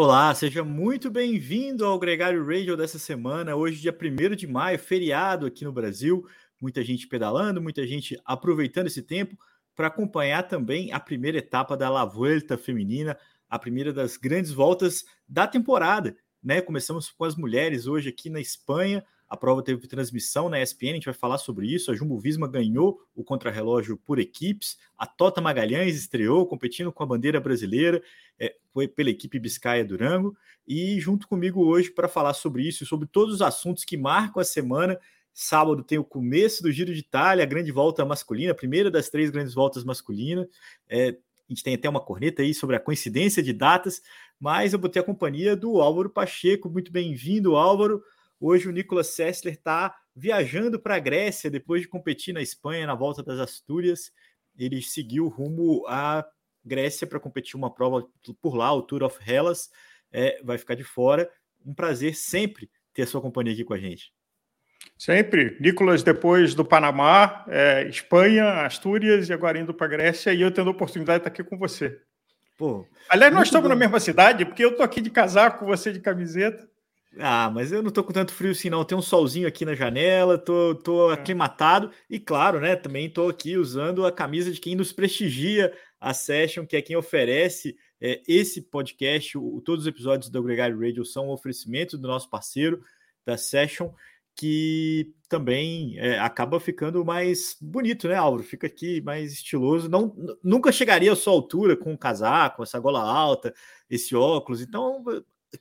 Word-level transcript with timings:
Olá, 0.00 0.32
seja 0.32 0.62
muito 0.62 1.10
bem-vindo 1.10 1.84
ao 1.84 1.98
Gregário 1.98 2.46
Radio 2.46 2.76
dessa 2.76 3.00
semana. 3.00 3.56
Hoje, 3.56 3.80
dia 3.80 3.92
1 3.92 4.36
de 4.36 4.46
maio, 4.46 4.78
feriado 4.78 5.44
aqui 5.44 5.64
no 5.64 5.72
Brasil. 5.72 6.24
Muita 6.62 6.84
gente 6.84 7.08
pedalando, 7.08 7.60
muita 7.60 7.84
gente 7.84 8.16
aproveitando 8.24 8.86
esse 8.86 9.02
tempo 9.02 9.36
para 9.74 9.88
acompanhar 9.88 10.44
também 10.44 10.92
a 10.92 11.00
primeira 11.00 11.38
etapa 11.38 11.76
da 11.76 11.90
La 11.90 12.04
Vuelta 12.04 12.56
feminina, 12.56 13.18
a 13.50 13.58
primeira 13.58 13.92
das 13.92 14.16
grandes 14.16 14.52
voltas 14.52 15.04
da 15.28 15.48
temporada. 15.48 16.16
Né? 16.40 16.60
Começamos 16.60 17.10
com 17.10 17.24
as 17.24 17.34
mulheres 17.34 17.88
hoje 17.88 18.10
aqui 18.10 18.30
na 18.30 18.38
Espanha. 18.38 19.04
A 19.28 19.36
prova 19.36 19.62
teve 19.62 19.86
transmissão 19.86 20.48
na 20.48 20.60
ESPN, 20.60 20.90
a 20.90 20.94
gente 20.94 21.04
vai 21.04 21.14
falar 21.14 21.36
sobre 21.36 21.66
isso. 21.66 21.90
A 21.90 21.94
Jumbo 21.94 22.18
Visma 22.18 22.48
ganhou 22.48 22.98
o 23.14 23.22
contrarrelógio 23.22 23.98
por 23.98 24.18
equipes. 24.18 24.78
A 24.96 25.06
Tota 25.06 25.40
Magalhães 25.40 25.96
estreou 25.96 26.46
competindo 26.46 26.90
com 26.90 27.02
a 27.02 27.06
bandeira 27.06 27.38
brasileira, 27.38 28.02
é, 28.38 28.56
foi 28.72 28.88
pela 28.88 29.10
equipe 29.10 29.38
Biscaia 29.38 29.84
Durango. 29.84 30.34
E 30.66 30.98
junto 30.98 31.28
comigo 31.28 31.62
hoje 31.64 31.90
para 31.90 32.08
falar 32.08 32.32
sobre 32.32 32.66
isso 32.66 32.84
e 32.84 32.86
sobre 32.86 33.06
todos 33.06 33.34
os 33.34 33.42
assuntos 33.42 33.84
que 33.84 33.98
marcam 33.98 34.40
a 34.40 34.44
semana. 34.44 34.98
Sábado 35.34 35.84
tem 35.84 35.98
o 35.98 36.04
começo 36.04 36.62
do 36.62 36.72
Giro 36.72 36.92
de 36.92 37.00
Itália, 37.00 37.44
a 37.44 37.46
grande 37.46 37.70
volta 37.70 38.04
masculina, 38.04 38.52
a 38.52 38.56
primeira 38.56 38.90
das 38.90 39.10
três 39.10 39.30
grandes 39.30 39.52
voltas 39.52 39.84
masculinas. 39.84 40.48
É, 40.88 41.10
a 41.10 41.52
gente 41.52 41.62
tem 41.62 41.74
até 41.74 41.88
uma 41.88 42.00
corneta 42.00 42.42
aí 42.42 42.52
sobre 42.52 42.76
a 42.76 42.80
coincidência 42.80 43.42
de 43.42 43.52
datas, 43.52 44.02
mas 44.40 44.72
eu 44.72 44.78
botei 44.78 45.00
a 45.00 45.04
companhia 45.04 45.54
do 45.54 45.80
Álvaro 45.80 46.10
Pacheco. 46.10 46.68
Muito 46.68 46.90
bem-vindo, 46.90 47.56
Álvaro. 47.56 48.02
Hoje 48.40 48.68
o 48.68 48.72
Nicolas 48.72 49.08
Sessler 49.08 49.54
está 49.54 49.96
viajando 50.14 50.78
para 50.78 50.96
a 50.96 51.00
Grécia 51.00 51.50
depois 51.50 51.82
de 51.82 51.88
competir 51.88 52.32
na 52.32 52.40
Espanha 52.40 52.86
na 52.86 52.94
volta 52.94 53.22
das 53.22 53.38
Astúrias. 53.38 54.12
Ele 54.56 54.80
seguiu 54.80 55.28
rumo 55.28 55.84
à 55.88 56.24
Grécia 56.64 57.06
para 57.06 57.18
competir 57.18 57.56
uma 57.56 57.72
prova 57.72 58.06
por 58.40 58.54
lá, 58.54 58.72
o 58.72 58.82
Tour 58.82 59.02
of 59.02 59.18
Hellas. 59.26 59.70
É, 60.12 60.40
vai 60.42 60.56
ficar 60.56 60.74
de 60.74 60.84
fora. 60.84 61.28
Um 61.64 61.74
prazer 61.74 62.14
sempre 62.14 62.70
ter 62.94 63.02
a 63.02 63.06
sua 63.06 63.20
companhia 63.20 63.52
aqui 63.52 63.64
com 63.64 63.74
a 63.74 63.78
gente. 63.78 64.12
Sempre. 64.96 65.56
Nicolas, 65.60 66.02
depois 66.02 66.54
do 66.54 66.64
Panamá, 66.64 67.44
é, 67.48 67.88
Espanha, 67.88 68.64
Astúrias 68.64 69.28
e 69.28 69.32
agora 69.32 69.58
indo 69.58 69.74
para 69.74 69.86
a 69.86 69.90
Grécia, 69.90 70.32
e 70.32 70.40
eu 70.40 70.50
tendo 70.50 70.68
a 70.68 70.72
oportunidade 70.72 71.22
de 71.22 71.28
estar 71.28 71.42
aqui 71.42 71.48
com 71.48 71.58
você. 71.58 72.00
Pô, 72.56 72.84
Aliás, 73.08 73.32
nós 73.32 73.46
estamos 73.46 73.68
bom. 73.68 73.74
na 73.74 73.78
mesma 73.78 74.00
cidade, 74.00 74.44
porque 74.44 74.64
eu 74.64 74.70
estou 74.70 74.84
aqui 74.84 75.00
de 75.00 75.10
casaco, 75.10 75.64
você 75.64 75.92
de 75.92 76.00
camiseta. 76.00 76.68
Ah, 77.16 77.50
mas 77.50 77.72
eu 77.72 77.82
não 77.82 77.90
tô 77.90 78.04
com 78.04 78.12
tanto 78.12 78.32
frio 78.32 78.50
assim, 78.50 78.68
não. 78.68 78.84
Tem 78.84 78.96
um 78.96 79.02
solzinho 79.02 79.48
aqui 79.48 79.64
na 79.64 79.74
janela, 79.74 80.36
tô, 80.36 80.74
tô 80.74 81.10
é. 81.10 81.14
aclimatado 81.14 81.90
e, 82.08 82.20
claro, 82.20 82.60
né, 82.60 82.76
também 82.76 83.08
tô 83.08 83.28
aqui 83.28 83.56
usando 83.56 84.04
a 84.04 84.12
camisa 84.12 84.52
de 84.52 84.60
quem 84.60 84.76
nos 84.76 84.92
prestigia 84.92 85.72
a 86.00 86.12
Session, 86.12 86.66
que 86.66 86.76
é 86.76 86.82
quem 86.82 86.96
oferece 86.96 87.76
é, 88.00 88.22
esse 88.28 88.62
podcast. 88.62 89.36
O, 89.38 89.60
todos 89.62 89.84
os 89.84 89.88
episódios 89.88 90.30
do 90.30 90.42
Gregário 90.42 90.78
Radio 90.78 91.04
são 91.04 91.28
um 91.28 91.32
oferecimento 91.32 91.96
do 91.96 92.06
nosso 92.06 92.28
parceiro 92.28 92.82
da 93.24 93.36
Session, 93.36 93.90
que 94.36 95.12
também 95.28 95.98
é, 95.98 96.18
acaba 96.18 96.60
ficando 96.60 97.04
mais 97.04 97.56
bonito, 97.60 98.06
né, 98.06 98.14
Álvaro? 98.14 98.44
Fica 98.44 98.66
aqui 98.66 99.00
mais 99.00 99.32
estiloso. 99.32 99.88
Não, 99.88 100.14
nunca 100.42 100.70
chegaria 100.70 101.12
à 101.12 101.16
sua 101.16 101.32
altura 101.32 101.76
com 101.76 101.92
um 101.92 101.96
casaco, 101.96 102.62
essa 102.62 102.78
gola 102.78 103.02
alta, 103.02 103.52
esse 103.90 104.14
óculos. 104.14 104.60
Então, 104.60 105.02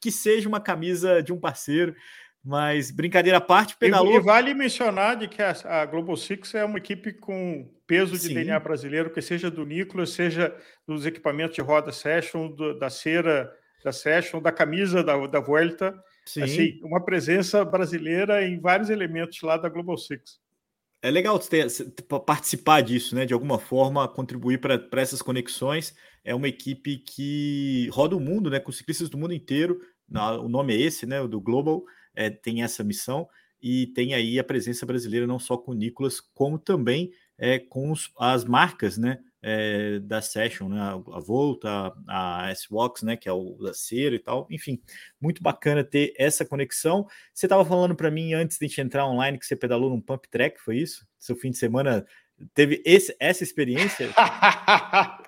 que 0.01 0.11
seja 0.11 0.47
uma 0.47 0.59
camisa 0.59 1.21
de 1.21 1.31
um 1.31 1.39
parceiro. 1.39 1.95
Mas 2.43 2.91
brincadeira 2.91 3.39
à 3.39 3.41
parte, 3.41 3.75
pedalou. 3.77 4.13
E, 4.13 4.17
e 4.17 4.19
vale 4.21 4.53
mencionar 4.53 5.17
de 5.17 5.27
que 5.27 5.41
a, 5.41 5.53
a, 5.65 5.85
Global 5.85 6.15
Six 6.15 6.55
é 6.55 6.63
uma 6.63 6.77
equipe 6.77 7.11
com 7.11 7.69
peso 7.85 8.13
de 8.13 8.19
Sim. 8.19 8.33
DNA 8.35 8.57
brasileiro, 8.59 9.09
que 9.09 9.21
seja 9.21 9.51
do 9.51 9.65
Nicolas, 9.65 10.11
seja 10.11 10.55
dos 10.87 11.05
equipamentos 11.05 11.55
de 11.55 11.61
roda 11.61 11.91
Session, 11.91 12.49
do, 12.49 12.77
da 12.79 12.89
cera 12.89 13.51
da 13.83 13.91
Session, 13.91 14.41
da 14.41 14.51
camisa 14.51 15.03
da, 15.03 15.27
da 15.27 15.39
Vuelta. 15.39 15.93
Sim. 16.25 16.43
Assim, 16.43 16.79
uma 16.83 17.03
presença 17.03 17.63
brasileira 17.65 18.45
em 18.45 18.59
vários 18.59 18.89
elementos 18.89 19.41
lá 19.41 19.57
da 19.57 19.69
Global 19.69 19.97
Six. 19.97 20.39
É 21.07 21.12
legal 21.12 21.40
ter, 21.40 21.68
participar 22.25 22.81
disso, 22.81 23.16
né? 23.16 23.25
De 23.25 23.34
alguma 23.34 23.57
forma, 23.57 24.06
contribuir 24.09 24.59
para 24.59 25.01
essas 25.01 25.22
conexões 25.22 25.95
é 26.22 26.35
uma 26.35 26.50
equipe 26.50 26.97
que 26.97 27.88
roda 27.94 28.13
o 28.13 28.19
mundo, 28.19 28.50
né? 28.50 28.59
Com 28.59 28.73
ciclistas 28.73 29.09
do 29.09 29.18
mundo 29.18 29.34
inteiro. 29.34 29.79
o 30.12 30.50
nome 30.50 30.75
é 30.75 30.81
esse, 30.81 31.06
né? 31.06 31.22
O 31.22 31.28
do 31.29 31.40
Global 31.40 31.81
é, 32.13 32.29
tem 32.29 32.62
essa 32.62 32.84
missão 32.84 33.25
e 33.62 33.88
tem 33.88 34.13
aí 34.13 34.38
a 34.38 34.44
presença 34.44 34.85
brasileira 34.85 35.25
não 35.25 35.40
só 35.40 35.56
com 35.56 35.72
o 35.72 35.73
Nicolas, 35.73 36.19
como 36.19 36.59
também 36.59 37.09
é, 37.38 37.57
com 37.57 37.89
os, 37.89 38.12
as 38.19 38.44
marcas, 38.44 38.97
né? 38.97 39.19
É, 39.49 39.99
da 39.99 40.21
Session, 40.21 40.67
né? 40.67 40.81
A 40.81 41.19
Volta, 41.19 41.93
a 42.05 42.49
S-Wax, 42.51 43.01
né? 43.03 43.15
Que 43.15 43.29
é 43.29 43.31
o 43.31 43.57
da 43.61 43.73
cera 43.73 44.13
e 44.13 44.19
tal. 44.19 44.45
Enfim, 44.51 44.81
muito 45.21 45.41
bacana 45.41 45.85
ter 45.85 46.13
essa 46.17 46.45
conexão. 46.45 47.07
Você 47.33 47.45
estava 47.45 47.63
falando 47.63 47.95
para 47.95 48.11
mim 48.11 48.33
antes 48.33 48.57
de 48.57 48.65
a 48.65 48.67
gente 48.67 48.81
entrar 48.81 49.07
online 49.07 49.39
que 49.39 49.45
você 49.45 49.55
pedalou 49.55 49.89
num 49.89 50.01
pump 50.01 50.27
track, 50.27 50.59
foi 50.59 50.77
isso? 50.77 51.07
Seu 51.17 51.35
fim 51.35 51.51
de 51.51 51.57
semana 51.57 52.05
teve 52.53 52.81
esse, 52.85 53.15
essa 53.19 53.43
experiência? 53.43 54.09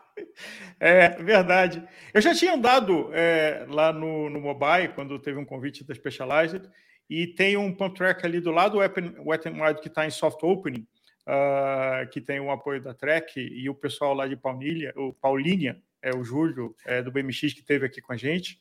É 0.80 1.10
verdade. 1.22 1.84
Eu 2.14 2.22
já 2.22 2.34
tinha 2.34 2.54
andado 2.54 3.10
é, 3.14 3.66
lá 3.70 3.92
no, 3.92 4.30
no 4.30 4.40
mobile, 4.40 4.94
quando 4.96 5.20
teve 5.20 5.38
um 5.38 5.46
convite 5.46 5.84
da 5.84 5.94
Specialized, 5.94 6.70
e 7.10 7.28
tem 7.28 7.58
um 7.58 7.74
pump 7.74 7.96
track 7.96 8.26
ali 8.26 8.40
do 8.40 8.52
lado 8.52 8.74
do 8.74 8.78
Wet 8.78 9.48
n 9.48 9.60
Wild 9.60 9.82
que 9.82 9.88
está 9.88 10.06
em 10.06 10.12
soft 10.12 10.42
opening, 10.44 10.88
uh, 11.30 12.10
que 12.10 12.20
tem 12.20 12.40
o 12.40 12.50
apoio 12.50 12.82
da 12.82 12.94
Trek, 12.94 13.40
e 13.40 13.70
o 13.70 13.76
pessoal 13.76 14.14
lá 14.14 14.28
de 14.28 14.36
Paulínia, 14.36 14.92
o 14.96 15.14
Paulinha, 15.14 15.80
é 16.02 16.16
o 16.16 16.24
Júlio 16.24 16.76
é, 16.86 17.02
do 17.02 17.12
BMX 17.12 17.54
que 17.54 17.60
esteve 17.60 17.86
aqui 17.86 18.02
com 18.02 18.14
a 18.14 18.18
gente. 18.18 18.60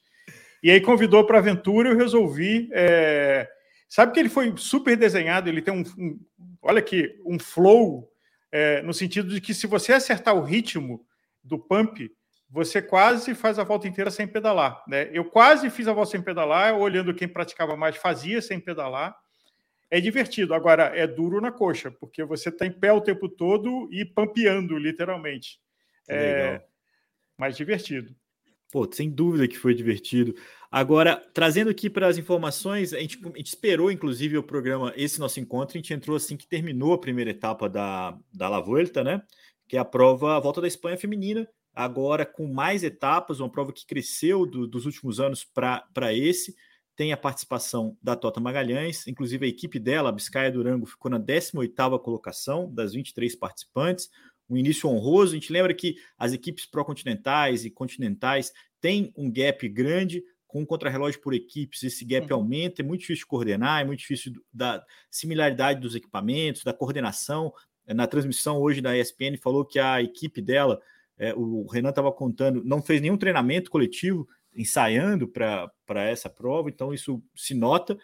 E 0.62 0.70
aí 0.70 0.80
convidou 0.80 1.24
para 1.24 1.38
a 1.38 1.40
aventura, 1.40 1.90
eu 1.90 1.96
resolvi. 1.96 2.68
É... 2.72 3.48
Sabe 3.88 4.12
que 4.12 4.20
ele 4.20 4.28
foi 4.28 4.52
super 4.56 4.96
desenhado, 4.96 5.48
ele 5.48 5.62
tem 5.62 5.72
um, 5.72 5.82
um 5.96 6.20
olha 6.60 6.80
aqui, 6.80 7.16
um 7.24 7.38
flow, 7.38 8.10
é, 8.50 8.82
no 8.82 8.92
sentido 8.92 9.28
de 9.32 9.40
que 9.40 9.54
se 9.54 9.66
você 9.66 9.92
acertar 9.92 10.34
o 10.34 10.42
ritmo 10.42 11.06
do 11.42 11.58
pump, 11.58 12.10
você 12.50 12.82
quase 12.82 13.34
faz 13.34 13.58
a 13.58 13.64
volta 13.64 13.86
inteira 13.86 14.10
sem 14.10 14.26
pedalar. 14.26 14.82
Né? 14.86 15.08
Eu 15.12 15.24
quase 15.24 15.70
fiz 15.70 15.86
a 15.86 15.92
volta 15.92 16.10
sem 16.10 16.22
pedalar, 16.22 16.74
olhando 16.76 17.14
quem 17.14 17.28
praticava 17.28 17.76
mais 17.76 17.96
fazia 17.96 18.42
sem 18.42 18.58
pedalar. 18.58 19.16
É 19.90 20.00
divertido, 20.00 20.54
agora 20.54 20.84
é 20.94 21.06
duro 21.06 21.40
na 21.40 21.50
coxa, 21.50 21.90
porque 21.90 22.22
você 22.24 22.50
está 22.50 22.66
em 22.66 22.72
pé 22.72 22.92
o 22.92 23.00
tempo 23.00 23.28
todo 23.28 23.88
e 23.90 24.04
pampeando, 24.04 24.76
literalmente. 24.76 25.60
É 26.08 26.62
mais 27.38 27.56
divertido. 27.56 28.14
Pô, 28.70 28.86
sem 28.92 29.08
dúvida 29.08 29.48
que 29.48 29.56
foi 29.56 29.74
divertido. 29.74 30.34
Agora, 30.70 31.16
trazendo 31.32 31.70
aqui 31.70 31.88
para 31.88 32.06
as 32.06 32.18
informações, 32.18 32.92
a 32.92 32.98
gente, 32.98 33.18
a 33.24 33.38
gente, 33.38 33.46
esperou, 33.46 33.90
inclusive, 33.90 34.36
o 34.36 34.42
programa, 34.42 34.92
esse 34.94 35.18
nosso 35.18 35.40
encontro, 35.40 35.76
a 35.76 35.78
gente 35.78 35.94
entrou 35.94 36.16
assim 36.16 36.36
que 36.36 36.46
terminou 36.46 36.92
a 36.92 37.00
primeira 37.00 37.30
etapa 37.30 37.68
da, 37.68 38.18
da 38.30 38.48
La 38.48 38.60
Vuelta, 38.60 39.02
né? 39.02 39.22
que 39.68 39.76
é 39.76 39.80
a 39.80 39.84
prova 39.84 40.36
a 40.36 40.40
volta 40.40 40.60
da 40.60 40.66
Espanha 40.66 40.96
feminina, 40.96 41.46
agora 41.74 42.24
com 42.24 42.46
mais 42.46 42.82
etapas, 42.82 43.38
uma 43.38 43.50
prova 43.50 43.72
que 43.72 43.86
cresceu 43.86 44.46
do, 44.46 44.66
dos 44.66 44.86
últimos 44.86 45.20
anos 45.20 45.44
para 45.44 46.12
esse. 46.14 46.56
Tem 46.98 47.12
a 47.12 47.16
participação 47.16 47.96
da 48.02 48.16
Tota 48.16 48.40
Magalhães, 48.40 49.06
inclusive 49.06 49.46
a 49.46 49.48
equipe 49.48 49.78
dela, 49.78 50.08
a 50.08 50.12
Biscaia 50.12 50.50
Durango, 50.50 50.84
ficou 50.84 51.08
na 51.08 51.20
18ª 51.20 51.96
colocação 52.02 52.68
das 52.74 52.92
23 52.92 53.36
participantes. 53.36 54.10
Um 54.50 54.56
início 54.56 54.90
honroso. 54.90 55.30
A 55.30 55.34
gente 55.36 55.52
lembra 55.52 55.72
que 55.72 55.94
as 56.18 56.32
equipes 56.32 56.66
pró-continentais 56.66 57.64
e 57.64 57.70
continentais 57.70 58.52
têm 58.80 59.12
um 59.16 59.30
gap 59.30 59.68
grande, 59.68 60.24
com 60.44 60.60
o 60.60 60.66
contrarrelógio 60.66 61.20
por 61.20 61.32
equipes, 61.34 61.84
esse 61.84 62.04
gap 62.04 62.32
aumenta, 62.32 62.82
é 62.82 62.84
muito 62.84 63.02
difícil 63.02 63.22
de 63.22 63.26
coordenar, 63.26 63.82
é 63.82 63.84
muito 63.84 64.00
difícil 64.00 64.32
da 64.52 64.84
similaridade 65.08 65.78
dos 65.78 65.94
equipamentos, 65.94 66.64
da 66.64 66.72
coordenação, 66.72 67.52
na 67.86 68.08
transmissão 68.08 68.58
hoje 68.60 68.80
da 68.80 68.98
ESPN, 68.98 69.36
falou 69.40 69.64
que 69.64 69.78
a 69.78 70.02
equipe 70.02 70.42
dela, 70.42 70.80
é, 71.16 71.32
o 71.32 71.64
Renan 71.68 71.90
estava 71.90 72.10
contando, 72.10 72.64
não 72.64 72.82
fez 72.82 73.00
nenhum 73.00 73.16
treinamento 73.16 73.70
coletivo 73.70 74.28
ensaiando 74.54 75.28
para 75.28 76.02
essa 76.02 76.28
prova, 76.28 76.68
então 76.68 76.92
isso 76.92 77.22
se 77.34 77.54
nota. 77.54 77.98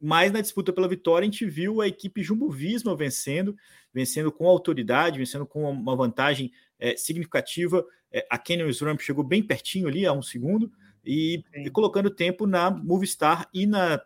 Mas 0.00 0.32
na 0.32 0.40
disputa 0.40 0.72
pela 0.72 0.88
vitória, 0.88 1.26
a 1.26 1.30
gente 1.30 1.46
viu 1.46 1.80
a 1.80 1.88
equipe 1.88 2.22
Jumbo 2.22 2.50
Visma 2.50 2.96
vencendo, 2.96 3.56
vencendo 3.92 4.30
com 4.30 4.46
autoridade, 4.46 5.18
vencendo 5.18 5.46
com 5.46 5.70
uma 5.70 5.96
vantagem 5.96 6.52
é, 6.78 6.96
significativa. 6.96 7.84
É, 8.12 8.26
a 8.28 8.36
Canyon 8.36 8.70
Ramp 8.82 9.00
chegou 9.00 9.24
bem 9.24 9.42
pertinho 9.42 9.88
ali, 9.88 10.04
a 10.04 10.12
um 10.12 10.22
segundo, 10.22 10.70
e, 11.04 11.42
e 11.54 11.70
colocando 11.70 12.10
tempo 12.10 12.46
na 12.46 12.70
Movistar 12.70 13.48
e 13.52 13.66
na 13.66 14.00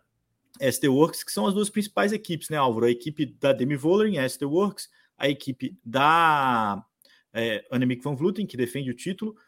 SD 0.60 0.88
Works, 0.88 1.24
que 1.24 1.32
são 1.32 1.46
as 1.46 1.54
duas 1.54 1.70
principais 1.70 2.12
equipes, 2.12 2.48
né, 2.48 2.56
Álvaro? 2.56 2.86
A 2.86 2.90
equipe 2.90 3.26
da 3.26 3.52
Demi 3.52 3.76
Vollering, 3.76 4.18
a 4.18 4.24
SD 4.24 4.44
Works, 4.44 4.88
a 5.16 5.28
equipe 5.28 5.76
da 5.84 6.84
é, 7.32 7.64
Annemiek 7.70 8.02
van 8.02 8.14
Vleuten, 8.14 8.46
que 8.46 8.56
defende 8.56 8.90
o 8.90 8.94
título 8.94 9.34
é, 9.34 9.46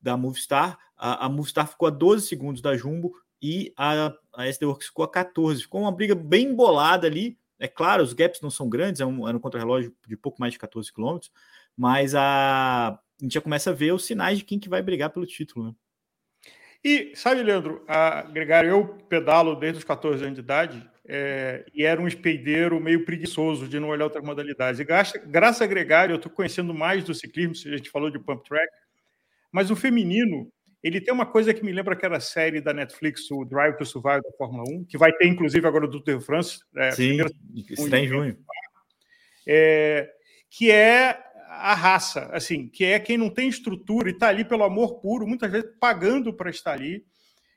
da 0.00 0.16
Movistar. 0.16 0.78
A, 0.96 1.26
a, 1.26 1.28
Movistar 1.28 1.68
ficou 1.68 1.88
a 1.88 1.90
12 1.90 2.26
segundos 2.26 2.60
da 2.62 2.76
Jumbo 2.76 3.12
e 3.42 3.72
a, 3.76 4.14
a 4.34 4.46
SD 4.46 4.66
Works 4.66 4.88
ficou 4.88 5.04
a 5.04 5.10
14. 5.10 5.62
Ficou 5.62 5.82
uma 5.82 5.92
briga 5.92 6.14
bem 6.14 6.48
embolada 6.48 7.06
ali. 7.06 7.38
É 7.58 7.68
claro, 7.68 8.02
os 8.02 8.12
gaps 8.12 8.40
não 8.40 8.50
são 8.50 8.68
grandes, 8.68 9.00
é 9.00 9.06
um, 9.06 9.28
é 9.28 9.32
um 9.32 9.38
contra-relógio 9.38 9.94
de 10.06 10.16
pouco 10.16 10.40
mais 10.40 10.52
de 10.52 10.58
14 10.58 10.92
quilômetros, 10.92 11.30
mas 11.76 12.14
a, 12.14 12.88
a 12.88 12.98
gente 13.22 13.34
já 13.34 13.40
começa 13.40 13.70
a 13.70 13.72
ver 13.72 13.92
os 13.92 14.04
sinais 14.04 14.38
de 14.38 14.44
quem 14.44 14.58
que 14.58 14.68
vai 14.68 14.82
brigar 14.82 15.10
pelo 15.10 15.26
título, 15.26 15.68
né? 15.68 15.74
E 16.84 17.12
sabe, 17.14 17.42
Leandro, 17.42 17.82
a 17.88 18.22
Gregário, 18.22 18.68
eu 18.68 18.86
pedalo 19.08 19.54
desde 19.56 19.78
os 19.78 19.84
14 19.84 20.22
anos 20.22 20.34
de 20.34 20.42
idade 20.42 20.86
é, 21.06 21.64
e 21.72 21.82
era 21.82 22.00
um 22.00 22.06
espeideiro 22.06 22.78
meio 22.78 23.06
preguiçoso 23.06 23.66
de 23.66 23.80
não 23.80 23.88
olhar 23.88 24.04
outras 24.04 24.22
modalidades. 24.22 24.80
E 24.80 24.84
graças, 24.84 25.22
graças 25.24 25.62
a 25.62 25.66
Gregário, 25.66 26.12
eu 26.12 26.16
estou 26.16 26.30
conhecendo 26.30 26.74
mais 26.74 27.02
do 27.02 27.14
ciclismo, 27.14 27.72
a 27.72 27.76
gente 27.76 27.88
falou 27.88 28.10
de 28.10 28.18
pump 28.18 28.44
track, 28.46 28.70
mas 29.54 29.70
o 29.70 29.76
feminino, 29.76 30.50
ele 30.82 31.00
tem 31.00 31.14
uma 31.14 31.24
coisa 31.24 31.54
que 31.54 31.64
me 31.64 31.70
lembra 31.70 31.94
aquela 31.94 32.18
série 32.18 32.60
da 32.60 32.74
Netflix, 32.74 33.30
o 33.30 33.44
Drive 33.44 33.76
to 33.76 33.86
Survive 33.86 34.20
da 34.20 34.32
Fórmula 34.36 34.64
1, 34.68 34.84
que 34.86 34.98
vai 34.98 35.12
ter 35.12 35.28
inclusive 35.28 35.64
agora 35.64 35.86
do 35.86 36.02
Tour 36.02 36.18
de 36.18 36.24
France. 36.24 36.58
É, 36.74 36.90
Sim, 36.90 37.18
está 37.70 37.96
em 38.00 38.08
junho. 38.08 38.36
É, 39.46 40.10
que 40.50 40.72
é 40.72 41.22
a 41.46 41.72
raça, 41.72 42.28
assim, 42.32 42.66
que 42.66 42.84
é 42.84 42.98
quem 42.98 43.16
não 43.16 43.30
tem 43.30 43.48
estrutura 43.48 44.08
e 44.08 44.12
está 44.12 44.26
ali 44.26 44.44
pelo 44.44 44.64
amor 44.64 45.00
puro, 45.00 45.24
muitas 45.24 45.52
vezes 45.52 45.70
pagando 45.78 46.34
para 46.34 46.50
estar 46.50 46.72
ali. 46.72 47.06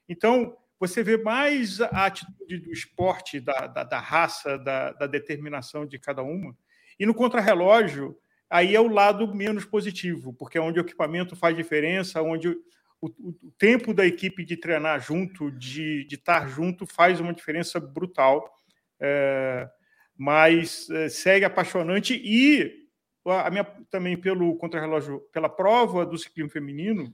Então, 0.07 0.55
você 0.79 1.01
vê 1.01 1.17
mais 1.17 1.81
a 1.81 2.05
atitude 2.05 2.59
do 2.59 2.71
esporte, 2.71 3.39
da, 3.39 3.65
da, 3.65 3.83
da 3.83 3.99
raça, 3.99 4.55
da, 4.59 4.91
da, 4.91 5.07
determinação 5.07 5.83
de 5.83 5.97
cada 5.97 6.21
uma. 6.21 6.55
E 6.99 7.07
no 7.07 7.15
contrarrelógio, 7.15 8.15
aí 8.49 8.75
é 8.75 8.79
o 8.79 8.87
lado 8.87 9.33
menos 9.33 9.65
positivo, 9.65 10.33
porque 10.33 10.57
é 10.57 10.61
onde 10.61 10.79
o 10.79 10.81
equipamento 10.81 11.35
faz 11.35 11.55
diferença, 11.55 12.21
onde 12.21 12.49
o, 12.49 12.55
o, 13.01 13.07
o 13.07 13.51
tempo 13.57 13.93
da 13.93 14.05
equipe 14.05 14.43
de 14.43 14.57
treinar 14.57 14.99
junto, 14.99 15.51
de, 15.51 16.05
de 16.05 16.15
estar 16.15 16.47
junto, 16.49 16.85
faz 16.85 17.19
uma 17.19 17.33
diferença 17.33 17.79
brutal. 17.79 18.53
É, 18.99 19.69
mas 20.17 20.89
é, 20.89 21.07
segue 21.07 21.45
apaixonante 21.45 22.19
e 22.23 22.87
a 23.25 23.49
minha 23.51 23.65
também 23.91 24.17
pelo 24.17 24.55
contrarrelógio, 24.55 25.19
pela 25.31 25.49
prova 25.49 26.05
do 26.05 26.17
ciclismo 26.17 26.49
feminino, 26.49 27.13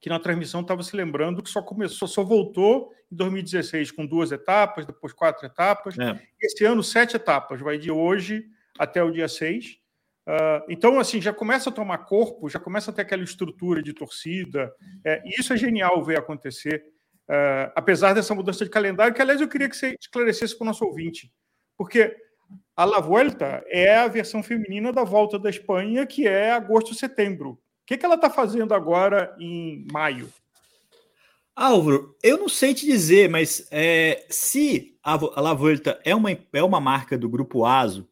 que 0.00 0.08
na 0.08 0.18
transmissão 0.18 0.62
estava 0.62 0.82
se 0.82 0.96
lembrando 0.96 1.42
que 1.42 1.50
só 1.50 1.62
começou, 1.62 2.08
só 2.08 2.24
voltou 2.24 2.92
em 3.12 3.16
2016 3.16 3.90
com 3.90 4.06
duas 4.06 4.32
etapas, 4.32 4.86
depois 4.86 5.12
quatro 5.12 5.46
etapas. 5.46 5.98
É. 5.98 6.20
Esse 6.40 6.64
ano, 6.64 6.82
sete 6.82 7.16
etapas, 7.16 7.60
vai 7.60 7.78
de 7.78 7.90
hoje 7.90 8.46
até 8.78 9.02
o 9.02 9.10
dia 9.10 9.28
6. 9.28 9.78
Ah, 10.26 10.64
então, 10.68 10.98
assim, 10.98 11.20
já 11.20 11.32
começa 11.32 11.70
a 11.70 11.72
tomar 11.72 11.98
corpo, 11.98 12.48
já 12.48 12.58
começa 12.58 12.90
a 12.90 12.94
ter 12.94 13.02
aquela 13.02 13.22
estrutura 13.22 13.82
de 13.82 13.92
torcida. 13.92 14.72
É, 15.04 15.22
e 15.24 15.40
isso 15.40 15.52
é 15.52 15.56
genial 15.56 16.02
ver 16.02 16.18
acontecer, 16.18 16.84
uh, 17.28 17.72
apesar 17.74 18.14
dessa 18.14 18.34
mudança 18.34 18.64
de 18.64 18.70
calendário, 18.70 19.14
que, 19.14 19.22
aliás, 19.22 19.40
eu 19.40 19.48
queria 19.48 19.68
que 19.68 19.76
você 19.76 19.96
esclarecesse 20.00 20.56
para 20.56 20.64
o 20.64 20.68
nosso 20.68 20.84
ouvinte. 20.84 21.30
Porque 21.76 22.16
a 22.76 22.84
La 22.84 23.00
Vuelta 23.00 23.64
é 23.68 23.96
a 23.96 24.08
versão 24.08 24.42
feminina 24.42 24.92
da 24.92 25.04
Volta 25.04 25.38
da 25.38 25.50
Espanha, 25.50 26.06
que 26.06 26.26
é 26.26 26.52
agosto-setembro. 26.52 27.50
O 27.50 27.58
que, 27.86 27.98
que 27.98 28.06
ela 28.06 28.14
está 28.14 28.30
fazendo 28.30 28.72
agora 28.72 29.36
em 29.38 29.86
maio? 29.92 30.32
Álvaro, 31.54 32.16
eu 32.22 32.36
não 32.38 32.48
sei 32.48 32.74
te 32.74 32.84
dizer, 32.84 33.28
mas 33.28 33.68
é, 33.70 34.26
se 34.28 34.98
a, 35.04 35.14
a 35.14 35.40
La 35.40 35.54
Vuelta 35.54 36.00
é 36.04 36.14
uma, 36.14 36.30
é 36.32 36.62
uma 36.64 36.80
marca 36.80 37.16
do 37.16 37.28
grupo 37.28 37.64
ASO 37.64 38.08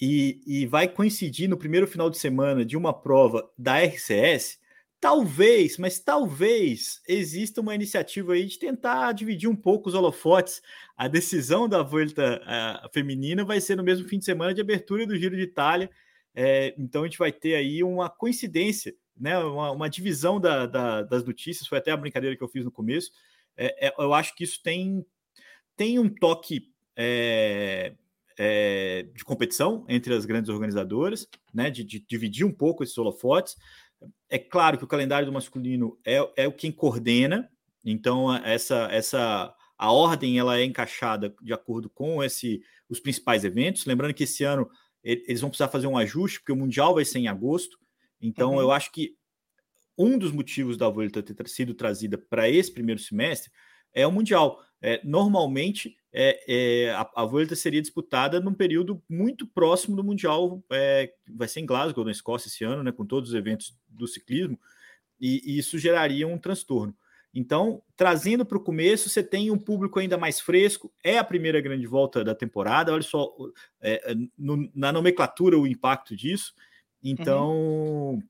e, 0.00 0.40
e 0.46 0.66
vai 0.66 0.88
coincidir 0.88 1.48
no 1.48 1.56
primeiro 1.56 1.86
final 1.86 2.10
de 2.10 2.18
semana 2.18 2.64
de 2.64 2.76
uma 2.76 2.92
prova 2.92 3.48
da 3.56 3.78
RCS, 3.82 4.60
Talvez, 5.02 5.78
mas 5.78 5.98
talvez 5.98 7.02
exista 7.08 7.60
uma 7.60 7.74
iniciativa 7.74 8.34
aí 8.34 8.46
de 8.46 8.56
tentar 8.56 9.10
dividir 9.10 9.48
um 9.48 9.56
pouco 9.56 9.88
os 9.88 9.96
holofotes. 9.96 10.62
A 10.96 11.08
decisão 11.08 11.68
da 11.68 11.82
volta 11.82 12.40
uh, 12.40 12.88
feminina 12.92 13.44
vai 13.44 13.60
ser 13.60 13.74
no 13.74 13.82
mesmo 13.82 14.06
fim 14.06 14.20
de 14.20 14.24
semana 14.24 14.54
de 14.54 14.60
abertura 14.60 15.04
do 15.04 15.16
Giro 15.16 15.34
de 15.34 15.42
Itália. 15.42 15.90
É, 16.32 16.72
então 16.78 17.02
a 17.02 17.06
gente 17.06 17.18
vai 17.18 17.32
ter 17.32 17.56
aí 17.56 17.82
uma 17.82 18.08
coincidência, 18.08 18.94
né? 19.18 19.36
Uma, 19.38 19.72
uma 19.72 19.90
divisão 19.90 20.40
da, 20.40 20.66
da, 20.66 21.02
das 21.02 21.24
notícias. 21.24 21.66
Foi 21.66 21.78
até 21.78 21.90
a 21.90 21.96
brincadeira 21.96 22.36
que 22.36 22.44
eu 22.44 22.48
fiz 22.48 22.64
no 22.64 22.70
começo. 22.70 23.10
É, 23.56 23.88
é, 23.88 23.94
eu 23.98 24.14
acho 24.14 24.36
que 24.36 24.44
isso 24.44 24.62
tem, 24.62 25.04
tem 25.76 25.98
um 25.98 26.08
toque 26.08 26.72
é, 28.38 29.06
de 29.14 29.24
competição 29.24 29.84
entre 29.88 30.14
as 30.14 30.24
grandes 30.24 30.48
organizadoras, 30.48 31.28
né? 31.52 31.70
De, 31.70 31.84
de 31.84 32.00
dividir 32.00 32.44
um 32.44 32.52
pouco 32.52 32.82
esses 32.82 32.96
holofotes. 32.96 33.56
É 34.28 34.38
claro 34.38 34.78
que 34.78 34.84
o 34.84 34.88
calendário 34.88 35.26
do 35.26 35.32
masculino 35.32 35.98
é, 36.04 36.18
é 36.36 36.48
o 36.48 36.52
quem 36.52 36.72
coordena, 36.72 37.48
então 37.84 38.34
essa 38.44 38.88
essa 38.90 39.54
a 39.78 39.92
ordem 39.92 40.38
ela 40.38 40.58
é 40.58 40.64
encaixada 40.64 41.34
de 41.40 41.52
acordo 41.52 41.88
com 41.90 42.22
esse 42.22 42.62
os 42.88 43.00
principais 43.00 43.44
eventos. 43.44 43.86
Lembrando 43.86 44.14
que 44.14 44.24
esse 44.24 44.44
ano 44.44 44.68
eles 45.02 45.40
vão 45.40 45.50
precisar 45.50 45.68
fazer 45.68 45.86
um 45.86 45.98
ajuste 45.98 46.38
porque 46.38 46.52
o 46.52 46.56
mundial 46.56 46.94
vai 46.94 47.04
ser 47.04 47.18
em 47.18 47.28
agosto. 47.28 47.78
Então 48.20 48.54
uhum. 48.54 48.60
eu 48.60 48.70
acho 48.70 48.92
que 48.92 49.16
um 49.98 50.16
dos 50.16 50.32
motivos 50.32 50.76
da 50.76 50.88
Volta 50.88 51.22
ter 51.22 51.48
sido 51.48 51.74
trazida 51.74 52.16
para 52.16 52.48
esse 52.48 52.72
primeiro 52.72 53.00
semestre 53.00 53.50
é 53.92 54.06
o 54.06 54.12
mundial. 54.12 54.60
É, 54.80 55.00
normalmente 55.04 55.96
é, 56.12 56.44
é, 56.46 56.90
a, 56.90 57.10
a 57.16 57.24
Vuelta 57.24 57.56
seria 57.56 57.80
disputada 57.80 58.38
num 58.38 58.52
período 58.52 59.02
muito 59.08 59.46
próximo 59.46 59.96
do 59.96 60.04
Mundial, 60.04 60.62
é, 60.70 61.12
vai 61.30 61.48
ser 61.48 61.60
em 61.60 61.66
Glasgow, 61.66 62.04
na 62.04 62.10
Escócia, 62.10 62.48
esse 62.48 62.64
ano, 62.64 62.82
né, 62.82 62.92
com 62.92 63.06
todos 63.06 63.30
os 63.30 63.34
eventos 63.34 63.74
do 63.88 64.06
ciclismo, 64.06 64.60
e, 65.18 65.40
e 65.44 65.58
isso 65.58 65.78
geraria 65.78 66.28
um 66.28 66.38
transtorno. 66.38 66.94
Então, 67.34 67.82
trazendo 67.96 68.44
para 68.44 68.58
o 68.58 68.62
começo, 68.62 69.08
você 69.08 69.22
tem 69.22 69.50
um 69.50 69.58
público 69.58 69.98
ainda 69.98 70.18
mais 70.18 70.38
fresco, 70.38 70.92
é 71.02 71.16
a 71.16 71.24
primeira 71.24 71.62
grande 71.62 71.86
volta 71.86 72.22
da 72.22 72.34
temporada, 72.34 72.92
olha 72.92 73.02
só 73.02 73.34
é, 73.80 74.14
no, 74.36 74.70
na 74.74 74.92
nomenclatura 74.92 75.58
o 75.58 75.66
impacto 75.66 76.14
disso, 76.14 76.52
então 77.02 77.50
uhum. 77.54 78.22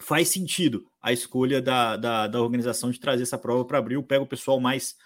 faz 0.00 0.28
sentido 0.28 0.90
a 1.00 1.12
escolha 1.12 1.62
da, 1.62 1.96
da, 1.96 2.26
da 2.26 2.42
organização 2.42 2.90
de 2.90 2.98
trazer 2.98 3.22
essa 3.22 3.38
prova 3.38 3.64
para 3.64 3.78
abril, 3.78 4.02
pega 4.02 4.24
o 4.24 4.26
pessoal 4.26 4.58
mais 4.58 4.96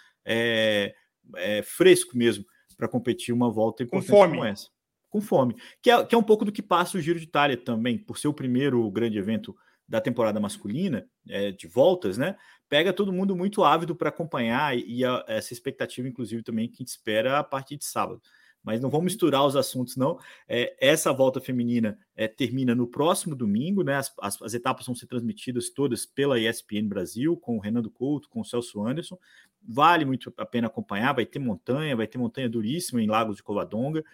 é, 1.36 1.62
fresco 1.62 2.16
mesmo 2.16 2.44
para 2.76 2.88
competir 2.88 3.32
uma 3.34 3.50
volta 3.50 3.82
importante 3.82 4.10
com 4.10 4.16
fome. 4.16 4.32
como 4.32 4.44
essa. 4.44 4.68
Com 5.10 5.20
fome. 5.20 5.56
Que 5.80 5.90
é, 5.90 6.04
que 6.04 6.14
é 6.14 6.18
um 6.18 6.22
pouco 6.22 6.44
do 6.44 6.52
que 6.52 6.62
passa 6.62 6.98
o 6.98 7.00
Giro 7.00 7.18
de 7.18 7.24
Itália 7.24 7.56
também, 7.56 7.96
por 7.96 8.18
ser 8.18 8.28
o 8.28 8.34
primeiro 8.34 8.90
grande 8.90 9.18
evento 9.18 9.56
da 9.86 10.00
temporada 10.00 10.40
masculina, 10.40 11.06
é, 11.28 11.52
de 11.52 11.66
voltas, 11.66 12.18
né? 12.18 12.36
Pega 12.68 12.92
todo 12.92 13.12
mundo 13.12 13.36
muito 13.36 13.62
ávido 13.62 13.94
para 13.94 14.08
acompanhar 14.08 14.76
e, 14.76 14.98
e 14.98 15.04
a, 15.04 15.24
essa 15.28 15.52
expectativa, 15.52 16.08
inclusive, 16.08 16.42
também 16.42 16.68
que 16.68 16.76
a 16.76 16.78
gente 16.78 16.88
espera 16.88 17.38
a 17.38 17.44
partir 17.44 17.76
de 17.76 17.84
sábado. 17.84 18.20
Mas 18.64 18.80
não 18.80 18.88
vamos 18.88 19.04
misturar 19.04 19.46
os 19.46 19.56
assuntos, 19.56 19.94
não. 19.94 20.18
É, 20.48 20.74
essa 20.80 21.12
volta 21.12 21.40
feminina 21.40 21.98
é, 22.16 22.26
termina 22.26 22.74
no 22.74 22.86
próximo 22.86 23.36
domingo, 23.36 23.82
né? 23.82 23.96
As, 23.96 24.12
as, 24.20 24.40
as, 24.40 24.54
etapas 24.54 24.86
vão 24.86 24.94
ser 24.94 25.06
transmitidas 25.06 25.68
todas 25.68 26.06
pela 26.06 26.40
ESPN 26.40 26.88
Brasil, 26.88 27.36
com 27.36 27.58
o 27.58 27.60
Renan 27.60 27.82
Couto, 27.90 28.28
com 28.30 28.40
o 28.40 28.44
Celso 28.44 28.84
Anderson 28.84 29.18
vale 29.66 30.04
muito 30.04 30.32
a 30.36 30.46
pena 30.46 30.66
acompanhar. 30.66 31.14
Vai 31.14 31.26
ter 31.26 31.38
montanha, 31.38 31.96
vai 31.96 32.06
ter 32.06 32.18
montanha 32.18 32.48
duríssima 32.48 33.02
em 33.02 33.06
Lagos 33.06 33.36
de 33.36 33.42
Covadonga. 33.42 34.04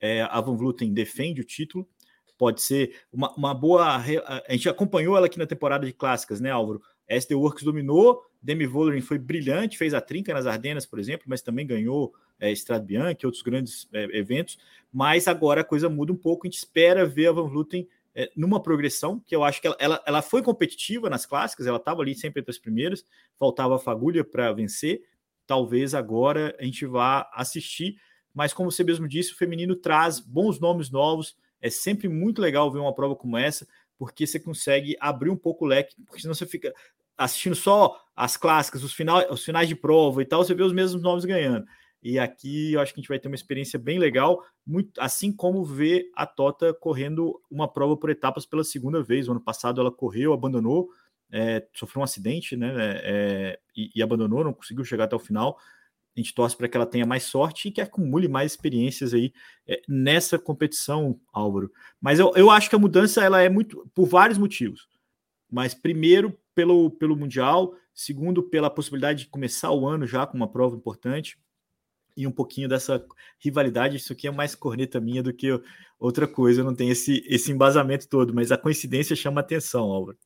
É, 0.00 0.22
a 0.22 0.40
Van 0.40 0.56
Vluten 0.56 0.92
defende 0.92 1.40
o 1.40 1.44
título. 1.44 1.88
Pode 2.38 2.62
ser 2.62 3.02
uma, 3.12 3.32
uma 3.34 3.54
boa. 3.54 3.96
A 3.96 4.52
gente 4.52 4.68
acompanhou 4.68 5.16
ela 5.16 5.26
aqui 5.26 5.38
na 5.38 5.46
temporada 5.46 5.86
de 5.86 5.92
clássicas, 5.92 6.40
né, 6.40 6.50
Álvaro? 6.50 6.82
A 7.08 7.14
SD 7.14 7.34
Works 7.34 7.62
dominou, 7.62 8.20
Demi 8.42 8.66
Vollering 8.66 9.00
foi 9.00 9.18
brilhante, 9.18 9.78
fez 9.78 9.94
a 9.94 10.00
trinca 10.00 10.34
nas 10.34 10.44
Ardenas, 10.44 10.84
por 10.84 10.98
exemplo, 10.98 11.24
mas 11.28 11.40
também 11.40 11.66
ganhou 11.66 12.12
é, 12.38 12.50
Strade 12.52 12.86
Bianchi, 12.86 13.26
outros 13.26 13.42
grandes 13.42 13.88
é, 13.92 14.04
eventos. 14.16 14.58
Mas 14.92 15.28
agora 15.28 15.60
a 15.60 15.64
coisa 15.64 15.88
muda 15.88 16.12
um 16.12 16.16
pouco. 16.16 16.46
A 16.46 16.50
gente 16.50 16.58
espera 16.58 17.06
ver 17.06 17.28
a 17.28 17.32
Van 17.32 17.48
Vluten 17.48 17.86
é, 18.14 18.30
numa 18.34 18.62
progressão, 18.62 19.20
que 19.26 19.36
eu 19.36 19.44
acho 19.44 19.60
que 19.60 19.66
ela, 19.66 19.76
ela, 19.78 20.02
ela 20.06 20.22
foi 20.22 20.42
competitiva 20.42 21.10
nas 21.10 21.26
clássicas, 21.26 21.66
ela 21.66 21.76
estava 21.76 22.00
ali 22.00 22.14
sempre 22.14 22.40
entre 22.40 22.50
as 22.50 22.58
primeiras, 22.58 23.04
faltava 23.38 23.76
a 23.76 23.78
fagulha 23.78 24.24
para 24.24 24.52
vencer. 24.52 25.02
Talvez 25.46 25.94
agora 25.94 26.56
a 26.58 26.64
gente 26.64 26.86
vá 26.86 27.30
assistir, 27.34 28.00
mas 28.34 28.52
como 28.52 28.70
você 28.70 28.82
mesmo 28.82 29.06
disse, 29.06 29.32
o 29.32 29.36
feminino 29.36 29.76
traz 29.76 30.18
bons 30.18 30.58
nomes 30.58 30.90
novos. 30.90 31.36
É 31.60 31.70
sempre 31.70 32.08
muito 32.08 32.40
legal 32.40 32.70
ver 32.70 32.78
uma 32.78 32.94
prova 32.94 33.14
como 33.14 33.36
essa, 33.36 33.66
porque 33.98 34.26
você 34.26 34.40
consegue 34.40 34.96
abrir 35.00 35.30
um 35.30 35.36
pouco 35.36 35.64
o 35.64 35.68
leque, 35.68 35.94
porque 36.06 36.20
senão 36.20 36.34
você 36.34 36.46
fica 36.46 36.74
assistindo 37.16 37.54
só 37.54 37.98
as 38.14 38.36
clássicas, 38.36 38.82
os, 38.82 38.92
final, 38.92 39.30
os 39.30 39.44
finais 39.44 39.68
de 39.68 39.74
prova 39.74 40.22
e 40.22 40.24
tal, 40.24 40.44
você 40.44 40.54
vê 40.54 40.62
os 40.62 40.72
mesmos 40.72 41.02
nomes 41.02 41.24
ganhando. 41.24 41.66
E 42.02 42.18
aqui 42.18 42.74
eu 42.74 42.80
acho 42.80 42.94
que 42.94 43.00
a 43.00 43.02
gente 43.02 43.08
vai 43.08 43.18
ter 43.18 43.28
uma 43.28 43.34
experiência 43.34 43.78
bem 43.78 43.98
legal, 43.98 44.44
muito 44.66 45.00
assim 45.00 45.32
como 45.32 45.64
ver 45.64 46.10
a 46.14 46.26
Tota 46.26 46.72
correndo 46.72 47.40
uma 47.50 47.66
prova 47.66 47.96
por 47.96 48.10
etapas 48.10 48.46
pela 48.46 48.62
segunda 48.62 49.02
vez. 49.02 49.28
O 49.28 49.32
ano 49.32 49.40
passado 49.40 49.80
ela 49.80 49.90
correu, 49.90 50.32
abandonou, 50.32 50.88
é, 51.30 51.66
sofreu 51.72 52.00
um 52.00 52.04
acidente, 52.04 52.56
né? 52.56 52.72
É, 53.02 53.58
e, 53.76 53.90
e, 53.94 54.02
abandonou, 54.02 54.44
não 54.44 54.52
conseguiu 54.52 54.84
chegar 54.84 55.04
até 55.04 55.16
o 55.16 55.20
final. 55.20 55.58
A 56.16 56.20
gente 56.20 56.34
torce 56.34 56.56
para 56.56 56.68
que 56.68 56.76
ela 56.76 56.86
tenha 56.86 57.04
mais 57.04 57.24
sorte 57.24 57.68
e 57.68 57.70
que 57.70 57.80
acumule 57.80 58.28
mais 58.28 58.52
experiências 58.52 59.12
aí 59.12 59.32
é, 59.66 59.82
nessa 59.88 60.38
competição, 60.38 61.20
Álvaro. 61.32 61.70
Mas 62.00 62.18
eu, 62.18 62.32
eu 62.36 62.50
acho 62.50 62.70
que 62.70 62.76
a 62.76 62.78
mudança 62.78 63.22
ela 63.22 63.42
é 63.42 63.48
muito 63.48 63.86
por 63.94 64.06
vários 64.06 64.38
motivos. 64.38 64.88
Mas 65.50 65.74
primeiro 65.74 66.38
pelo, 66.54 66.90
pelo 66.90 67.16
Mundial, 67.16 67.74
segundo 67.92 68.42
pela 68.42 68.70
possibilidade 68.70 69.24
de 69.24 69.30
começar 69.30 69.72
o 69.72 69.86
ano 69.86 70.06
já 70.06 70.26
com 70.26 70.36
uma 70.36 70.50
prova 70.50 70.76
importante 70.76 71.38
e 72.16 72.26
um 72.26 72.32
pouquinho 72.32 72.68
dessa 72.68 73.04
rivalidade. 73.38 73.96
Isso 73.96 74.12
aqui 74.12 74.26
é 74.26 74.30
mais 74.30 74.54
corneta 74.54 75.00
minha 75.00 75.22
do 75.22 75.32
que 75.32 75.48
outra 75.98 76.26
coisa, 76.26 76.64
não 76.64 76.74
tem 76.74 76.90
esse, 76.90 77.24
esse 77.26 77.52
embasamento 77.52 78.08
todo, 78.08 78.34
mas 78.34 78.50
a 78.50 78.58
coincidência 78.58 79.14
chama 79.14 79.40
atenção, 79.40 79.84
Álvaro. 79.84 80.18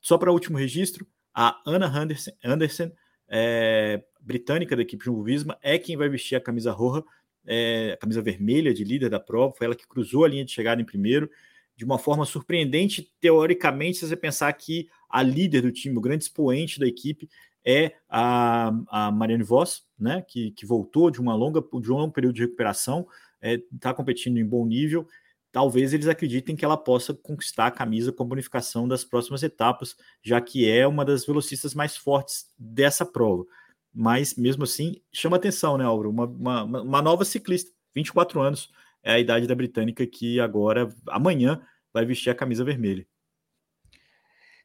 Só 0.00 0.18
para 0.18 0.32
último 0.32 0.58
registro, 0.58 1.06
A 1.32 1.60
Anna 1.66 1.86
Anderson, 1.86 2.32
Anderson 2.44 2.90
é, 3.28 4.02
britânica 4.20 4.76
da 4.76 4.82
equipe 4.82 5.04
Jumbo 5.04 5.22
Visma, 5.22 5.58
é 5.62 5.78
quem 5.78 5.96
vai 5.96 6.08
vestir 6.08 6.36
a 6.36 6.40
camisa 6.40 6.72
roja, 6.72 7.04
é, 7.46 7.92
a 7.92 7.96
camisa 7.96 8.22
vermelha 8.22 8.72
de 8.72 8.84
líder 8.84 9.10
da 9.10 9.20
prova. 9.20 9.54
Foi 9.56 9.66
ela 9.66 9.74
que 9.74 9.86
cruzou 9.86 10.24
a 10.24 10.28
linha 10.28 10.44
de 10.44 10.52
chegada 10.52 10.80
em 10.80 10.84
primeiro, 10.84 11.30
de 11.76 11.84
uma 11.84 11.98
forma 11.98 12.24
surpreendente, 12.24 13.12
teoricamente, 13.20 13.98
se 13.98 14.06
você 14.06 14.16
pensar 14.16 14.52
que 14.52 14.88
a 15.14 15.22
líder 15.22 15.62
do 15.62 15.70
time, 15.70 15.96
o 15.96 16.00
grande 16.00 16.24
expoente 16.24 16.80
da 16.80 16.88
equipe, 16.88 17.28
é 17.64 17.94
a, 18.08 18.72
a 18.88 19.12
Marianne 19.12 19.44
Voss, 19.44 19.84
né, 19.96 20.20
que, 20.26 20.50
que 20.50 20.66
voltou 20.66 21.08
de, 21.08 21.20
uma 21.20 21.36
longa, 21.36 21.62
de 21.80 21.92
um 21.92 21.96
longo 21.96 22.12
período 22.12 22.34
de 22.34 22.42
recuperação, 22.42 23.06
está 23.40 23.90
é, 23.90 23.94
competindo 23.94 24.38
em 24.38 24.44
bom 24.44 24.66
nível. 24.66 25.06
Talvez 25.52 25.94
eles 25.94 26.08
acreditem 26.08 26.56
que 26.56 26.64
ela 26.64 26.76
possa 26.76 27.14
conquistar 27.14 27.68
a 27.68 27.70
camisa 27.70 28.12
com 28.12 28.24
a 28.24 28.26
bonificação 28.26 28.88
das 28.88 29.04
próximas 29.04 29.44
etapas, 29.44 29.94
já 30.20 30.40
que 30.40 30.68
é 30.68 30.84
uma 30.84 31.04
das 31.04 31.24
velocistas 31.24 31.76
mais 31.76 31.96
fortes 31.96 32.46
dessa 32.58 33.06
prova. 33.06 33.46
Mas 33.94 34.34
mesmo 34.34 34.64
assim, 34.64 35.00
chama 35.12 35.36
atenção, 35.36 35.78
né, 35.78 35.84
Álvaro? 35.84 36.10
Uma, 36.10 36.26
uma, 36.26 36.64
uma 36.64 37.00
nova 37.00 37.24
ciclista, 37.24 37.70
24 37.94 38.40
anos, 38.40 38.68
é 39.00 39.12
a 39.12 39.20
idade 39.20 39.46
da 39.46 39.54
britânica 39.54 40.04
que 40.04 40.40
agora, 40.40 40.88
amanhã, 41.06 41.62
vai 41.92 42.04
vestir 42.04 42.30
a 42.30 42.34
camisa 42.34 42.64
vermelha. 42.64 43.06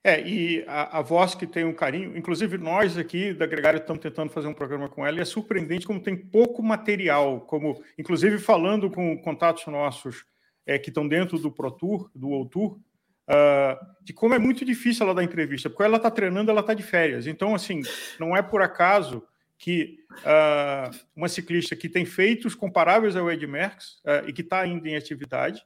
É, 0.03 0.25
e 0.25 0.63
a, 0.65 0.99
a 0.99 1.01
voz 1.01 1.35
que 1.35 1.45
tem 1.45 1.65
um 1.65 1.73
carinho, 1.73 2.17
inclusive 2.17 2.57
nós 2.57 2.97
aqui 2.97 3.33
da 3.33 3.45
Gregário 3.45 3.79
estamos 3.79 4.01
tentando 4.01 4.31
fazer 4.31 4.47
um 4.47 4.53
programa 4.53 4.87
com 4.87 5.05
ela, 5.05 5.17
e 5.17 5.21
é 5.21 5.25
surpreendente 5.25 5.85
como 5.85 5.99
tem 5.99 6.15
pouco 6.15 6.63
material, 6.63 7.41
como 7.41 7.83
inclusive 7.97 8.37
falando 8.39 8.89
com 8.89 9.17
contatos 9.17 9.65
nossos 9.67 10.23
é, 10.65 10.79
que 10.79 10.89
estão 10.89 11.05
dentro 11.05 11.37
do 11.37 11.51
Pro 11.51 11.69
Tour, 11.69 12.09
do 12.15 12.29
World 12.29 12.49
Tour, 12.49 12.79
uh, 13.29 13.85
de 14.01 14.13
como 14.13 14.33
é 14.33 14.39
muito 14.39 14.63
difícil 14.63 15.03
ela 15.03 15.13
dar 15.13 15.23
entrevista, 15.23 15.69
porque 15.69 15.83
ela 15.83 15.97
está 15.97 16.09
treinando, 16.09 16.49
ela 16.49 16.61
está 16.61 16.73
de 16.73 16.83
férias. 16.83 17.27
Então, 17.27 17.53
assim, 17.53 17.81
não 18.19 18.37
é 18.37 18.41
por 18.41 18.61
acaso 18.61 19.23
que 19.57 19.99
uh, 20.21 20.97
uma 21.13 21.27
ciclista 21.27 21.75
que 21.75 21.89
tem 21.89 22.05
feitos 22.05 22.55
comparáveis 22.55 23.17
ao 23.17 23.29
Ed 23.29 23.45
Merckx 23.45 23.95
uh, 24.05 24.27
e 24.29 24.31
que 24.31 24.41
está 24.41 24.61
ainda 24.61 24.87
em 24.87 24.95
atividade, 24.95 25.61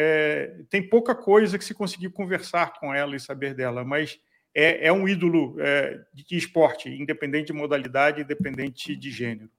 é, 0.00 0.62
tem 0.70 0.88
pouca 0.88 1.12
coisa 1.12 1.58
que 1.58 1.64
se 1.64 1.74
conseguir 1.74 2.10
conversar 2.10 2.74
com 2.78 2.94
ela 2.94 3.16
e 3.16 3.20
saber 3.20 3.52
dela, 3.52 3.84
mas 3.84 4.20
é, 4.54 4.86
é 4.86 4.92
um 4.92 5.08
ídolo 5.08 5.56
é, 5.58 5.98
de 6.14 6.36
esporte, 6.36 6.88
independente 6.88 7.48
de 7.48 7.52
modalidade, 7.52 8.22
independente 8.22 8.94
de 8.94 9.10
gênero. 9.10 9.50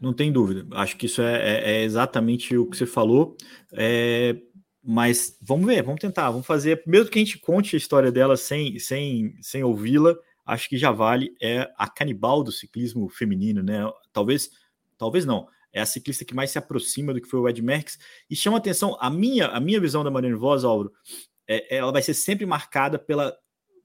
Não 0.00 0.12
tem 0.12 0.32
dúvida. 0.32 0.66
Acho 0.72 0.96
que 0.96 1.06
isso 1.06 1.22
é, 1.22 1.36
é, 1.36 1.70
é 1.70 1.82
exatamente 1.84 2.56
o 2.56 2.66
que 2.66 2.76
você 2.76 2.84
falou. 2.84 3.36
É, 3.72 4.36
mas 4.82 5.38
vamos 5.40 5.66
ver, 5.66 5.84
vamos 5.84 6.00
tentar, 6.00 6.32
vamos 6.32 6.46
fazer. 6.46 6.82
Mesmo 6.84 7.08
que 7.08 7.20
a 7.20 7.24
gente 7.24 7.38
conte 7.38 7.76
a 7.76 7.78
história 7.78 8.10
dela 8.10 8.36
sem, 8.36 8.76
sem, 8.80 9.36
sem 9.40 9.62
ouvi-la, 9.62 10.16
acho 10.44 10.68
que 10.68 10.76
já 10.76 10.90
vale. 10.90 11.32
É 11.40 11.70
a 11.78 11.88
canibal 11.88 12.42
do 12.42 12.50
ciclismo 12.50 13.08
feminino, 13.08 13.62
né? 13.62 13.88
Talvez, 14.12 14.50
talvez 14.98 15.24
não 15.24 15.46
é 15.72 15.80
a 15.80 15.86
ciclista 15.86 16.24
que 16.24 16.34
mais 16.34 16.50
se 16.50 16.58
aproxima 16.58 17.14
do 17.14 17.20
que 17.20 17.28
foi 17.28 17.40
o 17.40 17.48
Ed 17.48 17.62
Merckx. 17.62 17.98
E 18.28 18.36
chama 18.36 18.58
atenção, 18.58 18.96
a 19.00 19.08
minha, 19.08 19.46
a 19.48 19.60
minha 19.60 19.80
visão 19.80 20.02
da 20.02 20.10
Mariana 20.10 20.36
Voz, 20.36 20.64
Álvaro, 20.64 20.92
é, 21.48 21.76
ela 21.76 21.92
vai 21.92 22.02
ser 22.02 22.14
sempre 22.14 22.46
marcada 22.46 22.98
pela, 22.98 23.36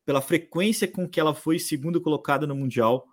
pela 0.06 0.22
frequência 0.22 0.88
com 0.88 1.08
que 1.08 1.20
ela 1.20 1.34
foi 1.34 1.60
segunda 1.60 2.00
colocada 2.00 2.46
no 2.46 2.56
Mundial. 2.56 3.06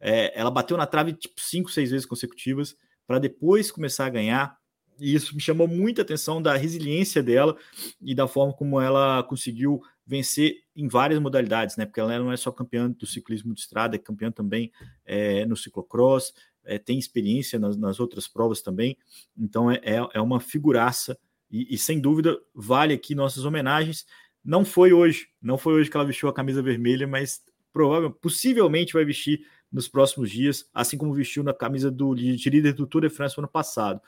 É, 0.00 0.38
ela 0.38 0.50
bateu 0.50 0.76
na 0.76 0.86
trave 0.86 1.12
tipo 1.12 1.40
cinco, 1.40 1.70
seis 1.70 1.90
vezes 1.90 2.06
consecutivas 2.06 2.76
para 3.06 3.18
depois 3.18 3.70
começar 3.70 4.06
a 4.06 4.10
ganhar. 4.10 4.56
E 4.98 5.14
isso 5.14 5.34
me 5.34 5.40
chamou 5.40 5.66
muita 5.66 6.02
atenção 6.02 6.40
da 6.40 6.56
resiliência 6.56 7.22
dela 7.22 7.56
e 8.00 8.14
da 8.14 8.28
forma 8.28 8.52
como 8.52 8.80
ela 8.80 9.22
conseguiu 9.24 9.80
vencer 10.06 10.56
em 10.76 10.88
várias 10.88 11.18
modalidades, 11.20 11.76
né? 11.76 11.86
Porque 11.86 12.00
ela 12.00 12.18
não 12.18 12.32
é 12.32 12.36
só 12.36 12.50
campeã 12.50 12.90
do 12.90 13.06
ciclismo 13.06 13.54
de 13.54 13.60
estrada, 13.60 13.96
é 13.96 13.98
campeã 13.98 14.30
também 14.30 14.70
é, 15.04 15.46
no 15.46 15.56
ciclocross, 15.56 16.32
é, 16.64 16.78
tem 16.78 16.98
experiência 16.98 17.58
nas, 17.58 17.76
nas, 17.76 18.00
outras 18.00 18.28
provas 18.28 18.62
também, 18.62 18.96
então 19.36 19.70
é, 19.70 19.80
é, 19.82 20.08
é 20.14 20.20
uma 20.20 20.40
figuraça 20.40 21.18
e, 21.50 21.74
e, 21.74 21.78
sem 21.78 22.00
dúvida 22.00 22.38
vale 22.54 22.94
aqui 22.94 23.14
nossas 23.14 23.44
homenagens. 23.44 24.06
Não 24.44 24.64
foi 24.64 24.92
hoje, 24.92 25.28
não 25.40 25.58
foi 25.58 25.74
hoje 25.74 25.90
que 25.90 25.96
ela 25.96 26.06
vestiu 26.06 26.28
a 26.28 26.32
camisa 26.32 26.62
vermelha, 26.62 27.06
mas 27.06 27.42
provavelmente, 27.72 28.18
possivelmente 28.20 28.92
vai 28.92 29.04
vestir 29.04 29.46
nos 29.70 29.88
próximos 29.88 30.30
dias, 30.30 30.68
assim 30.72 30.98
como 30.98 31.14
vestiu 31.14 31.42
na 31.42 31.54
camisa 31.54 31.90
do 31.90 32.14
de 32.14 32.50
líder 32.50 32.74
do 32.74 32.86
Tour 32.86 33.02
de 33.02 33.08
France 33.08 33.36
no 33.36 33.42
ano 33.42 33.48
passado. 33.48 34.00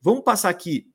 Vamos 0.00 0.22
passar 0.22 0.48
aqui 0.48 0.90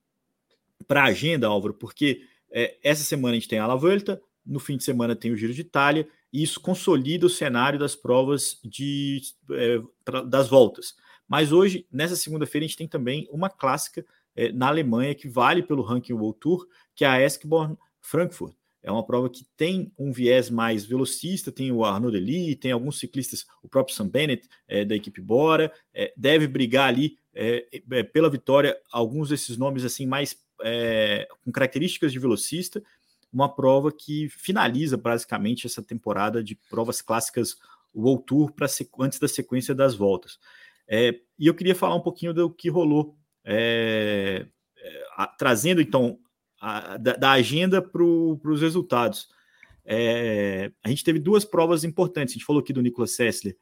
para 0.88 1.04
a 1.04 1.08
agenda, 1.08 1.48
Álvaro, 1.48 1.74
porque 1.74 2.22
é, 2.52 2.78
essa 2.84 3.04
semana 3.04 3.34
a 3.34 3.36
gente 3.36 3.48
tem 3.48 3.60
a 3.60 3.68
La 3.68 3.76
Volta, 3.76 4.22
no 4.46 4.60
fim 4.60 4.78
de 4.78 4.84
semana 4.84 5.16
tem 5.16 5.32
o 5.32 5.38
Giro 5.38 5.54
de 5.54 5.62
Itália, 5.62 6.08
e 6.36 6.44
isso 6.44 6.60
consolida 6.60 7.26
o 7.26 7.30
cenário 7.30 7.80
das 7.80 7.96
provas 7.96 8.60
de, 8.62 9.22
é, 9.52 9.82
pra, 10.04 10.22
das 10.22 10.50
voltas. 10.50 10.94
Mas 11.26 11.54
hoje, 11.54 11.88
nessa 11.90 12.18
segunda-feira, 12.18 12.66
a 12.66 12.68
gente 12.68 12.78
tem 12.78 12.90
também 12.90 13.26
uma 13.32 13.50
clássica 13.50 14.06
é, 14.36 14.52
na 14.52 14.68
Alemanha 14.68 15.16
que 15.16 15.30
vale 15.30 15.64
pelo 15.64 15.82
ranking 15.82 16.12
World 16.12 16.38
Tour, 16.42 16.68
que 16.94 17.06
é 17.06 17.08
a 17.08 17.22
Eskborn 17.22 17.78
Frankfurt. 18.02 18.54
É 18.84 18.92
uma 18.92 19.06
prova 19.06 19.30
que 19.30 19.46
tem 19.56 19.94
um 19.98 20.12
viés 20.12 20.50
mais 20.50 20.86
velocista, 20.86 21.54
tem 21.54 21.72
o 21.72 21.86
Arnaud 21.86 22.12
Delis, 22.12 22.58
tem 22.58 22.74
alguns 22.74 23.00
ciclistas, 23.00 23.46
o 23.64 23.70
próprio 23.70 23.96
Sam 23.96 24.10
Bennett 24.10 24.50
é, 24.68 24.84
da 24.84 24.94
equipe 24.94 25.22
Bora, 25.22 25.72
é, 25.94 26.14
deve 26.18 26.50
brigar 26.50 26.90
ali 26.90 27.18
é, 27.34 27.66
é, 27.92 28.04
pela 28.04 28.30
vitória 28.30 28.78
alguns 28.92 29.30
desses 29.30 29.56
nomes 29.56 29.86
assim 29.86 30.06
mais 30.06 30.38
é, 30.62 31.30
com 31.46 31.52
características 31.52 32.12
de 32.12 32.20
velocista, 32.20 32.84
uma 33.36 33.54
prova 33.54 33.92
que 33.92 34.30
finaliza 34.30 34.96
basicamente 34.96 35.68
essa 35.68 35.84
temporada 35.84 36.42
de 36.42 36.56
provas 36.70 37.02
clássicas 37.02 37.58
World 37.94 38.24
Tour 38.26 38.54
para 38.54 38.68
antes 39.00 39.20
da 39.20 39.28
sequência 39.28 39.76
das 39.76 39.94
voltas. 39.94 40.40
É, 40.88 41.20
e 41.38 41.46
eu 41.46 41.54
queria 41.54 41.76
falar 41.76 41.96
um 41.96 42.02
pouquinho 42.02 42.34
do 42.34 42.50
que 42.50 42.70
rolou, 42.70 43.18
é, 43.44 44.46
é, 44.78 45.04
a, 45.18 45.28
trazendo 45.28 45.82
então 45.82 46.18
a, 46.62 46.96
da, 46.96 47.14
da, 47.18 47.32
agenda 47.32 47.82
para 47.82 48.04
os 48.04 48.62
resultados. 48.62 49.28
É, 49.84 50.72
a 50.82 50.88
gente 50.88 51.04
teve 51.04 51.20
duas 51.20 51.44
provas 51.44 51.84
importantes. 51.84 52.34
A 52.34 52.36
gente 52.36 52.46
falou 52.46 52.62
aqui 52.62 52.72
do 52.72 52.82
Nicolas 52.82 53.16
Sessler, 53.16 53.58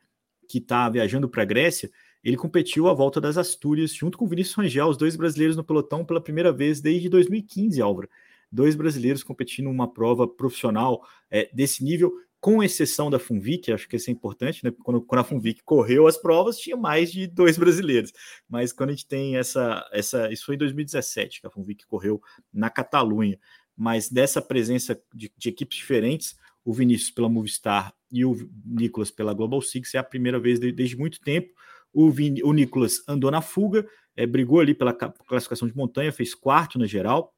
que 0.47 0.59
está 0.59 0.87
viajando 0.87 1.27
para 1.27 1.41
a 1.41 1.45
Grécia. 1.45 1.89
Ele 2.23 2.37
competiu 2.37 2.87
a 2.87 2.93
volta 2.93 3.19
das 3.19 3.39
Astúrias 3.39 3.91
junto 3.91 4.19
com 4.19 4.25
o 4.25 4.27
Vinícius 4.27 4.55
Rangel, 4.55 4.87
os 4.87 4.97
dois 4.97 5.15
brasileiros 5.15 5.57
no 5.57 5.63
pelotão 5.63 6.05
pela 6.05 6.21
primeira 6.21 6.53
vez 6.53 6.79
desde 6.79 7.09
2015, 7.09 7.81
Álvaro 7.81 8.07
dois 8.53 8.75
brasileiros 8.75 9.23
competindo 9.23 9.65
numa 9.65 9.91
prova 9.91 10.27
profissional 10.27 11.01
é, 11.29 11.49
desse 11.53 11.83
nível, 11.83 12.13
com 12.39 12.61
exceção 12.61 13.09
da 13.09 13.17
Funvic, 13.17 13.71
acho 13.71 13.87
que 13.87 13.95
isso 13.95 14.09
é 14.09 14.13
importante, 14.13 14.65
né? 14.65 14.71
Quando, 14.83 15.01
quando 15.01 15.21
a 15.21 15.23
Funvic 15.23 15.63
correu 15.63 16.07
as 16.07 16.17
provas, 16.17 16.57
tinha 16.57 16.75
mais 16.75 17.09
de 17.09 17.25
dois 17.25 17.57
brasileiros. 17.57 18.11
Mas 18.49 18.73
quando 18.73 18.89
a 18.89 18.91
gente 18.91 19.07
tem 19.07 19.37
essa, 19.37 19.89
essa 19.93 20.31
isso 20.31 20.45
foi 20.45 20.55
em 20.55 20.57
2017 20.57 21.39
que 21.39 21.47
a 21.47 21.49
Funvic 21.49 21.87
correu 21.87 22.21
na 22.51 22.69
Catalunha. 22.69 23.39
Mas 23.75 24.09
dessa 24.09 24.41
presença 24.41 25.01
de, 25.13 25.31
de 25.37 25.49
equipes 25.49 25.77
diferentes, 25.77 26.35
o 26.65 26.73
Vinícius 26.73 27.11
pela 27.11 27.29
Movistar 27.29 27.93
e 28.11 28.25
o 28.25 28.35
Nicolas 28.65 29.09
pela 29.09 29.33
Global 29.33 29.61
Six 29.61 29.95
é 29.95 29.97
a 29.97 30.03
primeira 30.03 30.39
vez 30.39 30.59
de, 30.59 30.71
desde 30.71 30.97
muito 30.97 31.21
tempo. 31.21 31.49
O, 31.93 32.11
Vin, 32.11 32.41
o 32.43 32.51
Nicolas 32.51 32.95
andou 33.07 33.31
na 33.31 33.41
fuga, 33.41 33.87
é, 34.17 34.27
brigou 34.27 34.59
ali 34.59 34.75
pela 34.75 34.93
classificação 34.93 35.67
de 35.67 35.75
montanha, 35.75 36.11
fez 36.11 36.35
quarto 36.35 36.77
na 36.77 36.85
geral, 36.85 37.33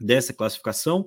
dessa 0.00 0.32
classificação. 0.32 1.06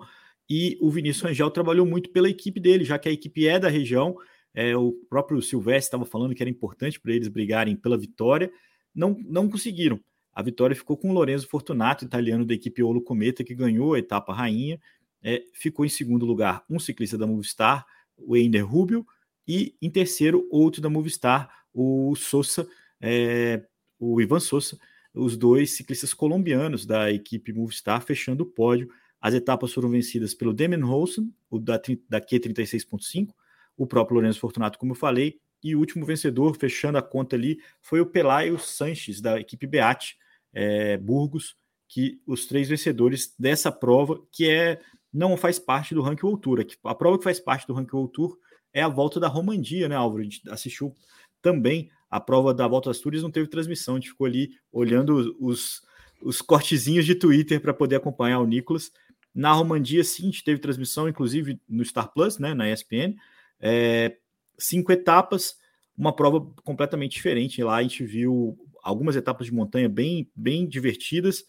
E 0.49 0.77
o 0.81 0.89
Vinícius 0.89 1.23
Rangel 1.23 1.49
trabalhou 1.49 1.85
muito 1.85 2.09
pela 2.11 2.29
equipe 2.29 2.59
dele, 2.59 2.83
já 2.83 2.99
que 2.99 3.09
a 3.09 3.11
equipe 3.11 3.47
é 3.47 3.59
da 3.59 3.69
região. 3.69 4.15
É, 4.53 4.75
o 4.77 4.91
próprio 5.09 5.41
Silvestre 5.41 5.87
estava 5.87 6.05
falando 6.05 6.35
que 6.35 6.43
era 6.43 6.49
importante 6.49 6.99
para 6.99 7.13
eles 7.13 7.27
brigarem 7.27 7.75
pela 7.75 7.97
vitória. 7.97 8.51
Não, 8.93 9.17
não 9.25 9.49
conseguiram. 9.49 9.99
A 10.33 10.41
vitória 10.41 10.75
ficou 10.75 10.97
com 10.97 11.09
o 11.09 11.13
Lorenzo 11.13 11.47
Fortunato, 11.47 12.05
italiano 12.05 12.45
da 12.45 12.53
equipe 12.53 12.83
Olo 12.83 13.01
Cometa, 13.01 13.43
que 13.43 13.55
ganhou 13.55 13.93
a 13.93 13.99
etapa 13.99 14.33
rainha. 14.33 14.79
É, 15.21 15.43
ficou 15.53 15.85
em 15.85 15.89
segundo 15.89 16.25
lugar 16.25 16.63
um 16.69 16.79
ciclista 16.79 17.17
da 17.17 17.25
Movistar, 17.25 17.85
o 18.17 18.35
Ender 18.35 18.65
Rubio, 18.65 19.05
e 19.47 19.75
em 19.81 19.89
terceiro, 19.89 20.47
outro 20.51 20.81
da 20.81 20.89
Movistar, 20.89 21.49
o 21.73 22.15
Sousa, 22.15 22.67
é, 22.99 23.63
o 23.99 24.21
Ivan 24.21 24.39
Sousa, 24.39 24.77
os 25.13 25.37
dois 25.37 25.71
ciclistas 25.71 26.13
colombianos 26.13 26.85
da 26.85 27.11
equipe 27.11 27.53
Movistar 27.53 28.01
fechando 28.01 28.43
o 28.43 28.47
pódio. 28.47 28.89
As 29.21 29.33
etapas 29.33 29.73
foram 29.73 29.89
vencidas 29.89 30.33
pelo 30.33 30.53
Damon 30.53 30.85
Holson, 30.85 31.29
o 31.49 31.59
da, 31.59 31.79
da 32.09 32.19
Q36.5, 32.19 33.29
o 33.77 33.87
próprio 33.87 34.15
Lourenço 34.15 34.39
Fortunato, 34.39 34.77
como 34.77 34.91
eu 34.91 34.95
falei, 34.95 35.39
e 35.63 35.75
o 35.75 35.79
último 35.79 36.05
vencedor, 36.05 36.57
fechando 36.57 36.97
a 36.97 37.01
conta 37.01 37.35
ali, 37.35 37.57
foi 37.81 38.01
o 38.01 38.05
Pelayo 38.05 38.59
Sanches, 38.59 39.21
da 39.21 39.39
equipe 39.39 39.65
Beat 39.65 40.15
é, 40.51 40.97
Burgos, 40.97 41.55
que 41.87 42.19
os 42.27 42.45
três 42.45 42.67
vencedores 42.67 43.33
dessa 43.39 43.71
prova, 43.71 44.21
que 44.31 44.49
é 44.49 44.81
não 45.13 45.37
faz 45.37 45.59
parte 45.59 45.93
do 45.93 46.01
ranking 46.01 46.25
World 46.25 46.41
Tour. 46.41 46.65
A 46.83 46.95
prova 46.95 47.17
que 47.19 47.23
faz 47.23 47.39
parte 47.39 47.67
do 47.67 47.73
ranking 47.73 47.95
World 47.95 48.11
Tour 48.11 48.37
é 48.73 48.81
a 48.81 48.87
volta 48.89 49.19
da 49.19 49.27
Romandia, 49.27 49.87
né, 49.87 49.95
Álvaro? 49.95 50.21
A 50.21 50.23
gente 50.23 50.41
assistiu 50.49 50.95
também 51.41 51.91
a 52.13 52.19
prova 52.19 52.53
da 52.53 52.67
Volta 52.67 52.91
às 52.91 52.97
Astúrias 52.97 53.23
não 53.23 53.31
teve 53.31 53.47
transmissão, 53.47 53.95
a 53.95 53.97
gente 53.97 54.11
ficou 54.11 54.27
ali 54.27 54.51
olhando 54.71 55.35
os, 55.39 55.81
os 56.21 56.43
cortezinhos 56.43 57.07
de 57.07 57.15
Twitter 57.15 57.59
para 57.59 57.73
poder 57.73 57.95
acompanhar 57.95 58.39
o 58.39 58.45
Nicolas. 58.45 58.91
Na 59.33 59.51
Romandia, 59.51 60.03
sim, 60.03 60.21
a 60.21 60.25
gente 60.27 60.43
teve 60.43 60.61
transmissão, 60.61 61.09
inclusive 61.09 61.59
no 61.67 61.83
Star 61.83 62.13
Plus, 62.13 62.37
né, 62.37 62.53
na 62.53 62.71
ESPN. 62.71 63.15
É, 63.59 64.15
cinco 64.59 64.91
etapas, 64.91 65.55
uma 65.97 66.15
prova 66.15 66.39
completamente 66.63 67.13
diferente. 67.13 67.63
Lá 67.63 67.77
a 67.77 67.81
gente 67.81 68.03
viu 68.03 68.59
algumas 68.83 69.15
etapas 69.15 69.47
de 69.47 69.53
montanha 69.53 69.89
bem, 69.89 70.29
bem 70.35 70.67
divertidas. 70.67 71.43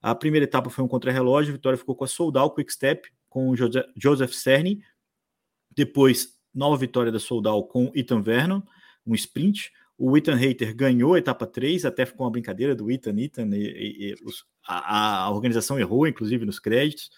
A 0.00 0.14
primeira 0.14 0.44
etapa 0.44 0.70
foi 0.70 0.82
um 0.82 0.88
contrarrelógio, 0.88 1.52
a 1.52 1.56
vitória 1.56 1.76
ficou 1.76 1.94
com 1.94 2.04
a 2.04 2.08
Soldal 2.08 2.54
Quick 2.54 2.72
Step, 2.72 3.06
com 3.28 3.50
o 3.50 3.54
Joseph 3.54 4.32
Cerny. 4.32 4.82
Depois, 5.72 6.38
nova 6.54 6.78
vitória 6.78 7.12
da 7.12 7.18
Soldal 7.18 7.64
com 7.64 7.92
Ethan 7.94 8.22
Vernon, 8.22 8.62
um 9.06 9.14
sprint. 9.14 9.70
O 9.98 10.16
Ethan 10.16 10.34
Hater 10.34 10.74
ganhou 10.76 11.14
a 11.14 11.18
etapa 11.18 11.46
3, 11.46 11.84
até 11.84 12.04
ficou 12.04 12.26
uma 12.26 12.32
brincadeira 12.32 12.74
do 12.74 12.90
Ethan, 12.90 13.18
Ethan, 13.18 13.48
e, 13.54 13.62
e, 13.64 14.12
e 14.12 14.14
a, 14.66 15.24
a, 15.24 15.30
organização 15.30 15.78
errou, 15.78 16.06
inclusive, 16.06 16.44
nos 16.44 16.58
créditos. 16.58 17.10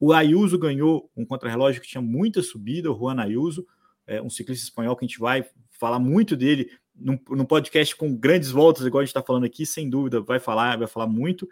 O 0.00 0.12
Ayuso 0.12 0.58
ganhou 0.58 1.10
um 1.16 1.24
contrarrelógio 1.24 1.80
que 1.80 1.88
tinha 1.88 2.02
muita 2.02 2.42
subida, 2.42 2.90
o 2.90 2.98
Juan 2.98 3.20
Ayuso, 3.20 3.64
é, 4.06 4.20
um 4.20 4.28
ciclista 4.28 4.64
espanhol 4.64 4.96
que 4.96 5.04
a 5.04 5.08
gente 5.08 5.20
vai 5.20 5.44
falar 5.70 5.98
muito 5.98 6.36
dele 6.36 6.70
num 6.94 7.44
podcast 7.44 7.96
com 7.96 8.14
grandes 8.14 8.50
voltas, 8.50 8.86
igual 8.86 9.00
a 9.00 9.04
gente 9.04 9.10
está 9.10 9.22
falando 9.22 9.44
aqui, 9.44 9.66
sem 9.66 9.90
dúvida, 9.90 10.20
vai 10.20 10.38
falar, 10.38 10.78
vai 10.78 10.86
falar 10.86 11.08
muito. 11.08 11.48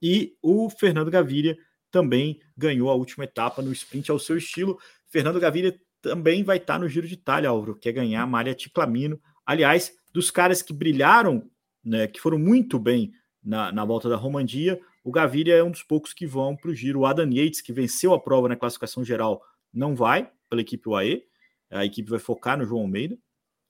E 0.00 0.34
o 0.42 0.70
Fernando 0.70 1.10
Gaviria 1.10 1.56
também 1.90 2.40
ganhou 2.56 2.90
a 2.90 2.94
última 2.94 3.24
etapa 3.24 3.60
no 3.60 3.72
sprint 3.72 4.10
ao 4.10 4.18
seu 4.18 4.36
estilo. 4.38 4.78
Fernando 5.08 5.40
Gaviria 5.40 5.78
também 6.00 6.42
vai 6.42 6.56
estar 6.56 6.74
tá 6.74 6.78
no 6.78 6.88
Giro 6.88 7.06
de 7.06 7.14
Itália, 7.14 7.50
Álvaro, 7.50 7.76
que 7.76 7.88
é 7.88 7.92
ganhar 7.92 8.22
a 8.22 8.26
malha 8.26 8.54
Ticlamino. 8.54 9.20
Aliás, 9.44 9.92
dos 10.16 10.30
caras 10.30 10.62
que 10.62 10.72
brilharam, 10.72 11.46
né, 11.84 12.06
que 12.06 12.18
foram 12.18 12.38
muito 12.38 12.78
bem 12.78 13.12
na, 13.44 13.70
na 13.70 13.84
volta 13.84 14.08
da 14.08 14.16
Romandia, 14.16 14.80
o 15.04 15.12
Gaviria 15.12 15.56
é 15.56 15.62
um 15.62 15.70
dos 15.70 15.82
poucos 15.82 16.14
que 16.14 16.26
vão 16.26 16.56
para 16.56 16.70
o 16.70 16.74
Giro. 16.74 17.00
O 17.00 17.06
Adam 17.06 17.30
Yates, 17.30 17.60
que 17.60 17.70
venceu 17.70 18.14
a 18.14 18.18
prova 18.18 18.48
na 18.48 18.56
classificação 18.56 19.04
geral, 19.04 19.42
não 19.72 19.94
vai 19.94 20.32
pela 20.48 20.62
equipe 20.62 20.88
UAE. 20.88 21.22
A 21.70 21.84
equipe 21.84 22.08
vai 22.08 22.18
focar 22.18 22.56
no 22.56 22.64
João 22.64 22.80
Almeida. 22.80 23.18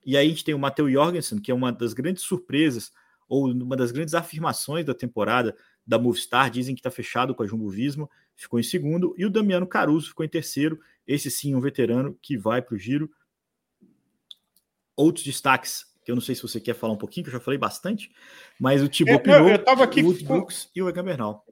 E 0.05 0.17
aí 0.17 0.25
a 0.25 0.31
gente 0.31 0.45
tem 0.45 0.55
o 0.55 0.59
Matheus 0.59 0.93
Jorgensen, 0.93 1.41
que 1.41 1.51
é 1.51 1.55
uma 1.55 1.73
das 1.73 1.93
grandes 1.93 2.23
surpresas, 2.23 2.93
ou 3.29 3.51
uma 3.51 3.77
das 3.77 3.91
grandes 3.91 4.15
afirmações 4.15 4.85
da 4.85 4.95
temporada 4.95 5.55
da 5.85 5.99
Movistar. 5.99 6.49
Dizem 6.49 6.77
que 6.77 6.79
está 6.81 6.93
fechado 6.93 7.35
com 7.35 7.43
a 7.43 7.47
Jumbo 7.47 7.69
Visma, 7.69 8.09
ficou 8.37 8.61
em 8.61 8.63
segundo. 8.63 9.17
E 9.19 9.27
o 9.27 9.31
Damiano 9.31 9.67
Caruso 9.67 10.11
ficou 10.11 10.25
em 10.25 10.29
terceiro. 10.29 10.79
Esse 11.09 11.29
sim, 11.29 11.57
um 11.57 11.61
veterano 11.61 12.17
que 12.23 12.39
vai 12.39 12.63
para 12.63 12.77
o 12.77 12.79
Giro. 12.79 13.11
Outros 14.95 15.25
destaques, 15.25 15.96
que 16.07 16.13
eu 16.13 16.15
não 16.15 16.23
sei 16.23 16.37
se 16.37 16.43
você 16.43 16.61
quer 16.61 16.75
falar 16.75 16.93
um 16.93 16.97
pouquinho, 16.97 17.25
que 17.25 17.31
eu 17.31 17.33
já 17.33 17.41
falei 17.41 17.59
bastante, 17.59 18.13
mas 18.61 18.81
o 18.81 18.89
Thibaut 18.89 19.25
Pinot, 19.25 19.65
aqui 19.83 20.05
o 20.05 20.13
Brooks 20.25 20.71
e 20.73 20.81
o 20.81 20.89
Egan 20.89 21.03
Bernal. 21.03 21.45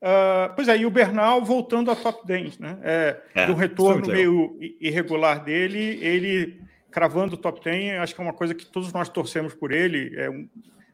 Uh, 0.00 0.54
pois 0.54 0.68
é, 0.68 0.76
e 0.76 0.86
o 0.86 0.90
Bernal 0.90 1.44
voltando 1.44 1.90
a 1.90 1.96
top 1.96 2.24
10, 2.24 2.60
né? 2.60 2.78
É, 2.84 3.22
é, 3.34 3.46
do 3.46 3.54
retorno 3.54 4.06
meio 4.06 4.56
irregular 4.80 5.42
dele, 5.42 5.98
ele 6.00 6.62
cravando 6.88 7.34
o 7.34 7.36
top 7.36 7.64
10, 7.64 7.98
acho 7.98 8.14
que 8.14 8.20
é 8.20 8.24
uma 8.24 8.32
coisa 8.32 8.54
que 8.54 8.64
todos 8.64 8.92
nós 8.92 9.08
torcemos 9.08 9.52
por 9.54 9.72
ele, 9.72 10.14
é 10.20 10.30
um, 10.30 10.48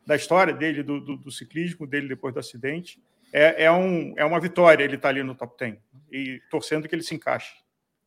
da 0.07 0.17
história 0.17 0.55
dele, 0.55 0.83
do, 0.83 1.03
do, 1.03 1.19
do, 1.19 1.31
ciclismo 1.31 1.87
dele 1.87 2.09
depois 2.09 2.33
do 2.33 2.41
acidente. 2.41 2.99
É, 3.31 3.65
é, 3.65 3.71
um, 3.71 4.15
é 4.17 4.25
uma 4.25 4.41
vitória 4.41 4.83
ele 4.83 4.95
estar 4.95 5.09
tá 5.09 5.11
ali 5.11 5.23
no 5.23 5.35
top 5.35 5.55
10 5.59 5.77
e 6.11 6.41
torcendo 6.51 6.89
que 6.89 6.95
ele 6.95 7.03
se 7.03 7.15
encaixe. 7.15 7.53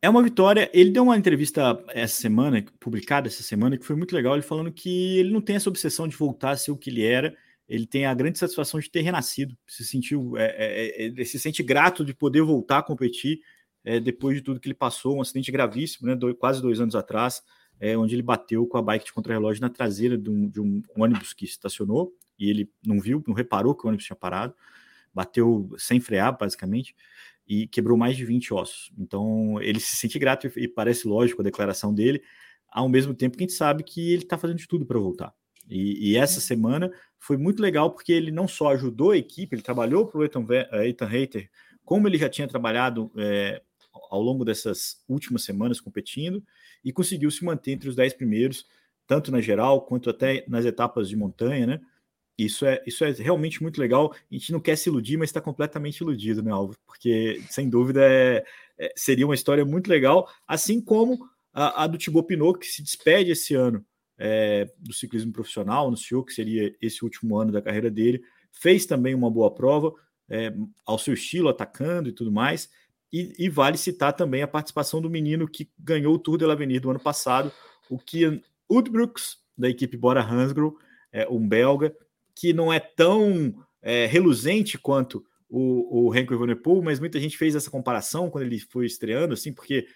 É 0.03 0.09
uma 0.09 0.21
vitória. 0.21 0.69
Ele 0.73 0.91
deu 0.91 1.03
uma 1.03 1.17
entrevista 1.17 1.83
essa 1.87 2.21
semana, 2.21 2.63
publicada 2.79 3.27
essa 3.27 3.41
semana, 3.41 3.77
que 3.77 3.85
foi 3.85 3.95
muito 3.95 4.13
legal. 4.13 4.33
Ele 4.33 4.43
falando 4.43 4.71
que 4.71 5.17
ele 5.17 5.31
não 5.31 5.39
tem 5.39 5.55
essa 5.55 5.69
obsessão 5.69 6.07
de 6.07 6.15
voltar 6.15 6.51
a 6.51 6.57
ser 6.57 6.71
o 6.71 6.77
que 6.77 6.89
ele 6.89 7.05
era 7.05 7.33
ele 7.67 7.87
tem 7.87 8.05
a 8.05 8.13
grande 8.13 8.37
satisfação 8.37 8.79
de 8.79 8.89
ter 8.89 9.01
renascido, 9.01 9.57
se 9.65 9.85
sentiu, 9.85 10.37
é, 10.37 10.45
é, 10.45 10.85
é, 10.85 11.03
ele 11.05 11.25
se 11.25 11.39
sente 11.39 11.63
grato 11.63 12.03
de 12.03 12.13
poder 12.13 12.41
voltar 12.41 12.79
a 12.79 12.83
competir 12.83 13.39
é, 13.83 13.99
depois 13.99 14.35
de 14.35 14.41
tudo 14.41 14.59
que 14.59 14.67
ele 14.67 14.75
passou, 14.75 15.17
um 15.17 15.21
acidente 15.21 15.51
gravíssimo, 15.51 16.07
né, 16.07 16.15
dois, 16.15 16.35
quase 16.37 16.61
dois 16.61 16.79
anos 16.79 16.95
atrás, 16.95 17.41
é, 17.79 17.97
onde 17.97 18.15
ele 18.15 18.21
bateu 18.21 18.65
com 18.67 18.77
a 18.77 18.81
bike 18.81 19.05
de 19.05 19.13
contrarrelógio 19.13 19.61
na 19.61 19.69
traseira 19.69 20.17
de 20.17 20.29
um, 20.29 20.47
de 20.47 20.61
um, 20.61 20.83
ônibus 20.95 21.33
que 21.33 21.45
estacionou 21.45 22.13
e 22.37 22.49
ele 22.49 22.69
não 22.85 22.99
viu, 22.99 23.23
não 23.27 23.33
reparou 23.33 23.75
que 23.75 23.85
o 23.85 23.87
ônibus 23.87 24.05
tinha 24.05 24.15
parado, 24.15 24.53
bateu 25.13 25.69
sem 25.77 25.99
frear, 25.99 26.37
basicamente, 26.37 26.95
e 27.47 27.67
quebrou 27.67 27.97
mais 27.97 28.15
de 28.15 28.25
20 28.25 28.53
ossos. 28.53 28.91
Então 28.97 29.61
ele 29.61 29.79
se 29.79 29.95
sente 29.95 30.17
grato 30.17 30.47
e, 30.57 30.67
parece 30.67 31.07
lógico 31.07 31.41
a 31.41 31.43
declaração 31.43 31.93
dele, 31.93 32.21
ao 32.67 32.89
mesmo 32.89 33.13
tempo 33.13 33.37
que 33.37 33.43
a 33.43 33.47
gente 33.47 33.57
sabe 33.57 33.83
que 33.83 34.13
ele 34.13 34.23
está 34.23 34.37
fazendo 34.37 34.57
de 34.57 34.67
tudo 34.67 34.85
para 34.85 34.99
voltar. 34.99 35.33
E, 35.69 36.11
e, 36.11 36.17
essa 36.17 36.41
semana 36.41 36.91
foi 37.19 37.37
muito 37.37 37.61
legal 37.61 37.91
porque 37.91 38.11
ele 38.11 38.31
não 38.31 38.47
só 38.47 38.73
ajudou 38.73 39.11
a 39.11 39.17
equipe, 39.17 39.55
ele 39.55 39.61
trabalhou 39.61 40.05
para 40.05 40.19
o 40.19 40.23
Ethan, 40.23 40.45
eh, 40.49 40.89
Ethan 40.89 41.05
Hater, 41.05 41.49
como 41.85 42.07
ele 42.07 42.17
já 42.17 42.29
tinha 42.29 42.47
trabalhado 42.47 43.11
é, 43.17 43.61
ao 44.09 44.21
longo 44.21 44.43
dessas 44.43 45.01
últimas 45.07 45.43
semanas 45.43 45.79
competindo, 45.79 46.43
e 46.83 46.91
conseguiu 46.91 47.31
se 47.31 47.45
manter 47.45 47.71
entre 47.71 47.87
os 47.87 47.95
dez 47.95 48.13
primeiros, 48.13 48.65
tanto 49.07 49.31
na 49.31 49.39
geral 49.39 49.81
quanto 49.81 50.09
até 50.09 50.43
nas 50.47 50.65
etapas 50.65 51.07
de 51.07 51.15
montanha, 51.15 51.65
né? 51.65 51.81
Isso 52.37 52.65
é, 52.65 52.81
isso 52.85 53.03
é 53.03 53.11
realmente 53.11 53.61
muito 53.61 53.79
legal. 53.79 54.13
A 54.13 54.33
gente 54.33 54.51
não 54.51 54.59
quer 54.59 54.75
se 54.75 54.89
iludir, 54.89 55.17
mas 55.17 55.29
está 55.29 55.39
completamente 55.39 55.97
iludido, 55.97 56.41
né, 56.41 56.51
Álvaro? 56.51 56.79
Porque, 56.85 57.41
sem 57.49 57.69
dúvida, 57.69 58.01
é, 58.03 58.43
é, 58.77 58.93
seria 58.95 59.25
uma 59.25 59.35
história 59.35 59.63
muito 59.63 59.87
legal, 59.87 60.27
assim 60.47 60.81
como 60.81 61.19
a, 61.53 61.83
a 61.83 61.87
do 61.87 61.97
Thibaut 61.97 62.27
Pinot, 62.27 62.57
que 62.57 62.65
se 62.65 62.81
despede 62.81 63.31
esse 63.31 63.53
ano 63.53 63.85
é, 64.17 64.67
do 64.79 64.93
ciclismo 64.93 65.31
profissional, 65.31 65.87
anunciou 65.87 66.23
que 66.23 66.33
seria 66.33 66.75
esse 66.81 67.03
último 67.03 67.37
ano 67.37 67.51
da 67.51 67.61
carreira 67.61 67.91
dele, 67.91 68.23
fez 68.51 68.85
também 68.85 69.13
uma 69.13 69.29
boa 69.29 69.53
prova, 69.53 69.93
é, 70.29 70.53
ao 70.85 70.97
seu 70.97 71.13
estilo, 71.13 71.49
atacando 71.49 72.09
e 72.09 72.11
tudo 72.11 72.31
mais. 72.31 72.69
E, 73.11 73.33
e, 73.37 73.47
vale 73.47 73.77
citar 73.77 74.13
também 74.13 74.41
a 74.41 74.47
participação 74.47 74.99
do 74.99 75.09
menino 75.09 75.47
que 75.47 75.69
ganhou 75.77 76.15
o 76.15 76.19
Tour 76.19 76.37
de 76.37 76.45
l'Avenir 76.45 76.81
do 76.81 76.89
ano 76.89 76.99
passado, 76.99 77.51
o 77.87 77.99
Kian 77.99 78.41
Udbrooks, 78.67 79.37
da 79.55 79.69
equipe 79.69 79.95
Bora 79.95 80.23
Hansgrohe, 80.23 80.73
é, 81.11 81.27
um 81.29 81.47
belga, 81.47 81.95
que 82.35 82.53
não 82.53 82.71
é 82.71 82.79
tão 82.79 83.53
é, 83.81 84.05
reluzente 84.05 84.77
quanto 84.77 85.25
o, 85.49 86.07
o 86.07 86.15
Henry 86.15 86.33
Evenepoel, 86.33 86.81
mas 86.81 86.99
muita 86.99 87.19
gente 87.19 87.37
fez 87.37 87.55
essa 87.55 87.69
comparação 87.69 88.29
quando 88.29 88.45
ele 88.45 88.59
foi 88.59 88.85
estreando, 88.85 89.33
assim, 89.33 89.53
porque 89.53 89.87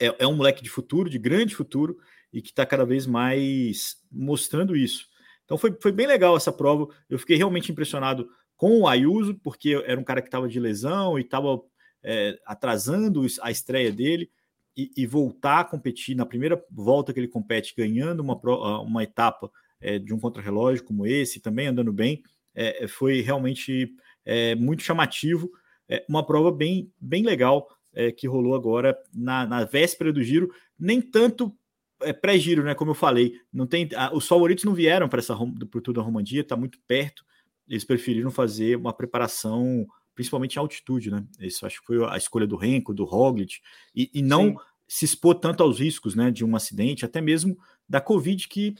é, 0.00 0.14
é 0.20 0.26
um 0.26 0.36
moleque 0.36 0.62
de 0.62 0.70
futuro, 0.70 1.10
de 1.10 1.18
grande 1.18 1.54
futuro, 1.54 1.98
e 2.32 2.40
que 2.40 2.48
está 2.50 2.64
cada 2.64 2.84
vez 2.84 3.06
mais 3.06 3.96
mostrando 4.10 4.76
isso. 4.76 5.06
Então 5.44 5.58
foi, 5.58 5.76
foi 5.80 5.92
bem 5.92 6.06
legal 6.06 6.36
essa 6.36 6.52
prova. 6.52 6.88
Eu 7.08 7.18
fiquei 7.18 7.36
realmente 7.36 7.72
impressionado 7.72 8.28
com 8.56 8.80
o 8.80 8.88
Ayuso, 8.88 9.34
porque 9.42 9.82
era 9.86 9.98
um 9.98 10.04
cara 10.04 10.20
que 10.20 10.28
estava 10.28 10.48
de 10.48 10.60
lesão 10.60 11.18
e 11.18 11.22
estava 11.22 11.60
é, 12.02 12.38
atrasando 12.46 13.26
a 13.42 13.50
estreia 13.50 13.92
dele. 13.92 14.30
E, 14.76 14.92
e, 14.96 15.06
voltar 15.08 15.58
a 15.58 15.64
competir 15.64 16.14
na 16.14 16.24
primeira 16.24 16.64
volta 16.70 17.12
que 17.12 17.18
ele 17.18 17.26
compete, 17.26 17.74
ganhando 17.76 18.20
uma, 18.20 18.36
uma 18.80 19.02
etapa 19.02 19.50
é, 19.80 19.98
de 19.98 20.12
um 20.12 20.18
contrarrelógio 20.18 20.84
como 20.84 21.06
esse, 21.06 21.40
também 21.40 21.68
andando 21.68 21.92
bem, 21.92 22.22
é, 22.54 22.86
foi 22.88 23.20
realmente 23.20 23.94
é, 24.24 24.54
muito 24.54 24.82
chamativo. 24.82 25.50
É, 25.88 26.04
uma 26.08 26.26
prova 26.26 26.50
bem, 26.50 26.92
bem 27.00 27.22
legal 27.22 27.68
é, 27.94 28.12
que 28.12 28.26
rolou 28.26 28.54
agora 28.54 28.96
na, 29.14 29.46
na 29.46 29.64
véspera 29.64 30.12
do 30.12 30.22
giro, 30.22 30.52
nem 30.78 31.00
tanto 31.00 31.56
é 32.00 32.12
pré-giro, 32.12 32.62
né? 32.62 32.74
Como 32.74 32.92
eu 32.92 32.94
falei, 32.94 33.40
não 33.52 33.66
tem 33.66 33.88
os 34.12 34.26
favoritos 34.26 34.64
não 34.64 34.74
vieram 34.74 35.08
para 35.08 35.18
essa 35.18 35.36
pro 35.70 35.80
Tour 35.80 35.94
da 35.94 36.02
Romandia, 36.02 36.42
está 36.42 36.56
muito 36.56 36.78
perto. 36.86 37.24
Eles 37.68 37.84
preferiram 37.84 38.30
fazer 38.30 38.76
uma 38.76 38.92
preparação, 38.92 39.86
principalmente 40.14 40.56
em 40.56 40.58
altitude, 40.58 41.10
né? 41.10 41.24
Isso 41.40 41.66
acho 41.66 41.80
que 41.80 41.86
foi 41.86 42.04
a 42.08 42.16
escolha 42.16 42.46
do 42.46 42.56
Renko, 42.56 42.94
do 42.94 43.04
Roglic, 43.04 43.56
e, 43.94 44.10
e 44.14 44.22
não 44.22 44.50
Sim. 44.50 44.56
se 44.86 45.04
expor 45.04 45.34
tanto 45.34 45.62
aos 45.62 45.80
riscos, 45.80 46.14
né? 46.14 46.30
De 46.30 46.44
um 46.44 46.54
acidente, 46.54 47.04
até 47.04 47.20
mesmo 47.20 47.58
da 47.88 48.00
Covid 48.00 48.46
que 48.46 48.74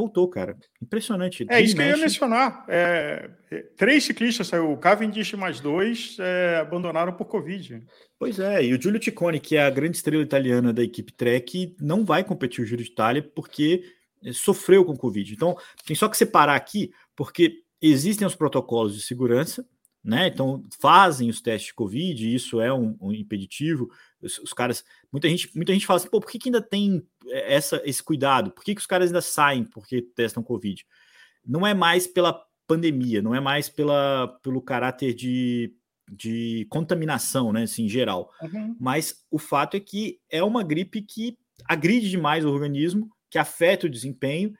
voltou, 0.00 0.28
cara. 0.28 0.56
Impressionante. 0.80 1.46
É 1.48 1.60
isso 1.60 1.76
que 1.76 1.82
eu 1.82 1.86
ia 1.86 1.96
mencionar. 1.96 2.64
É, 2.68 3.30
é, 3.50 3.58
três 3.76 4.04
ciclistas 4.04 4.46
saiu, 4.48 4.72
o 4.72 4.76
Cavendish 4.76 5.34
mais 5.34 5.60
dois 5.60 6.16
é, 6.18 6.58
abandonaram 6.60 7.12
por 7.12 7.26
Covid. 7.26 7.82
Pois 8.18 8.38
é, 8.38 8.64
e 8.64 8.74
o 8.74 8.80
Giulio 8.80 9.02
Ciccone, 9.02 9.38
que 9.38 9.56
é 9.56 9.62
a 9.62 9.70
grande 9.70 9.96
estrela 9.96 10.22
italiana 10.22 10.72
da 10.72 10.82
equipe 10.82 11.12
Trek, 11.12 11.76
não 11.80 12.04
vai 12.04 12.24
competir 12.24 12.62
o 12.62 12.66
Giro 12.66 12.82
de 12.82 12.90
Itália 12.90 13.22
porque 13.22 13.84
é, 14.24 14.32
sofreu 14.32 14.84
com 14.84 14.96
Covid. 14.96 15.32
Então, 15.32 15.56
tem 15.86 15.94
só 15.94 16.08
que 16.08 16.16
separar 16.16 16.56
aqui, 16.56 16.90
porque 17.14 17.62
existem 17.80 18.26
os 18.26 18.34
protocolos 18.34 18.94
de 18.94 19.02
segurança, 19.02 19.66
né? 20.02 20.28
Então 20.28 20.62
fazem 20.80 21.28
os 21.28 21.40
testes 21.40 21.68
de 21.68 21.74
Covid, 21.74 22.34
isso 22.34 22.60
é 22.60 22.72
um, 22.72 22.96
um 23.00 23.12
impeditivo. 23.12 23.90
Os, 24.22 24.38
os, 24.38 24.52
caras, 24.52 24.84
muita 25.10 25.28
gente, 25.28 25.50
muita 25.54 25.72
gente 25.72 25.86
fala 25.86 25.98
assim, 25.98 26.08
pô, 26.08 26.20
por 26.20 26.30
que, 26.30 26.38
que 26.38 26.48
ainda 26.48 26.62
tem 26.62 27.06
é, 27.26 27.54
essa, 27.54 27.80
esse 27.84 28.02
cuidado? 28.02 28.50
Por 28.50 28.64
que, 28.64 28.74
que 28.74 28.80
os 28.80 28.86
caras 28.86 29.08
ainda 29.08 29.22
saem 29.22 29.64
porque 29.64 30.02
testam 30.02 30.42
Covid? 30.42 30.84
Não 31.44 31.66
é 31.66 31.72
mais 31.72 32.06
pela 32.06 32.44
pandemia, 32.66 33.20
não 33.22 33.34
é 33.34 33.40
mais 33.40 33.68
pela, 33.68 34.38
pelo 34.42 34.62
caráter 34.62 35.14
de, 35.14 35.74
de 36.10 36.66
contaminação, 36.70 37.52
né? 37.52 37.64
Assim, 37.64 37.84
em 37.84 37.88
geral. 37.88 38.32
Uhum. 38.42 38.76
Mas 38.78 39.24
o 39.30 39.38
fato 39.38 39.76
é 39.76 39.80
que 39.80 40.20
é 40.30 40.42
uma 40.42 40.62
gripe 40.62 41.02
que 41.02 41.36
agride 41.66 42.10
demais 42.10 42.44
o 42.44 42.50
organismo, 42.50 43.10
que 43.30 43.38
afeta 43.38 43.86
o 43.86 43.90
desempenho 43.90 44.52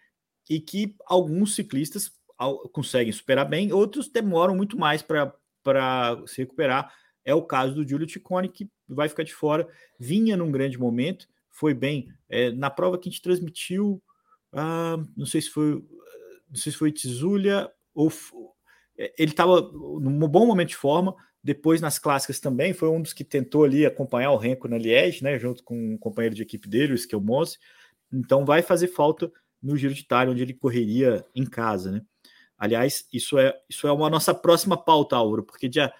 e 0.48 0.60
que 0.60 0.96
alguns 1.06 1.54
ciclistas 1.54 2.10
conseguem 2.72 3.12
superar 3.12 3.48
bem, 3.48 3.72
outros 3.72 4.08
demoram 4.08 4.56
muito 4.56 4.78
mais 4.78 5.02
para 5.02 6.22
se 6.26 6.38
recuperar. 6.38 6.92
É 7.24 7.34
o 7.34 7.42
caso 7.42 7.74
do 7.74 7.86
Giulio 7.86 8.08
Ciccone, 8.08 8.48
que 8.48 8.68
vai 8.88 9.08
ficar 9.08 9.22
de 9.22 9.34
fora. 9.34 9.68
Vinha 9.98 10.36
num 10.36 10.50
grande 10.50 10.78
momento, 10.78 11.28
foi 11.50 11.74
bem. 11.74 12.08
É, 12.28 12.50
na 12.50 12.70
prova 12.70 12.98
que 12.98 13.08
a 13.08 13.12
gente 13.12 13.22
transmitiu, 13.22 14.02
ah, 14.52 14.96
não 15.16 15.26
sei 15.26 15.40
se 15.40 15.50
foi 15.50 15.84
não 16.48 16.56
sei 16.56 16.72
se 16.72 16.78
foi 16.78 16.90
Tizulia 16.90 17.70
ou 17.94 18.10
é, 18.98 19.12
ele 19.18 19.30
estava 19.30 19.60
num 19.60 20.28
bom 20.28 20.46
momento 20.46 20.70
de 20.70 20.76
forma. 20.76 21.14
Depois 21.42 21.80
nas 21.80 21.98
clássicas 21.98 22.38
também 22.38 22.74
foi 22.74 22.88
um 22.88 23.00
dos 23.00 23.14
que 23.14 23.24
tentou 23.24 23.64
ali 23.64 23.86
acompanhar 23.86 24.30
o 24.32 24.36
Renko 24.36 24.68
na 24.68 24.76
Liège, 24.76 25.24
né, 25.24 25.38
junto 25.38 25.64
com 25.64 25.94
um 25.94 25.96
companheiro 25.96 26.34
de 26.34 26.42
equipe 26.42 26.68
dele, 26.68 26.92
o 26.92 26.96
Skelmose. 26.96 27.58
Então 28.12 28.44
vai 28.44 28.60
fazer 28.60 28.88
falta 28.88 29.32
no 29.62 29.76
Giro 29.76 29.94
de 29.94 30.00
Itália, 30.00 30.32
onde 30.32 30.42
ele 30.42 30.52
correria 30.52 31.24
em 31.34 31.46
casa, 31.46 31.92
né? 31.92 32.02
Aliás, 32.58 33.06
isso 33.10 33.38
é 33.38 33.58
isso 33.70 33.86
é 33.88 33.92
uma 33.92 34.10
nossa 34.10 34.34
próxima 34.34 34.76
pauta, 34.76 35.16
Auro, 35.16 35.42
porque 35.42 35.68
dia 35.68 35.92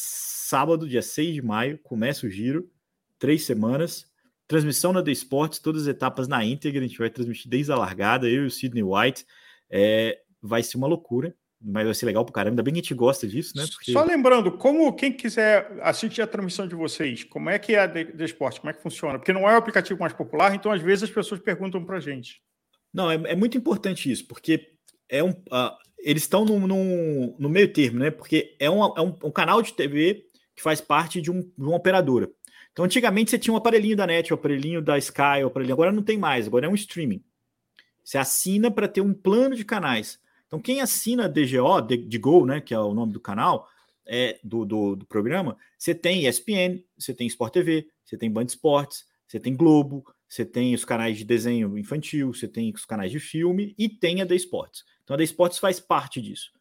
sábado, 0.00 0.88
dia 0.88 1.02
6 1.02 1.34
de 1.34 1.42
maio, 1.42 1.78
começa 1.78 2.26
o 2.26 2.30
Giro, 2.30 2.70
três 3.18 3.44
semanas, 3.44 4.06
transmissão 4.46 4.92
na 4.92 5.02
The 5.02 5.12
Sports, 5.12 5.58
todas 5.58 5.82
as 5.82 5.88
etapas 5.88 6.26
na 6.26 6.44
íntegra, 6.44 6.80
a 6.80 6.86
gente 6.86 6.98
vai 6.98 7.10
transmitir 7.10 7.48
desde 7.48 7.70
a 7.72 7.76
largada, 7.76 8.28
eu 8.28 8.44
e 8.44 8.46
o 8.46 8.50
Sidney 8.50 8.82
White, 8.82 9.24
é, 9.70 10.20
vai 10.42 10.62
ser 10.62 10.76
uma 10.76 10.86
loucura 10.86 11.34
mas 11.62 11.84
vai 11.84 11.94
ser 11.94 12.06
legal 12.06 12.24
pro 12.24 12.32
caramba. 12.32 12.52
Ainda 12.52 12.62
bem 12.62 12.72
que 12.72 12.80
a 12.80 12.82
gente 12.82 12.94
gosta 12.94 13.28
disso, 13.28 13.56
né? 13.56 13.66
Porque... 13.70 13.92
Só 13.92 14.02
lembrando, 14.02 14.52
como 14.52 14.92
quem 14.94 15.12
quiser 15.12 15.78
assistir 15.82 16.22
a 16.22 16.26
transmissão 16.26 16.66
de 16.66 16.74
vocês, 16.74 17.22
como 17.24 17.50
é 17.50 17.58
que 17.58 17.74
é 17.74 17.80
a 17.80 17.86
de, 17.86 18.24
esporte? 18.24 18.60
Como 18.60 18.70
é 18.70 18.72
que 18.72 18.82
funciona? 18.82 19.18
Porque 19.18 19.32
não 19.32 19.48
é 19.48 19.54
o 19.54 19.58
aplicativo 19.58 20.00
mais 20.00 20.12
popular, 20.12 20.54
então 20.54 20.72
às 20.72 20.80
vezes 20.80 21.04
as 21.04 21.10
pessoas 21.10 21.40
perguntam 21.40 21.84
pra 21.84 22.00
gente. 22.00 22.40
Não, 22.92 23.10
é, 23.10 23.14
é 23.14 23.36
muito 23.36 23.58
importante 23.58 24.10
isso, 24.10 24.26
porque 24.26 24.68
é 25.08 25.22
um, 25.22 25.30
uh, 25.30 25.76
eles 26.02 26.22
estão 26.22 26.44
no, 26.44 26.66
no, 26.66 27.36
no, 27.38 27.48
meio 27.48 27.72
termo, 27.72 27.98
né? 27.98 28.10
Porque 28.10 28.56
é, 28.58 28.70
um, 28.70 28.84
é 28.84 29.00
um, 29.00 29.16
um, 29.24 29.30
canal 29.30 29.62
de 29.62 29.72
TV 29.72 30.26
que 30.54 30.62
faz 30.62 30.80
parte 30.80 31.20
de, 31.20 31.30
um, 31.30 31.40
de 31.40 31.52
uma 31.58 31.76
operadora. 31.76 32.30
Então, 32.72 32.84
antigamente 32.84 33.30
você 33.30 33.38
tinha 33.38 33.52
um 33.52 33.56
aparelhinho 33.56 33.96
da 33.96 34.06
NET, 34.06 34.32
um 34.32 34.36
aparelhinho 34.36 34.80
da 34.80 34.96
Sky, 34.98 35.42
um 35.42 35.46
aparelhinho. 35.46 35.74
Agora 35.74 35.92
não 35.92 36.02
tem 36.02 36.18
mais, 36.18 36.46
agora 36.46 36.66
é 36.66 36.68
um 36.68 36.74
streaming. 36.74 37.22
Você 38.02 38.18
assina 38.18 38.70
para 38.70 38.88
ter 38.88 39.00
um 39.00 39.12
plano 39.12 39.54
de 39.54 39.64
canais. 39.64 40.18
Então, 40.46 40.60
quem 40.60 40.80
assina 40.80 41.28
DGO, 41.28 41.80
de, 41.80 42.18
Go, 42.18 42.44
né, 42.44 42.60
que 42.60 42.74
é 42.74 42.78
o 42.78 42.92
nome 42.92 43.12
do 43.12 43.20
canal, 43.20 43.68
é, 44.06 44.38
do, 44.42 44.64
do, 44.64 44.96
do, 44.96 45.06
programa, 45.06 45.56
você 45.78 45.94
tem 45.94 46.26
ESPN, 46.26 46.82
você 46.98 47.14
tem 47.14 47.28
Sport 47.28 47.52
TV, 47.52 47.86
você 48.04 48.16
tem 48.16 48.30
Band 48.30 48.46
Esportes, 48.46 49.04
você 49.28 49.38
tem 49.38 49.54
Globo, 49.54 50.04
você 50.28 50.44
tem 50.44 50.74
os 50.74 50.84
canais 50.84 51.18
de 51.18 51.24
desenho 51.24 51.78
infantil, 51.78 52.34
você 52.34 52.48
tem 52.48 52.72
os 52.74 52.84
canais 52.84 53.12
de 53.12 53.20
filme 53.20 53.74
e 53.78 53.88
tem 53.88 54.20
a 54.20 54.26
The 54.26 54.34
Esportes. 54.34 54.84
Então, 55.10 55.16
a 55.16 55.18
The 55.18 55.24
Esportes 55.24 55.58
faz 55.58 55.80
parte 55.80 56.20
disso. 56.20 56.52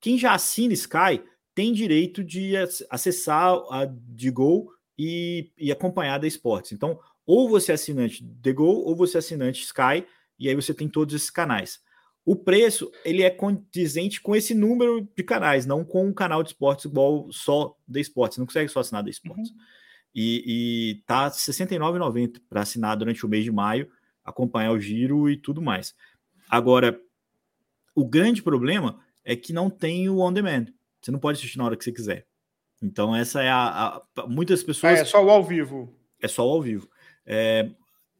Quem 0.00 0.18
já 0.18 0.34
assina 0.34 0.74
Sky 0.74 1.22
tem 1.54 1.72
direito 1.72 2.24
de 2.24 2.54
acessar 2.90 3.54
a 3.70 3.84
de 3.84 4.30
Go 4.30 4.72
e, 4.98 5.52
e 5.56 5.70
acompanhar 5.70 6.16
a 6.16 6.18
The 6.18 6.26
Esportes. 6.26 6.72
Então, 6.72 6.98
ou 7.24 7.48
você 7.48 7.70
é 7.70 7.74
assinante 7.76 8.26
The 8.42 8.52
Go 8.52 8.64
ou 8.64 8.96
você 8.96 9.18
é 9.18 9.20
assinante 9.20 9.62
Sky, 9.62 10.04
e 10.38 10.48
aí 10.48 10.54
você 10.54 10.74
tem 10.74 10.88
todos 10.88 11.14
esses 11.14 11.30
canais 11.30 11.80
o 12.24 12.36
preço 12.36 12.90
ele 13.04 13.22
é 13.22 13.30
condizente 13.30 14.20
com 14.20 14.34
esse 14.34 14.54
número 14.54 15.08
de 15.16 15.22
canais, 15.24 15.66
não 15.66 15.84
com 15.84 16.06
um 16.06 16.12
canal 16.12 16.42
de 16.42 16.50
esportes 16.50 16.84
igual 16.84 17.30
só 17.32 17.76
da 17.86 18.00
esportes. 18.00 18.38
Não 18.38 18.46
consegue 18.46 18.70
só 18.70 18.80
assinar 18.80 19.02
da 19.02 19.10
esportes. 19.10 19.50
Uhum. 19.50 19.56
E, 20.14 20.44
e 20.46 21.02
tá 21.04 21.24
R$ 21.24 21.30
69,90 21.30 22.40
para 22.48 22.62
assinar 22.62 22.96
durante 22.96 23.24
o 23.26 23.28
mês 23.28 23.44
de 23.44 23.50
maio, 23.50 23.90
acompanhar 24.24 24.72
o 24.72 24.78
giro 24.78 25.28
e 25.28 25.36
tudo 25.36 25.60
mais. 25.60 25.94
Agora, 26.48 26.98
o 27.94 28.06
grande 28.06 28.42
problema 28.42 29.00
é 29.24 29.36
que 29.36 29.52
não 29.52 29.70
tem 29.70 30.08
o 30.08 30.20
on 30.20 30.32
demand. 30.32 30.66
Você 31.00 31.10
não 31.10 31.18
pode 31.18 31.38
assistir 31.38 31.58
na 31.58 31.64
hora 31.64 31.76
que 31.76 31.84
você 31.84 31.92
quiser. 31.92 32.26
Então, 32.82 33.14
essa 33.14 33.42
é 33.42 33.48
a. 33.48 34.02
a 34.16 34.26
muitas 34.26 34.62
pessoas. 34.62 34.98
É, 34.98 35.02
é 35.02 35.04
só 35.04 35.24
o 35.24 35.30
ao 35.30 35.42
vivo. 35.42 35.96
É 36.20 36.28
só 36.28 36.46
o 36.46 36.52
ao 36.52 36.62
vivo. 36.62 36.88
É, 37.24 37.68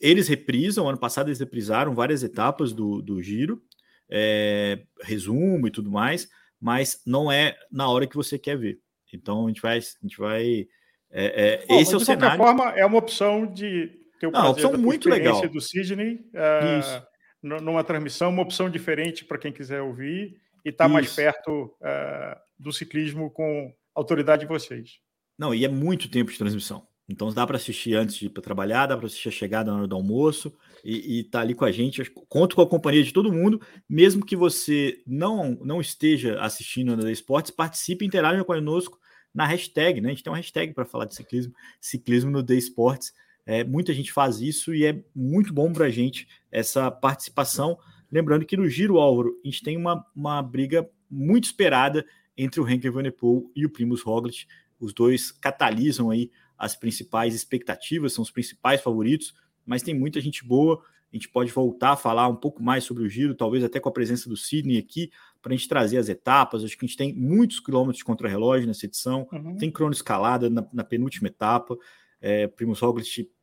eles 0.01 0.29
reprisam, 0.29 0.89
ano 0.89 0.99
passado 0.99 1.29
eles 1.29 1.41
reprisaram 1.41 1.95
várias 1.95 2.23
etapas 2.23 2.73
do, 2.73 3.01
do 3.03 3.23
giro, 3.23 3.63
é, 4.11 4.83
resumo 5.03 5.67
e 5.67 5.71
tudo 5.71 5.91
mais, 5.91 6.29
mas 6.61 7.01
não 7.07 7.31
é 7.31 7.57
na 7.71 7.89
hora 7.89 8.07
que 8.07 8.17
você 8.17 8.39
quer 8.39 8.57
ver. 8.57 8.81
Então 9.13 9.45
a 9.45 9.49
gente 9.49 9.61
vai, 9.61 9.79
a 9.79 9.81
gente 9.81 10.19
vai. 10.19 10.67
É, 11.11 11.63
é, 11.63 11.67
Bom, 11.67 11.81
esse 11.81 11.93
é 11.93 11.97
o 11.97 12.01
cenário. 12.01 12.31
De 12.31 12.37
qualquer 12.39 12.57
forma, 12.57 12.79
é 12.79 12.87
uma 12.87 12.99
opção 12.99 13.47
de 13.47 13.91
ter 14.19 14.27
o 14.27 14.31
não, 14.31 14.51
opção 14.51 14.73
muito 14.79 15.09
legal 15.09 15.47
do 15.49 15.61
Sidney 15.61 16.15
uh, 16.35 17.07
numa 17.43 17.83
transmissão, 17.83 18.31
uma 18.31 18.43
opção 18.43 18.71
diferente 18.71 19.25
para 19.25 19.39
quem 19.39 19.53
quiser 19.53 19.83
ouvir 19.83 20.41
e 20.65 20.69
estar 20.69 20.85
tá 20.85 20.89
mais 20.89 21.15
perto 21.15 21.65
uh, 21.81 22.39
do 22.59 22.73
ciclismo 22.73 23.31
com 23.31 23.75
autoridade 23.95 24.43
de 24.43 24.49
vocês. 24.49 25.01
Não, 25.39 25.55
e 25.55 25.65
é 25.65 25.69
muito 25.69 26.09
tempo 26.09 26.31
de 26.31 26.39
transmissão. 26.39 26.87
Então 27.09 27.33
dá 27.33 27.47
para 27.47 27.57
assistir 27.57 27.95
antes 27.95 28.15
de 28.17 28.27
ir 28.27 28.31
para 28.31 28.43
trabalhar, 28.43 28.87
dá 28.87 28.97
para 28.97 29.07
assistir 29.07 29.29
a 29.29 29.33
chegada 29.33 29.71
na 29.71 29.79
hora 29.79 29.89
do 29.89 29.97
almoço 29.97 30.57
e, 30.85 31.19
e 31.19 31.25
tá 31.25 31.41
ali 31.41 31.55
com 31.55 31.65
a 31.65 31.73
gente. 31.73 32.09
Conto 32.29 32.57
com 32.57 32.63
a 32.63 32.69
companhia 32.69 33.03
de 33.03 33.13
todo 33.13 33.33
mundo, 33.33 33.61
mesmo 33.89 34.25
que 34.25 34.37
você 34.37 35.03
não 35.07 35.59
não 35.63 35.81
esteja 35.81 36.41
assistindo 36.41 36.97
na 36.97 37.11
Esportes, 37.11 37.51
participe 37.51 38.05
e 38.05 38.09
interaja 38.09 38.43
conosco 38.45 38.99
na 39.35 39.47
hashtag, 39.47 40.01
né? 40.01 40.09
A 40.09 40.13
gente 40.13 40.23
tem 40.23 40.31
uma 40.31 40.37
hashtag 40.37 40.73
para 40.73 40.85
falar 40.85 41.07
de 41.07 41.15
ciclismo, 41.15 41.53
ciclismo 41.81 42.31
no 42.31 42.43
The 42.43 42.55
Esportes. 42.55 43.13
É, 43.45 43.65
muita 43.65 43.93
gente 43.93 44.13
faz 44.13 44.41
isso 44.41 44.75
e 44.75 44.85
é 44.85 45.03
muito 45.15 45.53
bom 45.53 45.73
para 45.73 45.87
a 45.87 45.91
gente 45.91 46.29
essa 46.51 46.91
participação. 46.91 47.79
Lembrando 48.11 48.47
que 48.47 48.57
no 48.57 48.69
Giro 48.69 48.99
Álvaro 48.99 49.37
a 49.43 49.49
gente 49.49 49.63
tem 49.63 49.77
uma, 49.77 50.05
uma 50.15 50.41
briga 50.43 50.89
muito 51.11 51.45
esperada 51.45 52.05
entre 52.37 52.61
o 52.61 52.69
Henker 52.69 52.93
Vanepoel 52.93 53.51
e 53.55 53.67
o 53.67 53.71
Primus 53.71 54.03
Roglic. 54.03 54.47
Os 54.79 54.93
dois 54.93 55.31
catalisam 55.31 56.11
aí 56.11 56.31
as 56.57 56.77
principais 56.77 57.35
expectativas, 57.35 58.13
são 58.13 58.23
os 58.23 58.31
principais 58.31 58.81
favoritos, 58.81 59.35
mas 59.67 59.83
tem 59.83 59.95
muita 59.95 60.21
gente 60.21 60.45
boa. 60.45 60.81
A 61.13 61.17
gente 61.17 61.29
pode 61.29 61.51
voltar 61.51 61.93
a 61.93 61.97
falar 61.97 62.29
um 62.29 62.37
pouco 62.37 62.63
mais 62.63 62.85
sobre 62.85 63.03
o 63.03 63.09
giro, 63.09 63.35
talvez 63.35 63.63
até 63.63 63.79
com 63.79 63.89
a 63.89 63.93
presença 63.93 64.29
do 64.29 64.37
Sidney 64.37 64.79
aqui, 64.79 65.11
para 65.43 65.53
a 65.53 65.57
gente 65.57 65.69
trazer 65.69 65.99
as 65.99 66.09
etapas. 66.09 66.65
Acho 66.65 66.79
que 66.79 66.85
a 66.85 66.89
gente 66.89 66.97
tem 66.97 67.13
muitos 67.13 67.61
quilômetros 67.61 67.99
de 67.99 68.05
contra-relógio 68.05 68.67
nessa 68.67 68.87
edição, 68.87 69.29
uhum. 69.31 69.57
tem 69.57 69.71
crono 69.71 69.93
escalada 69.93 70.49
na, 70.49 70.67
na 70.73 70.85
penúltima 70.85 71.29
etapa. 71.29 71.77
É, 72.23 72.47
Primo 72.47 72.75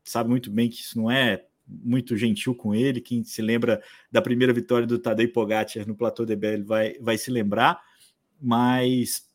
sabe 0.04 0.30
muito 0.30 0.50
bem 0.50 0.70
que 0.70 0.78
isso 0.78 0.98
não 0.98 1.12
é 1.12 1.46
muito 1.68 2.16
gentil 2.18 2.56
com 2.56 2.74
ele. 2.74 3.02
Quem 3.02 3.24
se 3.24 3.42
lembra 3.42 3.84
da 4.10 4.22
primeira 4.22 4.54
vitória 4.54 4.88
do 4.88 4.98
Tadej 4.98 5.28
Pogacar 5.28 5.86
no 5.86 5.96
Plateau 5.96 6.26
de 6.26 6.36
Belle 6.36 6.64
vai, 6.64 6.94
vai 7.00 7.18
se 7.18 7.30
lembrar, 7.30 7.80
mas 8.42 9.28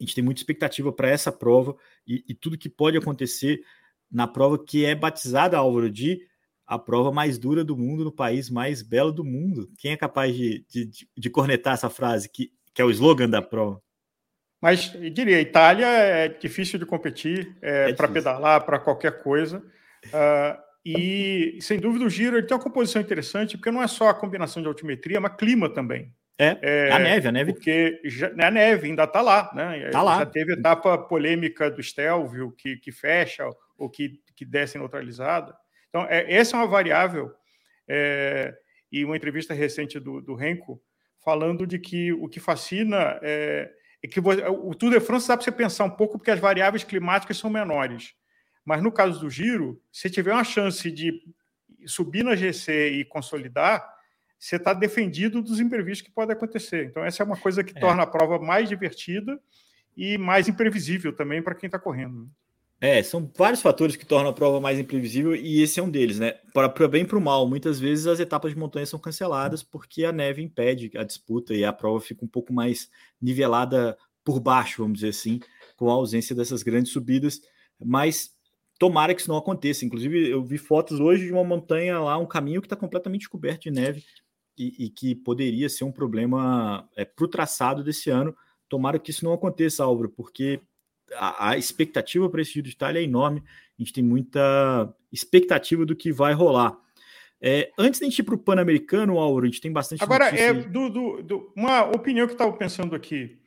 a 0.00 0.02
gente 0.02 0.14
tem 0.14 0.24
muita 0.24 0.40
expectativa 0.40 0.92
para 0.92 1.08
essa 1.08 1.30
prova 1.30 1.76
e, 2.06 2.24
e, 2.28 2.34
tudo 2.34 2.56
que 2.56 2.68
pode 2.68 2.96
acontecer 2.96 3.60
na 4.10 4.26
prova 4.26 4.58
que 4.58 4.84
é 4.84 4.94
batizada, 4.94 5.58
Álvaro, 5.58 5.90
de 5.90 6.26
a 6.66 6.78
prova 6.78 7.12
mais 7.12 7.38
dura 7.38 7.64
do 7.64 7.76
mundo, 7.76 8.04
no 8.04 8.12
país 8.12 8.48
mais 8.48 8.82
belo 8.82 9.12
do 9.12 9.24
mundo. 9.24 9.70
Quem 9.78 9.92
é 9.92 9.96
capaz 9.96 10.34
de, 10.34 10.64
de, 10.68 10.90
de 11.16 11.30
cornetar 11.30 11.74
essa 11.74 11.90
frase, 11.90 12.28
que, 12.28 12.52
que 12.72 12.80
é 12.80 12.84
o 12.84 12.90
slogan 12.90 13.28
da 13.28 13.42
prova? 13.42 13.82
Mas 14.60 14.92
eu 14.94 15.10
diria, 15.10 15.40
Itália 15.40 15.86
é 15.86 16.28
difícil 16.28 16.78
de 16.78 16.86
competir 16.86 17.56
é, 17.62 17.90
é 17.90 17.92
para 17.92 18.08
pedalar, 18.08 18.64
para 18.64 18.78
qualquer 18.78 19.22
coisa. 19.22 19.58
Uh, 20.06 20.68
e, 20.84 21.58
sem 21.60 21.78
dúvida, 21.78 22.04
o 22.04 22.10
Giro 22.10 22.36
ele 22.36 22.46
tem 22.46 22.56
uma 22.56 22.62
composição 22.62 23.00
interessante, 23.00 23.56
porque 23.56 23.70
não 23.70 23.82
é 23.82 23.86
só 23.86 24.08
a 24.08 24.14
combinação 24.14 24.62
de 24.62 24.68
altimetria, 24.68 25.20
mas 25.20 25.36
clima 25.36 25.68
também. 25.68 26.12
É, 26.38 26.56
é, 26.62 26.92
a 26.92 26.98
neve, 26.98 27.28
a 27.28 27.32
neve. 27.32 27.52
Porque 27.52 28.00
já, 28.04 28.30
a 28.38 28.50
neve 28.50 28.86
ainda 28.86 29.04
está 29.04 29.20
lá, 29.20 29.50
né? 29.54 29.90
Tá 29.90 30.02
lá. 30.02 30.18
Já 30.20 30.26
teve 30.26 30.52
etapa 30.52 30.96
polêmica 30.96 31.70
do 31.70 31.82
Stelvio, 31.82 32.52
que, 32.52 32.76
que 32.76 32.92
fecha 32.92 33.44
ou 33.76 33.90
que, 33.90 34.20
que 34.36 34.44
desce 34.44 34.78
neutralizada. 34.78 35.54
Então, 35.88 36.06
é, 36.08 36.32
essa 36.32 36.56
é 36.56 36.60
uma 36.60 36.66
variável. 36.66 37.32
É, 37.88 38.54
e 38.90 39.04
uma 39.04 39.16
entrevista 39.16 39.52
recente 39.52 39.98
do, 39.98 40.20
do 40.20 40.34
Renko 40.34 40.80
falando 41.24 41.66
de 41.66 41.78
que 41.78 42.12
o 42.12 42.28
que 42.28 42.40
fascina 42.40 43.18
é, 43.22 43.70
é 44.02 44.08
que 44.08 44.20
o 44.20 44.74
Tour 44.74 44.90
de 44.90 45.00
France 45.00 45.26
dá 45.26 45.36
para 45.36 45.44
você 45.44 45.52
pensar 45.52 45.84
um 45.84 45.90
pouco 45.90 46.18
porque 46.18 46.30
as 46.30 46.38
variáveis 46.38 46.84
climáticas 46.84 47.36
são 47.36 47.50
menores. 47.50 48.14
Mas 48.64 48.82
no 48.82 48.92
caso 48.92 49.20
do 49.20 49.30
Giro, 49.30 49.80
se 49.90 50.10
tiver 50.10 50.32
uma 50.32 50.44
chance 50.44 50.90
de 50.90 51.22
subir 51.86 52.22
na 52.22 52.36
GC 52.36 52.90
e 52.90 53.04
consolidar, 53.04 53.84
você 54.38 54.56
está 54.56 54.72
defendido 54.72 55.42
dos 55.42 55.58
imprevistos 55.58 56.06
que 56.06 56.14
podem 56.14 56.36
acontecer. 56.36 56.86
Então, 56.86 57.04
essa 57.04 57.22
é 57.22 57.26
uma 57.26 57.36
coisa 57.36 57.64
que 57.64 57.76
é. 57.76 57.80
torna 57.80 58.02
a 58.02 58.06
prova 58.06 58.38
mais 58.38 58.68
divertida 58.68 59.40
e 59.96 60.16
mais 60.16 60.48
imprevisível 60.48 61.12
também 61.12 61.42
para 61.42 61.54
quem 61.54 61.66
está 61.66 61.78
correndo. 61.78 62.30
É, 62.80 63.02
são 63.02 63.28
vários 63.36 63.60
fatores 63.60 63.96
que 63.96 64.06
tornam 64.06 64.30
a 64.30 64.32
prova 64.32 64.60
mais 64.60 64.78
imprevisível 64.78 65.34
e 65.34 65.60
esse 65.62 65.80
é 65.80 65.82
um 65.82 65.90
deles, 65.90 66.20
né? 66.20 66.34
Para 66.54 66.86
bem 66.86 67.04
para 67.04 67.18
o 67.18 67.20
mal, 67.20 67.48
muitas 67.48 67.80
vezes 67.80 68.06
as 68.06 68.20
etapas 68.20 68.52
de 68.52 68.58
montanha 68.58 68.86
são 68.86 69.00
canceladas 69.00 69.64
porque 69.64 70.04
a 70.04 70.12
neve 70.12 70.42
impede 70.42 70.90
a 70.96 71.02
disputa 71.02 71.54
e 71.54 71.64
a 71.64 71.72
prova 71.72 72.00
fica 72.00 72.24
um 72.24 72.28
pouco 72.28 72.52
mais 72.52 72.88
nivelada 73.20 73.98
por 74.24 74.38
baixo, 74.38 74.82
vamos 74.82 75.00
dizer 75.00 75.08
assim, 75.08 75.40
com 75.76 75.90
a 75.90 75.94
ausência 75.94 76.36
dessas 76.36 76.62
grandes 76.62 76.92
subidas. 76.92 77.40
Mas 77.84 78.30
tomara 78.78 79.12
que 79.12 79.22
isso 79.22 79.30
não 79.30 79.36
aconteça. 79.36 79.84
Inclusive, 79.84 80.30
eu 80.30 80.44
vi 80.44 80.56
fotos 80.56 81.00
hoje 81.00 81.26
de 81.26 81.32
uma 81.32 81.44
montanha 81.44 81.98
lá, 81.98 82.16
um 82.16 82.26
caminho 82.26 82.60
que 82.60 82.66
está 82.66 82.76
completamente 82.76 83.28
coberto 83.28 83.62
de 83.62 83.70
neve 83.72 84.04
e, 84.56 84.86
e 84.86 84.90
que 84.90 85.14
poderia 85.14 85.68
ser 85.68 85.84
um 85.84 85.92
problema 85.92 86.88
é, 86.96 87.04
para 87.04 87.24
o 87.24 87.28
traçado 87.28 87.82
desse 87.82 88.08
ano. 88.08 88.36
Tomara 88.68 88.98
que 88.98 89.10
isso 89.10 89.24
não 89.24 89.32
aconteça, 89.32 89.82
Álvaro, 89.82 90.10
porque 90.10 90.60
a, 91.14 91.50
a 91.50 91.56
expectativa 91.56 92.28
para 92.28 92.42
esse 92.42 92.52
Giro 92.52 92.68
de 92.68 92.74
Itália 92.74 93.00
é 93.00 93.04
enorme. 93.04 93.42
A 93.78 93.82
gente 93.82 93.92
tem 93.92 94.04
muita 94.04 94.92
expectativa 95.12 95.86
do 95.86 95.96
que 95.96 96.12
vai 96.12 96.32
rolar. 96.32 96.76
É, 97.40 97.70
antes 97.78 98.00
de 98.00 98.06
a 98.06 98.08
gente 98.08 98.18
ir 98.18 98.24
para 98.24 98.34
o 98.34 98.38
Pan-Americano, 98.38 99.18
Auro, 99.18 99.44
a 99.44 99.48
gente 99.48 99.60
tem 99.60 99.72
bastante. 99.72 100.02
Agora, 100.02 100.28
é, 100.28 100.52
do, 100.52 100.90
do, 100.90 101.22
do, 101.22 101.52
uma 101.54 101.84
opinião 101.84 102.26
que 102.26 102.32
estava 102.32 102.52
pensando 102.52 102.96
aqui. 102.96 103.38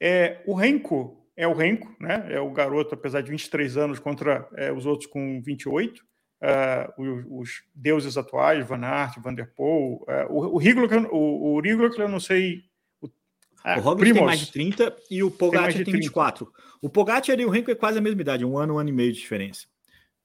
É, 0.00 0.42
o 0.46 0.54
Renko 0.54 1.20
é 1.36 1.46
o 1.46 1.54
Renko, 1.54 1.94
né? 2.00 2.26
É 2.28 2.40
o 2.40 2.50
garoto, 2.50 2.94
apesar 2.94 3.22
de 3.22 3.30
23 3.30 3.76
anos, 3.76 3.98
contra 3.98 4.48
é, 4.56 4.72
os 4.72 4.84
outros 4.84 5.08
com 5.08 5.40
28. 5.40 6.04
Uh, 6.42 7.02
os, 7.02 7.24
os, 7.28 7.62
deuses 7.74 8.16
atuais, 8.16 8.66
Van 8.66 8.82
Aert, 8.82 9.18
Van 9.20 9.34
der 9.34 9.52
Poel, 9.54 10.02
uh, 10.08 10.26
o, 10.30 10.54
o 10.54 10.56
Riglock, 10.56 10.94
o, 11.10 11.54
o 11.54 11.60
Riglock, 11.60 11.98
eu 11.98 12.08
não 12.08 12.18
sei. 12.18 12.62
O, 13.64 13.68
ah, 13.68 13.78
o 13.78 13.80
Roglic 13.80 14.14
tem 14.14 14.24
mais 14.24 14.40
de 14.40 14.52
30 14.52 14.96
e 15.10 15.22
o 15.22 15.30
Pogacar 15.30 15.72
tem, 15.72 15.84
tem 15.84 15.94
24. 15.94 16.50
O 16.80 16.88
Pogacar 16.88 17.38
e 17.38 17.44
o 17.44 17.50
Renko 17.50 17.70
é 17.70 17.74
quase 17.74 17.98
a 17.98 18.00
mesma 18.00 18.20
idade, 18.20 18.44
um 18.44 18.56
ano, 18.56 18.74
um 18.74 18.78
ano 18.78 18.88
e 18.88 18.92
meio 18.92 19.12
de 19.12 19.18
diferença. 19.18 19.66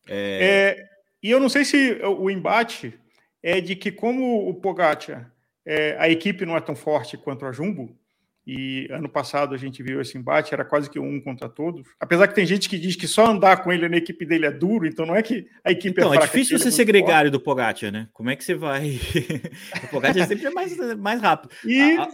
É... 0.07 0.77
É, 0.77 0.89
e 1.21 1.31
eu 1.31 1.39
não 1.39 1.49
sei 1.49 1.65
se 1.65 1.99
o 2.03 2.29
embate 2.29 2.97
é 3.43 3.59
de 3.59 3.75
que 3.75 3.91
como 3.91 4.47
o 4.47 4.53
Pogacar, 4.53 5.31
é, 5.65 5.95
a 5.99 6.09
equipe 6.09 6.45
não 6.45 6.55
é 6.55 6.61
tão 6.61 6.75
forte 6.75 7.17
quanto 7.17 7.45
a 7.45 7.51
Jumbo, 7.51 7.97
e 8.47 8.87
ano 8.91 9.09
passado 9.09 9.55
a 9.55 9.57
gente 9.57 9.81
viu 9.81 9.99
esse 9.99 10.17
embate, 10.17 10.53
era 10.53 10.63
quase 10.63 10.89
que 10.89 10.99
um 10.99 11.19
contra 11.19 11.49
todos. 11.49 11.87
Apesar 11.99 12.27
que 12.27 12.35
tem 12.35 12.45
gente 12.45 12.69
que 12.69 12.77
diz 12.77 12.95
que 12.95 13.07
só 13.07 13.25
andar 13.25 13.63
com 13.63 13.71
ele 13.71 13.89
na 13.89 13.97
equipe 13.97 14.25
dele 14.25 14.45
é 14.45 14.51
duro, 14.51 14.85
então 14.85 15.05
não 15.05 15.15
é 15.15 15.23
que 15.23 15.47
a 15.63 15.71
equipe 15.71 15.99
então, 15.99 16.13
é 16.13 16.17
fraca. 16.17 16.25
é 16.25 16.27
difícil 16.27 16.59
você 16.59 16.67
é 16.67 16.71
ser 16.71 16.85
gregário 16.85 17.31
do 17.31 17.39
Pogacar, 17.39 17.91
né? 17.91 18.07
Como 18.13 18.29
é 18.29 18.35
que 18.35 18.43
você 18.43 18.53
vai? 18.53 18.99
o 19.83 19.87
Pogacar 19.87 20.21
é 20.21 20.27
sempre 20.27 20.49
mais, 20.51 20.77
mais 20.95 21.19
rápido. 21.19 21.55
E 21.65 21.97
a, 21.97 22.07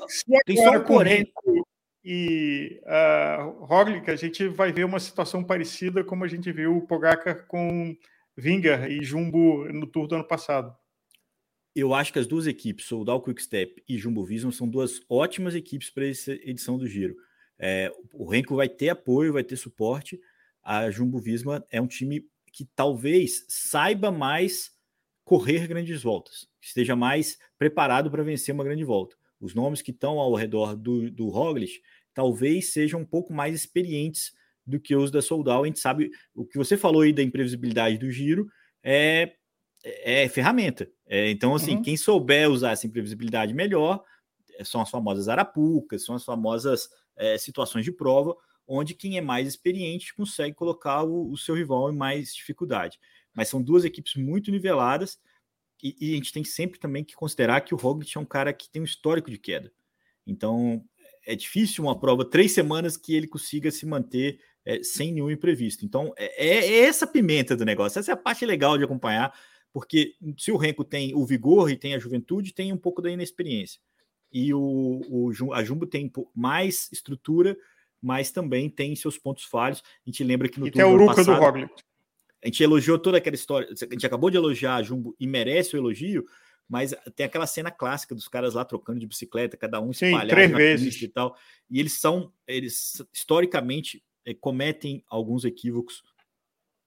tem 0.45 0.55
só 0.55 0.71
um 0.71 0.83
porém. 0.83 1.29
E 2.03 2.81
uh, 2.85 3.65
Roglic, 3.65 4.09
a 4.09 4.15
gente 4.15 4.47
vai 4.47 4.71
ver 4.71 4.85
uma 4.85 4.99
situação 4.99 5.43
parecida 5.43 6.03
como 6.03 6.23
a 6.23 6.27
gente 6.27 6.51
viu 6.51 6.77
o 6.77 6.87
Pogacar 6.87 7.45
com 7.45 7.95
Vingar 8.35 8.89
e 8.89 9.03
Jumbo 9.03 9.65
no 9.65 9.85
Tour 9.85 10.07
do 10.07 10.15
ano 10.15 10.27
passado 10.27 10.73
eu 11.75 11.93
acho 11.93 12.11
que 12.11 12.19
as 12.19 12.27
duas 12.27 12.47
equipes, 12.47 12.85
Soldal 12.85 13.21
Quickstep 13.21 13.83
e 13.87 13.97
Jumbo 13.97 14.25
Visma, 14.25 14.51
são 14.51 14.67
duas 14.67 15.01
ótimas 15.09 15.55
equipes 15.55 15.89
para 15.89 16.07
essa 16.07 16.33
edição 16.33 16.77
do 16.77 16.87
Giro. 16.87 17.15
É, 17.57 17.91
o 18.13 18.27
Renko 18.27 18.55
vai 18.55 18.67
ter 18.67 18.89
apoio, 18.89 19.33
vai 19.33 19.43
ter 19.43 19.55
suporte. 19.55 20.19
A 20.63 20.89
Jumbo 20.89 21.19
Visma 21.19 21.65
é 21.71 21.79
um 21.81 21.87
time 21.87 22.27
que 22.51 22.65
talvez 22.75 23.45
saiba 23.47 24.11
mais 24.11 24.71
correr 25.23 25.67
grandes 25.67 26.03
voltas, 26.03 26.47
esteja 26.59 26.95
mais 26.95 27.37
preparado 27.57 28.11
para 28.11 28.23
vencer 28.23 28.53
uma 28.53 28.63
grande 28.63 28.83
volta. 28.83 29.15
Os 29.39 29.55
nomes 29.55 29.81
que 29.81 29.91
estão 29.91 30.19
ao 30.19 30.35
redor 30.35 30.75
do, 30.75 31.09
do 31.09 31.29
Roglic 31.29 31.81
talvez 32.13 32.73
sejam 32.73 33.01
um 33.01 33.05
pouco 33.05 33.31
mais 33.31 33.55
experientes 33.55 34.33
do 34.65 34.79
que 34.79 34.95
os 34.95 35.09
da 35.09 35.21
Soldal. 35.21 35.63
A 35.63 35.67
gente 35.67 35.79
sabe 35.79 36.11
o 36.35 36.45
que 36.45 36.57
você 36.57 36.75
falou 36.75 37.01
aí 37.01 37.13
da 37.13 37.23
imprevisibilidade 37.23 37.97
do 37.97 38.11
giro 38.11 38.51
é 38.83 39.35
é, 39.83 40.23
é 40.23 40.29
ferramenta. 40.29 40.89
É, 41.07 41.29
então, 41.29 41.55
assim, 41.55 41.75
uhum. 41.75 41.81
quem 41.81 41.97
souber 41.97 42.49
usar 42.49 42.71
essa 42.71 42.87
imprevisibilidade 42.87 43.53
melhor 43.53 44.03
é, 44.57 44.63
são 44.63 44.81
as 44.81 44.89
famosas 44.89 45.27
arapucas, 45.27 46.05
são 46.05 46.15
as 46.15 46.23
famosas 46.23 46.89
é, 47.15 47.37
situações 47.37 47.85
de 47.85 47.91
prova, 47.91 48.35
onde 48.67 48.93
quem 48.93 49.17
é 49.17 49.21
mais 49.21 49.47
experiente 49.47 50.13
consegue 50.13 50.55
colocar 50.55 51.03
o, 51.03 51.31
o, 51.31 51.37
seu 51.37 51.55
rival 51.55 51.91
em 51.91 51.95
mais 51.95 52.33
dificuldade. 52.33 52.99
Mas 53.33 53.49
são 53.49 53.61
duas 53.61 53.83
equipes 53.83 54.15
muito 54.15 54.51
niveladas 54.51 55.19
e, 55.81 55.95
e, 55.99 56.13
a 56.13 56.15
gente 56.15 56.31
tem 56.31 56.43
sempre 56.43 56.79
também 56.79 57.03
que 57.03 57.15
considerar 57.15 57.61
que 57.61 57.73
o 57.73 57.77
Roglic 57.77 58.15
é 58.15 58.19
um 58.19 58.25
cara 58.25 58.53
que 58.53 58.69
tem 58.69 58.81
um 58.81 58.85
histórico 58.85 59.29
de 59.31 59.37
queda. 59.37 59.71
Então, 60.25 60.83
é 61.25 61.35
difícil 61.35 61.83
uma 61.83 61.99
prova, 61.99 62.23
três 62.23 62.51
semanas, 62.51 62.97
que 62.97 63.15
ele 63.15 63.27
consiga 63.27 63.71
se 63.71 63.85
manter 63.85 64.39
é, 64.65 64.83
sem 64.83 65.11
nenhum 65.11 65.31
imprevisto. 65.31 65.83
Então, 65.83 66.13
é, 66.17 66.47
é, 66.47 66.79
essa 66.85 67.07
pimenta 67.07 67.55
do 67.55 67.65
negócio, 67.65 67.99
essa 67.99 68.11
é 68.11 68.13
a 68.13 68.17
parte 68.17 68.45
legal 68.45 68.77
de 68.77 68.83
acompanhar 68.83 69.33
porque 69.73 70.15
se 70.37 70.51
o 70.51 70.57
Renko 70.57 70.83
tem 70.83 71.15
o 71.15 71.25
vigor 71.25 71.69
e 71.69 71.77
tem 71.77 71.93
a 71.93 71.99
juventude, 71.99 72.53
tem 72.53 72.73
um 72.73 72.77
pouco 72.77 73.01
da 73.01 73.09
inexperiência. 73.09 73.79
E 74.31 74.53
o, 74.53 75.01
o 75.09 75.53
a 75.53 75.63
Jumbo 75.63 75.85
tem 75.85 76.11
mais 76.33 76.89
estrutura, 76.91 77.57
mas 78.01 78.31
também 78.31 78.69
tem 78.69 78.95
seus 78.95 79.17
pontos 79.17 79.43
falhos. 79.43 79.83
A 80.05 80.09
gente 80.09 80.23
lembra 80.23 80.47
que 80.47 80.59
no 80.59 80.67
e 80.67 80.71
tem 80.71 80.83
o 80.83 80.97
Ruka 80.97 81.23
do 81.23 81.33
Roglic. 81.33 81.73
A 82.43 82.47
gente 82.47 82.63
elogiou 82.63 82.97
toda 82.97 83.17
aquela 83.17 83.35
história. 83.35 83.67
A 83.69 83.93
gente 83.93 84.05
acabou 84.05 84.29
de 84.29 84.37
elogiar 84.37 84.75
a 84.75 84.83
Jumbo 84.83 85.15
e 85.19 85.27
merece 85.27 85.75
o 85.75 85.77
elogio, 85.77 86.25
mas 86.67 86.93
tem 87.15 87.25
aquela 87.25 87.45
cena 87.45 87.69
clássica 87.69 88.15
dos 88.15 88.27
caras 88.27 88.55
lá 88.55 88.65
trocando 88.65 88.99
de 88.99 89.05
bicicleta, 89.05 89.57
cada 89.57 89.79
um 89.79 89.93
Sim, 89.93 90.17
três 90.27 90.51
vezes 90.51 91.01
e 91.01 91.07
tal. 91.07 91.35
E 91.69 91.79
eles 91.79 91.99
são, 91.99 92.33
eles 92.47 93.01
historicamente 93.13 94.03
é, 94.25 94.33
cometem 94.33 95.03
alguns 95.07 95.45
equívocos 95.45 96.01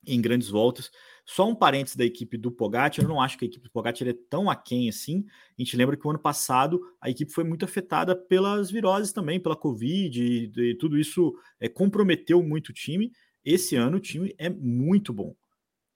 em 0.06 0.20
grandes 0.20 0.48
voltas. 0.48 0.90
Só 1.24 1.48
um 1.48 1.54
parênteses 1.54 1.96
da 1.96 2.04
equipe 2.04 2.36
do 2.36 2.52
Pogacar, 2.52 3.02
eu 3.02 3.08
não 3.08 3.20
acho 3.20 3.38
que 3.38 3.46
a 3.46 3.48
equipe 3.48 3.64
do 3.64 3.70
Pogacar 3.70 4.06
é 4.06 4.14
tão 4.28 4.50
aquém 4.50 4.88
assim. 4.88 5.24
A 5.58 5.62
gente 5.62 5.76
lembra 5.76 5.96
que 5.96 6.06
o 6.06 6.10
ano 6.10 6.18
passado 6.18 6.80
a 7.00 7.08
equipe 7.08 7.32
foi 7.32 7.44
muito 7.44 7.64
afetada 7.64 8.14
pelas 8.14 8.70
viroses 8.70 9.12
também, 9.12 9.40
pela 9.40 9.56
Covid, 9.56 10.22
e, 10.22 10.52
e 10.54 10.74
tudo 10.76 10.98
isso 10.98 11.34
é, 11.58 11.68
comprometeu 11.68 12.42
muito 12.42 12.68
o 12.68 12.72
time. 12.74 13.10
Esse 13.42 13.74
ano 13.74 13.96
o 13.96 14.00
time 14.00 14.34
é 14.36 14.50
muito 14.50 15.12
bom 15.12 15.34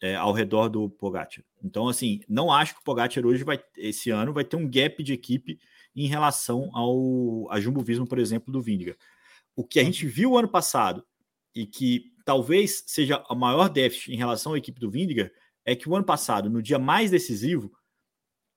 é, 0.00 0.14
ao 0.14 0.32
redor 0.32 0.68
do 0.68 0.88
Pogacar. 0.88 1.44
Então, 1.62 1.88
assim, 1.88 2.20
não 2.28 2.50
acho 2.50 2.74
que 2.74 2.80
o 2.80 2.84
Pogacar 2.84 3.26
hoje 3.26 3.44
vai, 3.44 3.60
esse 3.76 4.10
ano, 4.10 4.32
vai 4.32 4.44
ter 4.44 4.56
um 4.56 4.68
gap 4.68 5.02
de 5.02 5.12
equipe 5.12 5.58
em 5.94 6.06
relação 6.06 6.70
ao 6.72 7.50
a 7.50 7.60
Jumbo 7.60 7.82
Visma, 7.82 8.06
por 8.06 8.18
exemplo, 8.18 8.52
do 8.52 8.62
Vindiga. 8.62 8.96
O 9.54 9.64
que 9.64 9.80
a 9.80 9.84
gente 9.84 10.06
viu 10.06 10.38
ano 10.38 10.48
passado 10.48 11.04
e 11.54 11.66
que 11.66 12.12
talvez 12.28 12.84
seja 12.86 13.24
a 13.26 13.34
maior 13.34 13.70
déficit 13.70 14.12
em 14.12 14.16
relação 14.18 14.52
à 14.52 14.58
equipe 14.58 14.78
do 14.78 14.90
Vindiger 14.90 15.32
é 15.64 15.74
que 15.74 15.88
o 15.88 15.96
ano 15.96 16.04
passado, 16.04 16.50
no 16.50 16.60
dia 16.60 16.78
mais 16.78 17.10
decisivo, 17.10 17.72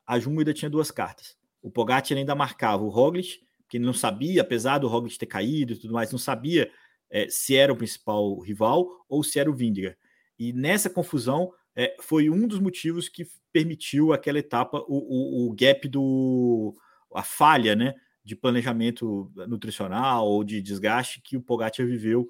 a 0.06 0.20
Jumbo 0.20 0.44
tinha 0.54 0.70
duas 0.70 0.92
cartas. 0.92 1.38
O 1.62 1.72
Pogacar 1.72 2.18
ainda 2.18 2.36
marcava 2.36 2.84
o 2.84 2.90
Roglic, 2.90 3.40
que 3.70 3.78
ele 3.78 3.86
não 3.86 3.94
sabia, 3.94 4.42
apesar 4.42 4.80
do 4.80 4.90
Roglic 4.90 5.18
ter 5.18 5.26
caído 5.26 5.72
e 5.72 5.78
tudo 5.78 5.94
mais, 5.94 6.12
não 6.12 6.20
sabia 6.20 6.70
é, 7.10 7.30
se 7.30 7.56
era 7.56 7.72
o 7.72 7.78
principal 7.78 8.38
rival 8.40 8.90
ou 9.08 9.24
se 9.24 9.40
era 9.40 9.50
o 9.50 9.56
Vindiger. 9.56 9.98
E 10.38 10.52
nessa 10.52 10.90
confusão 10.90 11.50
é, 11.74 11.96
foi 12.02 12.30
um 12.30 12.46
dos 12.46 12.60
motivos 12.60 13.08
que 13.08 13.26
permitiu 13.54 14.12
aquela 14.12 14.40
etapa, 14.40 14.84
o, 14.86 15.46
o, 15.46 15.48
o 15.48 15.56
gap 15.56 15.88
do 15.88 16.76
a 17.16 17.24
falha, 17.24 17.74
né, 17.74 17.94
de 18.22 18.36
planejamento 18.36 19.32
nutricional 19.48 20.28
ou 20.28 20.44
de 20.44 20.62
desgaste 20.62 21.22
que 21.22 21.38
o 21.38 21.42
Pogacar 21.42 21.86
viveu 21.86 22.28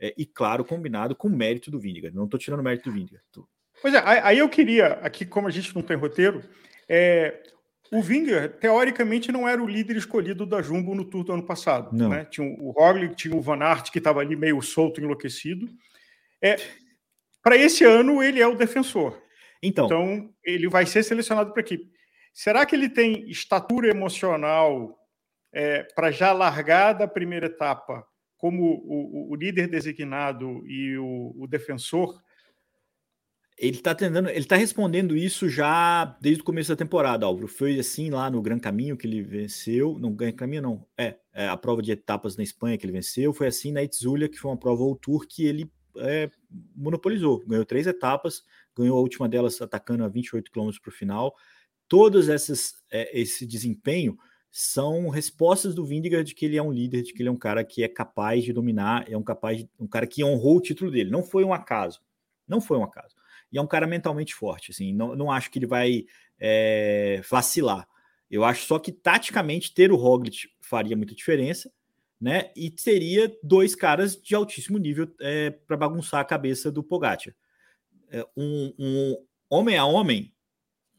é, 0.00 0.14
e, 0.16 0.26
claro, 0.26 0.64
combinado 0.64 1.14
com 1.14 1.28
o 1.28 1.36
mérito 1.36 1.70
do 1.70 1.78
Vindiga. 1.78 2.10
Não 2.12 2.24
estou 2.24 2.38
tirando 2.38 2.60
o 2.60 2.62
mérito 2.62 2.90
do 2.90 2.94
Vindiga. 2.94 3.20
Tô... 3.32 3.46
Pois 3.80 3.94
é, 3.94 4.02
aí 4.04 4.38
eu 4.38 4.48
queria, 4.48 4.94
aqui, 5.02 5.24
como 5.24 5.48
a 5.48 5.50
gente 5.50 5.74
não 5.74 5.82
tem 5.82 5.96
roteiro, 5.96 6.42
é, 6.88 7.42
o 7.92 8.02
Vinga, 8.02 8.48
teoricamente, 8.48 9.30
não 9.30 9.48
era 9.48 9.62
o 9.62 9.66
líder 9.66 9.96
escolhido 9.96 10.44
da 10.44 10.60
Jumbo 10.60 10.94
no 10.94 11.04
Tour 11.04 11.24
do 11.24 11.32
ano 11.32 11.42
passado. 11.44 11.96
Não. 11.96 12.08
Né? 12.08 12.24
Tinha 12.24 12.46
o 12.46 12.70
Roglic, 12.70 13.14
tinha 13.14 13.36
o 13.36 13.40
Van 13.40 13.62
Aert, 13.62 13.90
que 13.90 13.98
estava 13.98 14.20
ali 14.20 14.34
meio 14.34 14.60
solto, 14.62 15.00
enlouquecido. 15.00 15.68
É, 16.42 16.56
para 17.42 17.56
esse 17.56 17.84
ano, 17.84 18.22
ele 18.22 18.40
é 18.40 18.46
o 18.46 18.56
defensor. 18.56 19.22
Então, 19.62 19.86
então 19.86 20.34
ele 20.44 20.68
vai 20.68 20.86
ser 20.86 21.02
selecionado 21.02 21.52
para 21.52 21.60
a 21.60 21.64
equipe. 21.64 21.90
Será 22.32 22.66
que 22.66 22.74
ele 22.74 22.88
tem 22.88 23.30
estatura 23.30 23.88
emocional 23.88 24.98
é, 25.52 25.84
para 25.94 26.10
já 26.10 26.32
largar 26.32 26.94
da 26.94 27.06
primeira 27.06 27.46
etapa 27.46 28.04
como 28.44 28.74
o, 28.84 29.32
o 29.32 29.34
líder 29.34 29.68
designado 29.68 30.62
e 30.66 30.98
o, 30.98 31.34
o 31.34 31.46
defensor? 31.46 32.22
Ele 33.56 33.78
está 33.78 33.94
tentando, 33.94 34.28
ele 34.28 34.40
está 34.40 34.54
respondendo 34.54 35.16
isso 35.16 35.48
já 35.48 36.04
desde 36.20 36.42
o 36.42 36.44
começo 36.44 36.68
da 36.68 36.76
temporada, 36.76 37.24
Álvaro. 37.24 37.48
Foi 37.48 37.78
assim 37.78 38.10
lá 38.10 38.28
no 38.28 38.42
Gran 38.42 38.58
Caminho 38.58 38.98
que 38.98 39.06
ele 39.06 39.22
venceu, 39.22 39.98
não 39.98 40.12
Gran 40.12 40.32
Caminho 40.32 40.60
não, 40.60 40.86
é, 40.94 41.16
é, 41.32 41.48
a 41.48 41.56
prova 41.56 41.80
de 41.80 41.90
etapas 41.90 42.36
na 42.36 42.42
Espanha 42.42 42.76
que 42.76 42.84
ele 42.84 42.92
venceu, 42.92 43.32
foi 43.32 43.46
assim 43.46 43.72
na 43.72 43.82
Itzulia, 43.82 44.28
que 44.28 44.36
foi 44.36 44.50
uma 44.50 44.58
prova 44.58 44.82
ao 44.82 44.94
Tour 44.94 45.26
que 45.26 45.46
ele 45.46 45.72
é, 45.96 46.28
monopolizou, 46.76 47.42
ganhou 47.46 47.64
três 47.64 47.86
etapas, 47.86 48.42
ganhou 48.76 48.98
a 48.98 49.00
última 49.00 49.26
delas 49.26 49.58
atacando 49.62 50.04
a 50.04 50.08
28 50.08 50.52
km 50.52 50.68
para 50.82 50.90
o 50.90 50.92
final. 50.92 51.34
Todos 51.88 52.28
essas, 52.28 52.74
é, 52.92 53.18
esse 53.18 53.46
desempenho 53.46 54.18
são 54.56 55.08
respostas 55.08 55.74
do 55.74 55.84
Vindigar 55.84 56.22
de 56.22 56.32
que 56.32 56.44
ele 56.44 56.56
é 56.56 56.62
um 56.62 56.70
líder, 56.70 57.02
de 57.02 57.12
que 57.12 57.20
ele 57.20 57.28
é 57.28 57.32
um 57.32 57.36
cara 57.36 57.64
que 57.64 57.82
é 57.82 57.88
capaz 57.88 58.44
de 58.44 58.52
dominar, 58.52 59.04
é 59.10 59.16
um 59.16 59.22
capaz 59.22 59.58
de, 59.58 59.68
um 59.80 59.86
cara 59.88 60.06
que 60.06 60.22
honrou 60.22 60.58
o 60.58 60.60
título 60.60 60.92
dele. 60.92 61.10
Não 61.10 61.24
foi 61.24 61.42
um 61.42 61.52
acaso, 61.52 62.00
não 62.46 62.60
foi 62.60 62.78
um 62.78 62.84
acaso. 62.84 63.16
E 63.50 63.58
é 63.58 63.60
um 63.60 63.66
cara 63.66 63.84
mentalmente 63.84 64.32
forte, 64.32 64.70
assim. 64.70 64.94
Não, 64.94 65.16
não 65.16 65.28
acho 65.28 65.50
que 65.50 65.58
ele 65.58 65.66
vai 65.66 66.06
é, 66.38 67.20
vacilar. 67.28 67.84
Eu 68.30 68.44
acho 68.44 68.64
só 68.64 68.78
que 68.78 68.92
taticamente 68.92 69.74
ter 69.74 69.90
o 69.90 69.96
Roglic 69.96 70.48
faria 70.60 70.96
muita 70.96 71.16
diferença, 71.16 71.68
né? 72.20 72.52
E 72.54 72.70
teria 72.70 73.36
dois 73.42 73.74
caras 73.74 74.14
de 74.14 74.36
altíssimo 74.36 74.78
nível 74.78 75.12
é, 75.20 75.50
para 75.50 75.76
bagunçar 75.76 76.20
a 76.20 76.24
cabeça 76.24 76.70
do 76.70 76.84
Pogacar. 76.84 77.34
É, 78.08 78.24
um, 78.36 78.72
um 78.78 79.16
homem 79.50 79.76
a 79.76 79.84
homem 79.84 80.32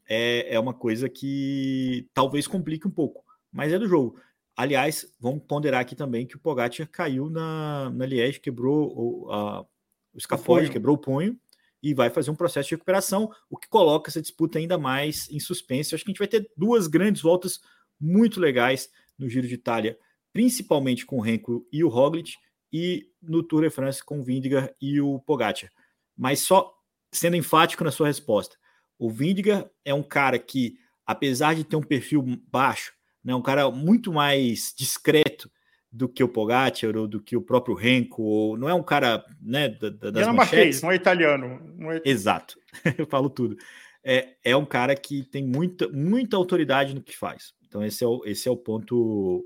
é, 0.09 0.55
é 0.55 0.59
uma 0.59 0.73
coisa 0.73 1.07
que 1.07 2.09
talvez 2.13 2.47
complique 2.47 2.85
um 2.85 2.91
pouco 2.91 3.24
mas 3.51 3.71
é 3.71 3.79
do 3.79 3.87
jogo. 3.87 4.19
aliás, 4.55 5.05
vamos 5.19 5.43
ponderar 5.43 5.81
aqui 5.81 5.95
também 5.95 6.25
que 6.25 6.35
o 6.35 6.39
Pogacar 6.39 6.87
caiu 6.89 7.29
na, 7.29 7.89
na 7.89 8.05
Liège, 8.05 8.39
quebrou 8.39 8.93
o, 8.95 9.31
a, 9.31 9.61
o 9.61 10.17
escafode, 10.17 10.69
quebrou 10.69 10.95
o 10.95 10.99
punho 10.99 11.37
e 11.83 11.93
vai 11.93 12.09
fazer 12.09 12.31
um 12.31 12.35
processo 12.35 12.69
de 12.69 12.75
recuperação, 12.75 13.31
o 13.49 13.57
que 13.57 13.67
coloca 13.67 14.09
essa 14.09 14.21
disputa 14.21 14.57
ainda 14.57 14.75
mais 14.75 15.29
em 15.29 15.39
suspense. 15.39 15.93
acho 15.93 16.03
que 16.03 16.09
a 16.09 16.13
gente 16.13 16.19
vai 16.19 16.27
ter 16.27 16.49
duas 16.57 16.87
grandes 16.87 17.21
voltas 17.21 17.59
muito 17.99 18.39
legais 18.39 18.89
no 19.17 19.29
Giro 19.29 19.47
de 19.47 19.53
Itália, 19.53 19.95
principalmente 20.33 21.05
com 21.05 21.17
o 21.17 21.21
Renko 21.21 21.63
e 21.71 21.83
o 21.83 21.87
Roglic, 21.87 22.33
e 22.73 23.07
no 23.21 23.43
Tour 23.43 23.61
de 23.61 23.69
France 23.69 24.03
com 24.03 24.19
o 24.19 24.23
Vindigar 24.23 24.73
e 24.81 24.99
o 24.99 25.19
Pogacar. 25.19 25.69
Mas 26.17 26.39
só 26.39 26.73
sendo 27.11 27.35
enfático 27.35 27.83
na 27.83 27.91
sua 27.91 28.07
resposta, 28.07 28.57
o 28.97 29.09
Vindigar 29.09 29.69
é 29.83 29.93
um 29.93 30.01
cara 30.01 30.39
que, 30.39 30.79
apesar 31.05 31.53
de 31.53 31.63
ter 31.63 31.75
um 31.75 31.83
perfil 31.83 32.23
baixo, 32.49 32.94
né, 33.25 33.33
um 33.33 33.41
cara 33.41 33.71
muito 33.71 34.13
mais 34.13 34.71
discreto 34.77 35.49
do 35.91 36.07
que 36.07 36.23
o 36.23 36.29
Pogacar 36.29 36.95
ou 36.95 37.07
do 37.07 37.19
que 37.19 37.35
o 37.35 37.41
próprio 37.41 37.73
Renko, 37.73 38.21
ou 38.21 38.57
não 38.57 38.69
é 38.69 38.73
um 38.73 38.83
cara 38.83 39.25
né, 39.41 39.69
da, 39.69 39.89
da, 39.89 40.11
das 40.11 40.27
manchetes. 40.27 40.81
não 40.83 40.91
é 40.91 40.95
italiano. 40.95 41.59
Não 41.75 41.91
é... 41.91 42.01
Exato, 42.05 42.59
eu 42.97 43.07
falo 43.07 43.29
tudo. 43.29 43.57
É, 44.03 44.35
é 44.43 44.55
um 44.55 44.65
cara 44.65 44.95
que 44.95 45.23
tem 45.23 45.43
muita, 45.43 45.87
muita 45.89 46.37
autoridade 46.37 46.93
no 46.93 47.01
que 47.01 47.17
faz. 47.17 47.53
Então 47.65 47.83
esse 47.83 48.03
é 48.03 48.07
o, 48.07 48.21
esse 48.25 48.47
é 48.47 48.51
o 48.51 48.57
ponto 48.57 49.43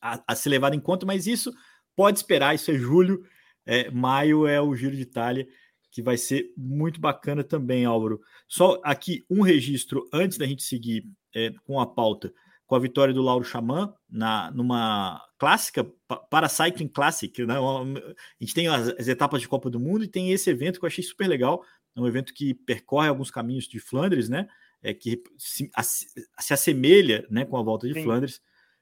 a, 0.00 0.22
a 0.28 0.34
ser 0.34 0.50
levado 0.50 0.74
em 0.74 0.80
conta, 0.80 1.06
mas 1.06 1.26
isso 1.26 1.50
pode 1.96 2.18
esperar, 2.18 2.54
isso 2.54 2.70
é 2.70 2.74
julho, 2.74 3.24
é, 3.64 3.90
maio 3.90 4.46
é 4.46 4.60
o 4.60 4.74
Giro 4.76 4.94
de 4.94 5.02
Itália, 5.02 5.46
que 5.90 6.02
vai 6.02 6.18
ser 6.18 6.52
muito 6.56 7.00
bacana 7.00 7.42
também, 7.42 7.86
Álvaro. 7.86 8.20
Só 8.46 8.78
aqui 8.84 9.24
um 9.30 9.40
registro 9.40 10.06
antes 10.12 10.36
da 10.36 10.46
gente 10.46 10.62
seguir 10.62 11.06
é, 11.34 11.52
com 11.64 11.80
a 11.80 11.86
pauta 11.86 12.32
com 12.72 12.76
a 12.76 12.80
vitória 12.80 13.12
do 13.12 13.20
Lauro 13.20 13.44
Xamã 13.44 13.92
na, 14.08 14.50
numa 14.50 15.22
clássica, 15.36 15.84
para 16.30 16.48
Cycling 16.48 16.88
Classic. 16.88 17.44
Né? 17.44 17.54
A 17.58 17.84
gente 18.40 18.54
tem 18.54 18.66
as, 18.66 18.88
as, 18.88 19.08
etapas 19.08 19.42
de 19.42 19.48
Copa 19.48 19.68
do 19.68 19.78
Mundo 19.78 20.04
e 20.04 20.08
tem 20.08 20.32
esse 20.32 20.48
evento 20.48 20.78
que 20.78 20.86
eu 20.86 20.88
achei 20.88 21.04
super 21.04 21.28
legal. 21.28 21.62
É 21.94 22.00
um 22.00 22.06
evento 22.06 22.32
que 22.32 22.54
percorre 22.54 23.08
alguns 23.08 23.30
caminhos 23.30 23.68
de 23.68 23.78
Flandres, 23.78 24.30
né? 24.30 24.48
É, 24.82 24.94
que 24.94 25.22
se, 25.36 25.70
a, 25.76 25.82
se 25.82 26.08
assemelha 26.50 27.26
né, 27.28 27.44
com 27.44 27.58
a 27.58 27.62
volta 27.62 27.86
de 27.86 27.92
Sim. 27.92 28.04
Flandres. 28.04 28.40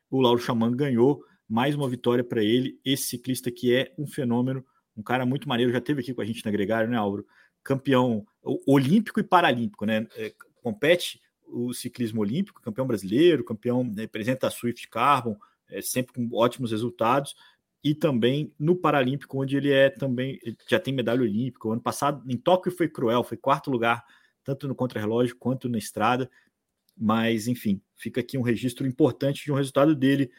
O 0.09 0.21
Lauro 0.21 0.41
Xamã 0.41 0.71
ganhou 0.71 1.25
mais 1.49 1.75
uma 1.75 1.89
vitória 1.89 2.23
para 2.23 2.45
ele. 2.45 2.79
Esse 2.85 3.09
ciclista 3.09 3.51
que 3.51 3.75
é 3.75 3.93
um 3.99 4.07
fenômeno, 4.07 4.65
um 4.97 5.03
cara 5.03 5.27
muito 5.27 5.49
maneiro, 5.49 5.73
já 5.73 5.81
teve 5.81 6.01
aqui 6.01 6.15
com 6.15 6.21
a 6.21 6.25
gente 6.25 6.45
na 6.45 6.53
Gregário, 6.53 6.89
né, 6.89 6.97
Álvaro? 6.97 7.27
Campeão 7.65 8.25
olímpico 8.69 9.19
e 9.19 9.25
paralímpico, 9.25 9.85
né? 9.85 10.07
É, 10.15 10.33
compete 10.63 11.21
o 11.53 11.73
ciclismo 11.73 12.21
olímpico, 12.21 12.63
campeão 12.63 12.87
brasileiro, 12.87 13.45
campeão, 13.45 13.85
né, 13.85 14.03
representa 14.03 14.47
a 14.47 14.51
Swift 14.51 14.89
Carbon, 14.89 15.37
é, 15.69 15.81
sempre 15.81 16.13
com 16.13 16.29
ótimos 16.37 16.71
resultados, 16.71 17.35
e 17.83 17.95
também 17.95 18.53
no 18.59 18.77
Paralímpico, 18.77 19.41
onde 19.41 19.57
ele 19.57 19.71
é 19.71 19.89
também, 19.89 20.39
já 20.69 20.79
tem 20.79 20.93
medalha 20.93 21.23
olímpica. 21.23 21.67
O 21.67 21.73
ano 21.73 21.81
passado, 21.81 22.23
em 22.31 22.37
Tóquio, 22.37 22.71
foi 22.71 22.89
cruel, 22.89 23.25
foi 23.25 23.37
quarto 23.37 23.71
lugar, 23.71 24.05
tanto 24.45 24.69
no 24.69 24.75
contrarrelógio 24.75 25.37
quanto 25.37 25.69
na 25.69 25.79
estrada, 25.79 26.31
mas 26.97 27.49
enfim, 27.49 27.81
fica 27.97 28.21
aqui 28.21 28.37
um 28.37 28.43
registro 28.43 28.87
importante 28.87 29.45
de 29.45 29.53
um 29.53 29.55
resultado 29.55 29.95
dele. 29.95 30.31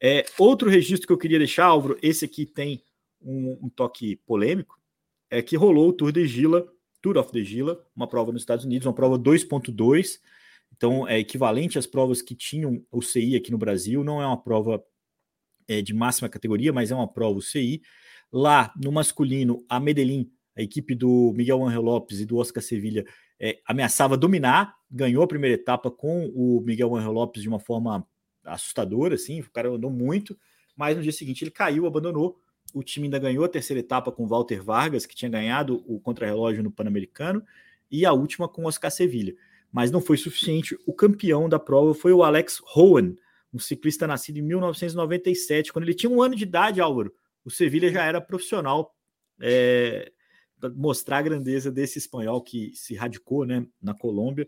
É, 0.00 0.24
outro 0.38 0.68
registro 0.68 1.06
que 1.06 1.12
eu 1.12 1.18
queria 1.18 1.38
deixar, 1.38 1.66
Álvaro, 1.66 1.96
esse 2.02 2.24
aqui 2.24 2.44
tem 2.46 2.82
um, 3.20 3.58
um 3.62 3.68
toque 3.68 4.16
polêmico, 4.26 4.80
é 5.30 5.40
que 5.42 5.56
rolou 5.56 5.90
o 5.90 5.92
Tour 5.92 6.10
de 6.10 6.26
Gila, 6.26 6.66
Tour 7.00 7.16
of 7.18 7.30
the 7.32 7.44
Gila, 7.44 7.84
uma 7.94 8.08
prova 8.08 8.32
nos 8.32 8.42
Estados 8.42 8.64
Unidos, 8.64 8.86
uma 8.86 8.94
prova 8.94 9.18
2.2, 9.18 10.20
então, 10.72 11.06
é 11.06 11.18
equivalente 11.18 11.78
às 11.78 11.86
provas 11.86 12.22
que 12.22 12.34
tinham 12.34 12.82
o 12.90 13.02
CI 13.02 13.36
aqui 13.36 13.50
no 13.50 13.58
Brasil, 13.58 14.02
não 14.02 14.20
é 14.22 14.26
uma 14.26 14.40
prova 14.40 14.82
é, 15.68 15.82
de 15.82 15.92
máxima 15.92 16.28
categoria, 16.28 16.72
mas 16.72 16.90
é 16.90 16.94
uma 16.94 17.06
prova 17.06 17.38
UCI. 17.38 17.82
Lá, 18.32 18.72
no 18.82 18.90
masculino, 18.90 19.64
a 19.68 19.78
Medellín, 19.78 20.30
a 20.56 20.62
equipe 20.62 20.94
do 20.94 21.32
Miguel 21.34 21.64
Angel 21.64 21.82
Lopes 21.82 22.20
e 22.20 22.26
do 22.26 22.38
Oscar 22.38 22.62
Sevilha, 22.62 23.04
é, 23.38 23.58
ameaçava 23.66 24.16
dominar, 24.16 24.74
ganhou 24.90 25.22
a 25.22 25.28
primeira 25.28 25.54
etapa 25.54 25.90
com 25.90 26.26
o 26.34 26.60
Miguel 26.60 26.94
Angel 26.96 27.12
Lopes 27.12 27.42
de 27.42 27.48
uma 27.48 27.60
forma 27.60 28.06
assustadora, 28.44 29.14
assim, 29.14 29.40
o 29.40 29.50
cara 29.50 29.70
andou 29.70 29.90
muito, 29.90 30.36
mas 30.76 30.96
no 30.96 31.02
dia 31.02 31.12
seguinte 31.12 31.44
ele 31.44 31.50
caiu, 31.50 31.86
abandonou. 31.86 32.40
O 32.72 32.82
time 32.82 33.06
ainda 33.06 33.18
ganhou 33.18 33.44
a 33.44 33.48
terceira 33.48 33.80
etapa 33.80 34.10
com 34.10 34.26
Walter 34.26 34.62
Vargas, 34.62 35.06
que 35.06 35.14
tinha 35.14 35.30
ganhado 35.30 35.84
o 35.86 36.00
contrarrelógio 36.00 36.62
no 36.62 36.70
Pan-Americano, 36.70 37.42
e 37.90 38.06
a 38.06 38.12
última 38.12 38.48
com 38.48 38.64
Oscar 38.64 38.90
Sevilha 38.90 39.34
mas 39.72 39.90
não 39.90 40.00
foi 40.00 40.16
suficiente. 40.16 40.76
O 40.86 40.92
campeão 40.92 41.48
da 41.48 41.58
prova 41.58 41.94
foi 41.94 42.12
o 42.12 42.22
Alex 42.22 42.60
Hohen, 42.74 43.16
um 43.52 43.58
ciclista 43.58 44.06
nascido 44.06 44.38
em 44.38 44.42
1997. 44.42 45.72
Quando 45.72 45.84
ele 45.84 45.94
tinha 45.94 46.10
um 46.10 46.22
ano 46.22 46.34
de 46.34 46.44
idade, 46.44 46.80
Álvaro, 46.80 47.12
o 47.44 47.50
Sevilha 47.50 47.90
já 47.90 48.04
era 48.04 48.20
profissional. 48.20 48.94
É, 49.40 50.12
mostrar 50.74 51.18
a 51.18 51.22
grandeza 51.22 51.72
desse 51.72 51.98
espanhol 51.98 52.42
que 52.42 52.72
se 52.74 52.94
radicou 52.94 53.46
né, 53.46 53.66
na 53.80 53.94
Colômbia. 53.94 54.46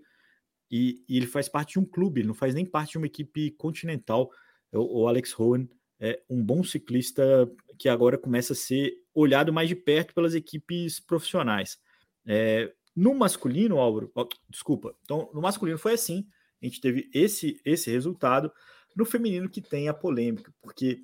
E, 0.70 1.02
e, 1.08 1.16
ele 1.16 1.26
faz 1.26 1.48
parte 1.48 1.72
de 1.74 1.78
um 1.78 1.84
clube, 1.84 2.20
ele 2.20 2.28
não 2.28 2.34
faz 2.34 2.54
nem 2.54 2.64
parte 2.64 2.92
de 2.92 2.98
uma 2.98 3.06
equipe 3.06 3.50
continental. 3.52 4.30
O, 4.72 5.02
o 5.02 5.08
Alex 5.08 5.38
Hohen 5.38 5.68
é 6.00 6.20
um 6.28 6.42
bom 6.42 6.64
ciclista 6.64 7.50
que 7.78 7.88
agora 7.88 8.18
começa 8.18 8.54
a 8.54 8.56
ser 8.56 8.92
olhado 9.14 9.52
mais 9.52 9.68
de 9.68 9.76
perto 9.76 10.14
pelas 10.14 10.34
equipes 10.34 10.98
profissionais. 10.98 11.78
É, 12.26 12.72
no 12.94 13.14
masculino, 13.14 13.78
Álvaro, 13.78 14.12
desculpa, 14.48 14.94
então 15.02 15.30
no 15.32 15.40
masculino 15.40 15.78
foi 15.78 15.94
assim, 15.94 16.26
a 16.62 16.66
gente 16.66 16.80
teve 16.80 17.10
esse, 17.12 17.60
esse 17.64 17.90
resultado. 17.90 18.52
No 18.94 19.04
feminino 19.04 19.48
que 19.48 19.60
tem 19.60 19.88
a 19.88 19.94
polêmica, 19.94 20.52
porque 20.60 21.02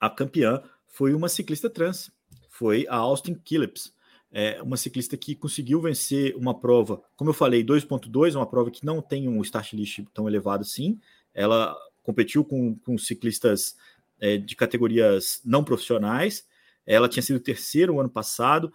a 0.00 0.08
campeã 0.08 0.62
foi 0.86 1.12
uma 1.12 1.28
ciclista 1.28 1.68
trans, 1.68 2.10
foi 2.48 2.86
a 2.88 2.96
Austin 2.96 3.34
Phillips, 3.46 3.92
é 4.30 4.62
uma 4.62 4.78
ciclista 4.78 5.16
que 5.16 5.34
conseguiu 5.34 5.80
vencer 5.80 6.34
uma 6.36 6.58
prova, 6.58 7.02
como 7.16 7.28
eu 7.28 7.34
falei, 7.34 7.62
2.2, 7.62 8.34
uma 8.34 8.48
prova 8.48 8.70
que 8.70 8.84
não 8.84 9.02
tem 9.02 9.28
um 9.28 9.42
start 9.42 9.74
list 9.74 10.00
tão 10.14 10.26
elevado 10.26 10.62
assim. 10.62 10.98
Ela 11.34 11.76
competiu 12.02 12.42
com, 12.42 12.74
com 12.76 12.96
ciclistas 12.96 13.76
é, 14.18 14.38
de 14.38 14.56
categorias 14.56 15.40
não 15.44 15.62
profissionais. 15.62 16.46
Ela 16.86 17.10
tinha 17.10 17.22
sido 17.22 17.38
terceira 17.40 17.92
o 17.92 18.00
ano 18.00 18.08
passado 18.08 18.72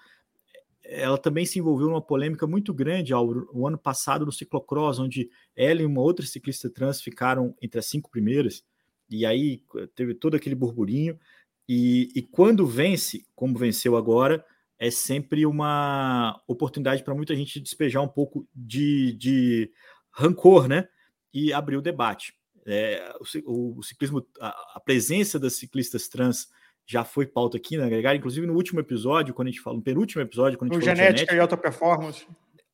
ela 0.89 1.17
também 1.17 1.45
se 1.45 1.59
envolveu 1.59 1.87
numa 1.87 2.01
polêmica 2.01 2.47
muito 2.47 2.73
grande 2.73 3.13
ao, 3.13 3.27
o 3.53 3.67
ano 3.67 3.77
passado 3.77 4.25
no 4.25 4.31
ciclocross, 4.31 4.99
onde 4.99 5.29
ela 5.55 5.81
e 5.81 5.85
uma 5.85 6.01
outra 6.01 6.25
ciclista 6.25 6.69
trans 6.69 7.01
ficaram 7.01 7.53
entre 7.61 7.79
as 7.79 7.85
cinco 7.85 8.09
primeiras, 8.09 8.63
e 9.09 9.25
aí 9.25 9.61
teve 9.95 10.13
todo 10.13 10.35
aquele 10.35 10.55
burburinho. 10.55 11.19
E, 11.67 12.09
e 12.15 12.21
quando 12.21 12.65
vence, 12.65 13.25
como 13.35 13.57
venceu 13.57 13.97
agora, 13.97 14.45
é 14.79 14.89
sempre 14.89 15.45
uma 15.45 16.41
oportunidade 16.47 17.03
para 17.03 17.15
muita 17.15 17.35
gente 17.35 17.59
despejar 17.59 18.01
um 18.03 18.07
pouco 18.07 18.47
de, 18.55 19.13
de 19.13 19.71
rancor, 20.11 20.67
né? 20.67 20.87
E 21.33 21.51
abrir 21.51 21.77
o 21.77 21.81
debate. 21.81 22.33
É, 22.65 23.13
o, 23.45 23.79
o, 23.79 23.83
ciclismo, 23.83 24.25
a, 24.39 24.49
a 24.75 24.79
presença 24.79 25.39
das 25.39 25.53
ciclistas 25.53 26.07
trans 26.07 26.49
já 26.87 27.03
foi 27.03 27.27
pauta 27.27 27.57
aqui 27.57 27.75
na 27.75 27.83
né, 27.83 27.89
Gregário, 27.89 28.17
inclusive 28.17 28.47
no 28.47 28.53
último 28.53 28.79
episódio, 28.79 29.33
quando 29.33 29.49
a 29.49 29.51
gente 29.51 29.61
fala, 29.61 29.75
no 29.75 29.83
penúltimo 29.83 30.21
episódio, 30.21 30.57
quando 30.57 30.71
a 30.71 30.75
gente 30.75 30.81
no 30.81 30.85
falou 30.85 30.95
genética, 30.95 31.17
genética 31.17 31.35
e 31.35 31.39
alta 31.39 31.57
performance. 31.57 32.25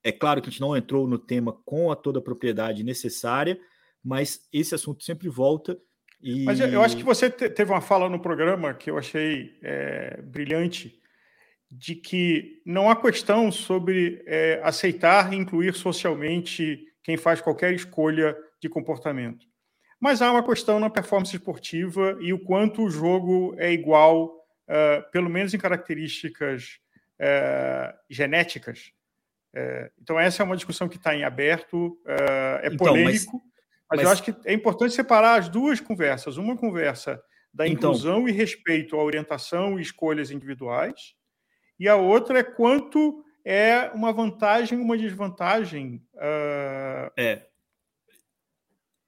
É 0.04 0.12
claro 0.12 0.40
que 0.40 0.50
a 0.50 0.52
gente 0.52 0.62
não 0.62 0.78
entrou 0.78 1.08
no 1.08 1.18
tema 1.18 1.58
com 1.66 1.92
a 1.92 1.96
toda 1.96 2.20
a 2.20 2.22
propriedade 2.22 2.84
necessária, 2.84 3.60
mas 4.04 4.48
esse 4.54 4.76
assunto 4.76 5.04
sempre 5.04 5.28
volta. 5.30 5.80
E... 6.22 6.44
Mas 6.44 6.60
eu 6.60 6.82
acho 6.84 6.96
que 6.96 7.04
você 7.04 7.30
teve 7.30 7.72
uma 7.72 7.82
fala 7.82 8.08
no 8.08 8.20
programa 8.20 8.74
que 8.74 8.92
eu 8.92 9.00
achei 9.00 9.58
é, 9.64 10.22
brilhante, 10.22 11.02
de 11.72 11.96
que 11.96 12.62
não 12.64 12.90
há 12.90 12.96
questão 12.96 13.52
sobre 13.52 14.24
é, 14.28 14.62
aceitar 14.64 15.34
e 15.34 15.38
incluir 15.38 15.74
socialmente 15.74 16.86
quem 17.04 17.18
faz 17.18 17.42
qualquer 17.42 17.74
escolha 17.74 18.38
de 18.62 18.70
comportamento. 18.70 19.48
Mas 20.04 20.22
há 20.22 20.30
uma 20.30 20.44
questão 20.44 20.82
na 20.82 20.90
performance 20.90 21.34
esportiva 21.34 22.18
e 22.20 22.34
o 22.34 22.40
quanto 22.40 22.84
o 22.84 22.90
jogo 22.90 23.56
é 23.58 23.72
igual, 23.72 24.36
uh, 24.68 25.10
pelo 25.14 25.30
menos 25.30 25.54
em 25.54 25.58
características 25.58 26.78
uh, 27.22 27.98
genéticas. 28.10 28.92
Uh, 29.56 29.90
então, 30.02 30.20
essa 30.20 30.44
é 30.44 30.46
uma 30.46 30.58
discussão 30.58 30.90
que 30.90 30.98
está 30.98 31.16
em 31.16 31.24
aberto, 31.24 31.98
é 32.06 32.68
então, 32.68 32.88
polêmico, 32.88 33.38
mas, 33.38 33.52
mas, 33.92 34.00
mas, 34.00 34.02
eu 34.02 34.10
acho 34.10 34.24
que 34.24 34.36
é 34.44 34.52
importante 34.52 34.94
separar 34.94 35.40
as 35.40 35.48
duas 35.48 35.80
conversas. 35.80 36.36
Uma 36.36 36.58
conversa 36.58 37.24
da 37.54 37.66
então, 37.66 37.92
inclusão 37.92 38.28
e 38.28 38.34
respeito 38.34 38.98
à 38.98 39.02
orientação 39.02 39.80
e 39.80 39.82
escolhas 39.82 40.32
individuais, 40.32 41.16
e 41.80 41.88
a 41.88 41.96
outra 41.96 42.40
é 42.40 42.44
quanto 42.44 43.24
é 43.46 43.90
uma 43.94 44.12
vantagem 44.12 44.78
uma 44.78 44.98
desvantagem. 44.98 46.06
é, 47.16 47.48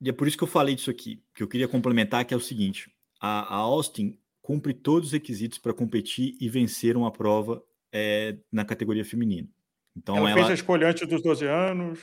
e 0.02 0.10
é 0.10 0.14
por 0.14 0.28
isso 0.28 0.38
que 0.38 0.44
eu 0.44 0.48
falei 0.48 0.76
disso 0.76 0.92
aqui, 0.92 1.24
que 1.34 1.42
eu 1.42 1.48
queria 1.48 1.68
complementar, 1.68 2.26
que 2.26 2.34
é 2.34 2.38
o 2.38 2.42
seguinte: 2.42 2.90
a, 3.20 3.56
a 3.56 3.58
Austin 3.58 4.18
cumpre 4.42 4.74
todos 4.74 5.08
os 5.08 5.14
requisitos 5.14 5.58
para 5.58 5.74
competir 5.74 6.38
e 6.40 6.48
vencer 6.48 6.96
uma 6.96 7.12
prova 7.12 7.64
é, 7.92 8.38
na 8.52 8.64
categoria 8.64 9.04
feminina. 9.04 9.50
Então, 9.98 10.18
ela, 10.18 10.30
ela 10.30 10.40
fez 10.40 10.50
a 10.52 10.54
escolha 10.54 10.90
antes 10.90 11.08
dos 11.08 11.22
12 11.22 11.46
anos. 11.48 12.00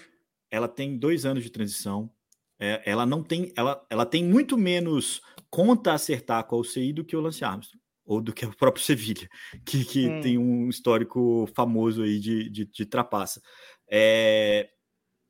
Ela 0.50 0.66
tem 0.66 0.98
dois 0.98 1.24
anos 1.24 1.42
de 1.42 1.50
transição. 1.50 2.10
é, 2.58 2.82
ela 2.84 3.04
não 3.04 3.22
tem, 3.22 3.52
ela, 3.56 3.84
ela 3.90 4.06
tem 4.06 4.24
muito 4.24 4.56
menos 4.56 5.20
conta 5.50 5.92
a 5.92 5.94
acertar 5.94 6.44
com 6.44 6.56
a 6.56 6.58
UCI 6.60 6.94
do 6.94 7.04
que 7.04 7.14
o 7.14 7.20
Lance 7.20 7.44
Armstrong, 7.44 7.78
ou 8.06 8.22
do 8.22 8.32
que 8.32 8.46
o 8.46 8.56
próprio 8.56 8.82
Sevilha, 8.82 9.28
que, 9.66 9.84
que 9.84 10.08
hum. 10.08 10.20
tem 10.22 10.38
um 10.38 10.68
histórico 10.68 11.46
famoso 11.54 12.02
aí 12.02 12.18
de, 12.18 12.48
de, 12.48 12.64
de 12.64 12.86
trapaça. 12.86 13.42
É, 13.90 14.70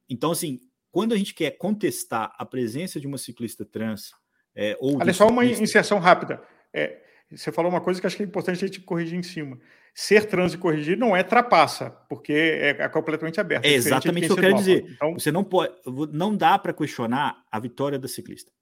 então, 0.09 0.31
assim, 0.31 0.61
quando 0.93 1.15
a 1.15 1.17
gente 1.17 1.35
quer 1.35 1.53
contestar 1.53 2.33
a 2.39 2.45
presença 2.45 3.01
de 3.01 3.07
uma 3.07 3.19
ciclista 3.19 3.65
trans, 3.65 4.13
é, 4.55 4.77
ou. 4.79 5.01
Olha, 5.01 5.13
só 5.13 5.27
uma 5.27 5.45
inserção 5.45 5.99
rápida. 5.99 6.41
É, 6.73 7.03
você 7.31 7.51
falou 7.51 7.71
uma 7.71 7.81
coisa 7.81 8.01
que 8.01 8.07
acho 8.07 8.17
que 8.17 8.23
é 8.23 8.27
importante 8.27 8.63
a 8.63 8.69
gente 8.69 8.81
corrigir 8.81 9.19
em 9.19 9.23
cima. 9.23 9.59
Ser 9.95 10.27
trans 10.27 10.55
e 10.55 10.59
corrigir 10.59 10.97
não 10.97 11.17
é 11.17 11.23
trapaça, 11.23 11.91
porque 12.09 12.33
é, 12.33 12.71
é 12.71 12.89
completamente 12.89 13.41
aberto. 13.41 13.65
É 13.65 13.73
exatamente 13.73 14.27
o 14.27 14.29
que 14.29 14.41
eu 14.41 14.43
quero 14.43 14.57
dizer. 14.57 14.87
Então... 14.89 15.15
Você 15.15 15.33
não 15.33 15.43
pode, 15.43 15.75
não 16.13 16.37
dá 16.37 16.59
para 16.59 16.73
questionar 16.73 17.43
a 17.51 17.59
vitória 17.59 17.99
da 17.99 18.09
ciclista. 18.09 18.53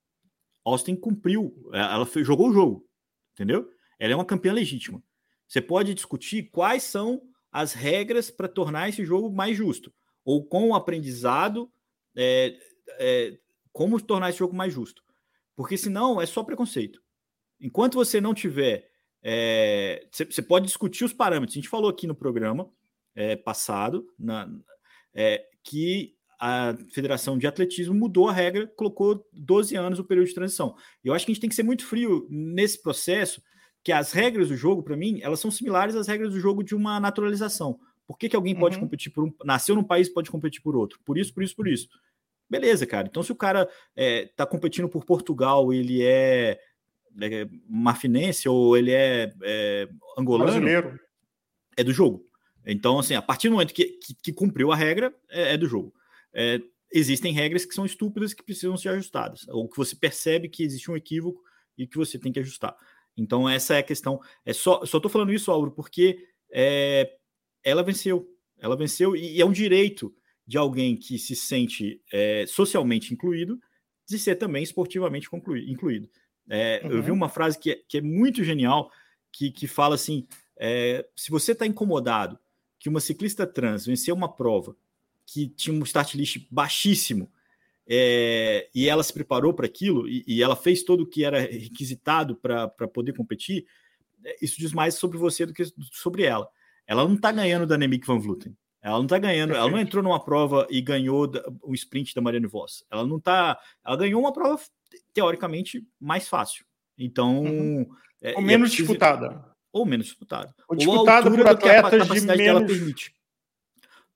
Austin 0.64 0.94
cumpriu, 0.94 1.52
é, 1.72 1.78
ela 1.78 2.08
jogou 2.22 2.50
o 2.50 2.52
jogo, 2.52 2.86
entendeu? 3.34 3.68
Ela 3.98 4.12
é 4.12 4.16
uma 4.16 4.24
campeã 4.24 4.52
legítima. 4.52 5.02
Você 5.48 5.60
pode 5.60 5.94
discutir 5.94 6.50
quais 6.52 6.84
são 6.84 7.22
as 7.50 7.72
regras 7.72 8.30
para 8.30 8.46
tornar 8.46 8.88
esse 8.88 9.04
jogo 9.04 9.30
mais 9.30 9.56
justo, 9.56 9.92
ou 10.24 10.46
com 10.46 10.68
o 10.68 10.74
aprendizado, 10.74 11.70
é, 12.16 12.56
é, 12.98 13.38
como 13.72 14.00
tornar 14.00 14.30
esse 14.30 14.38
jogo 14.38 14.54
mais 14.54 14.72
justo. 14.72 15.02
Porque 15.56 15.76
senão 15.76 16.20
é 16.20 16.26
só 16.26 16.42
preconceito. 16.42 17.00
Enquanto 17.60 17.94
você 17.94 18.20
não 18.20 18.34
tiver. 18.34 18.88
É, 19.22 20.06
você, 20.10 20.40
pode 20.40 20.66
discutir 20.66 21.04
os 21.04 21.12
parâmetros. 21.12 21.54
A 21.54 21.60
gente 21.60 21.68
falou 21.68 21.90
aqui 21.90 22.06
no 22.06 22.14
programa 22.14 22.70
é, 23.14 23.36
passado 23.36 24.06
na, 24.18 24.48
é, 25.14 25.44
que 25.62 26.14
a 26.40 26.74
Federação 26.94 27.36
de 27.36 27.46
Atletismo 27.46 27.94
mudou 27.94 28.26
a 28.26 28.32
regra, 28.32 28.66
colocou 28.68 29.28
12 29.34 29.76
anos 29.76 29.98
o 29.98 30.04
período 30.04 30.28
de 30.28 30.34
transição. 30.34 30.74
E 31.04 31.08
eu 31.08 31.12
acho 31.12 31.26
que 31.26 31.32
a 31.32 31.34
gente 31.34 31.42
tem 31.42 31.50
que 31.50 31.56
ser 31.56 31.62
muito 31.62 31.84
frio 31.84 32.26
nesse 32.30 32.80
processo, 32.80 33.42
que 33.84 33.92
as 33.92 34.12
regras 34.12 34.48
do 34.48 34.56
jogo, 34.56 34.82
para 34.82 34.96
mim, 34.96 35.20
elas 35.22 35.38
são 35.38 35.50
similares 35.50 35.94
às 35.94 36.06
regras 36.06 36.32
do 36.32 36.40
jogo 36.40 36.62
de 36.62 36.74
uma 36.74 36.98
naturalização. 36.98 37.78
Por 38.10 38.18
que, 38.18 38.28
que 38.28 38.34
alguém 38.34 38.56
pode 38.56 38.74
uhum. 38.74 38.80
competir 38.82 39.12
por 39.12 39.22
um. 39.22 39.32
Nasceu 39.44 39.76
num 39.76 39.84
país 39.84 40.08
pode 40.08 40.32
competir 40.32 40.60
por 40.60 40.74
outro? 40.74 40.98
Por 41.04 41.16
isso, 41.16 41.32
por 41.32 41.44
isso, 41.44 41.54
por 41.54 41.68
isso. 41.68 41.88
Beleza, 42.50 42.84
cara. 42.84 43.06
Então, 43.06 43.22
se 43.22 43.30
o 43.30 43.36
cara 43.36 43.68
está 43.96 44.42
é, 44.42 44.46
competindo 44.46 44.88
por 44.88 45.04
Portugal, 45.04 45.72
ele 45.72 46.02
é 46.02 46.58
é, 47.22 47.48
marfinense 47.68 48.48
ou 48.48 48.76
ele 48.76 48.90
é, 48.90 49.32
é 49.44 49.88
angolano, 50.18 50.50
Brasileiro. 50.50 50.98
é 51.76 51.84
do 51.84 51.92
jogo. 51.92 52.26
Então, 52.66 52.98
assim, 52.98 53.14
a 53.14 53.22
partir 53.22 53.48
do 53.48 53.52
momento 53.52 53.72
que, 53.72 53.84
que, 53.84 54.12
que 54.12 54.32
cumpriu 54.32 54.72
a 54.72 54.76
regra, 54.76 55.14
é, 55.28 55.54
é 55.54 55.56
do 55.56 55.68
jogo. 55.68 55.94
É, 56.34 56.60
existem 56.92 57.32
regras 57.32 57.64
que 57.64 57.76
são 57.76 57.86
estúpidas 57.86 58.34
que 58.34 58.42
precisam 58.42 58.76
ser 58.76 58.88
ajustadas, 58.88 59.46
ou 59.46 59.68
que 59.68 59.76
você 59.76 59.94
percebe 59.94 60.48
que 60.48 60.64
existe 60.64 60.90
um 60.90 60.96
equívoco 60.96 61.40
e 61.78 61.86
que 61.86 61.96
você 61.96 62.18
tem 62.18 62.32
que 62.32 62.40
ajustar. 62.40 62.76
Então, 63.16 63.48
essa 63.48 63.76
é 63.76 63.78
a 63.78 63.84
questão. 63.84 64.20
É 64.44 64.52
só, 64.52 64.84
só 64.84 64.98
tô 64.98 65.08
falando 65.08 65.32
isso, 65.32 65.52
Álvaro, 65.52 65.70
porque 65.70 66.26
é, 66.52 67.19
ela 67.64 67.82
venceu. 67.82 68.28
Ela 68.58 68.76
venceu 68.76 69.16
e, 69.16 69.36
e, 69.36 69.40
é 69.40 69.44
um 69.44 69.52
direito 69.52 70.14
de 70.46 70.58
alguém 70.58 70.96
que 70.96 71.18
se 71.18 71.34
sente 71.34 72.00
é, 72.12 72.44
socialmente 72.46 73.14
incluído 73.14 73.60
de 74.08 74.18
ser 74.18 74.36
também 74.36 74.62
esportivamente 74.62 75.28
incluído. 75.66 76.08
É, 76.48 76.80
uhum. 76.84 76.90
Eu 76.90 77.02
vi 77.02 77.10
uhum. 77.10 77.16
uma 77.16 77.28
frase 77.28 77.58
que 77.58 77.70
é, 77.70 77.80
que 77.88 77.98
é 77.98 78.00
muito 78.00 78.42
genial, 78.42 78.90
que, 79.32 79.50
que 79.50 79.66
fala 79.66 79.94
assim: 79.94 80.26
é, 80.58 81.06
se 81.14 81.30
você 81.30 81.52
está 81.52 81.66
incomodado 81.66 82.38
que 82.78 82.88
uma 82.88 83.00
ciclista 83.00 83.46
trans 83.46 83.86
venceu 83.86 84.14
uma 84.14 84.34
prova 84.34 84.76
que 85.26 85.48
tinha 85.48 85.74
um 85.74 85.84
start 85.84 86.14
list 86.14 86.46
baixíssimo 86.50 87.30
é, 87.86 88.68
e 88.74 88.88
ela 88.88 89.02
se 89.02 89.12
preparou 89.12 89.54
para 89.54 89.66
aquilo 89.66 90.08
e, 90.08 90.24
e, 90.26 90.42
ela 90.42 90.56
fez 90.56 90.82
todo 90.82 91.02
o 91.02 91.06
que 91.06 91.24
era 91.24 91.40
requisitado 91.40 92.36
para 92.36 92.68
poder 92.88 93.12
competir, 93.12 93.66
é, 94.24 94.36
isso 94.40 94.58
diz 94.58 94.72
mais 94.72 94.94
sobre 94.94 95.18
você 95.18 95.46
do 95.46 95.52
que 95.52 95.64
sobre 95.92 96.24
ela. 96.24 96.48
Ela 96.90 97.06
não 97.06 97.14
está 97.14 97.30
ganhando 97.30 97.68
da 97.68 97.78
Nemik 97.78 98.04
Van 98.04 98.18
Vluten. 98.18 98.52
Ela 98.82 98.96
não 98.96 99.04
está 99.04 99.16
ganhando, 99.16 99.54
ela 99.54 99.70
não 99.70 99.78
entrou 99.78 100.02
numa 100.02 100.18
prova 100.18 100.66
e 100.68 100.80
ganhou 100.80 101.30
o 101.62 101.72
sprint 101.72 102.12
da 102.16 102.20
Marianne 102.20 102.48
Voss. 102.48 102.84
Ela 102.90 103.06
não 103.06 103.20
tá, 103.20 103.60
ela 103.86 103.96
ganhou 103.96 104.20
uma 104.20 104.32
prova 104.32 104.60
teoricamente 105.14 105.86
mais 106.00 106.26
fácil. 106.26 106.64
Então, 106.98 107.44
uhum. 107.44 107.86
é, 108.20 108.34
ou 108.34 108.42
menos 108.42 108.72
é 108.72 108.76
disputada. 108.76 109.44
Ou 109.72 109.86
menos 109.86 110.06
disputada. 110.06 110.52
Ou 110.66 110.74
disputada 110.74 111.30
por 111.30 111.46
atletas 111.46 112.08
de 112.08 112.20
menos... 112.22 112.72
permite. 112.72 113.14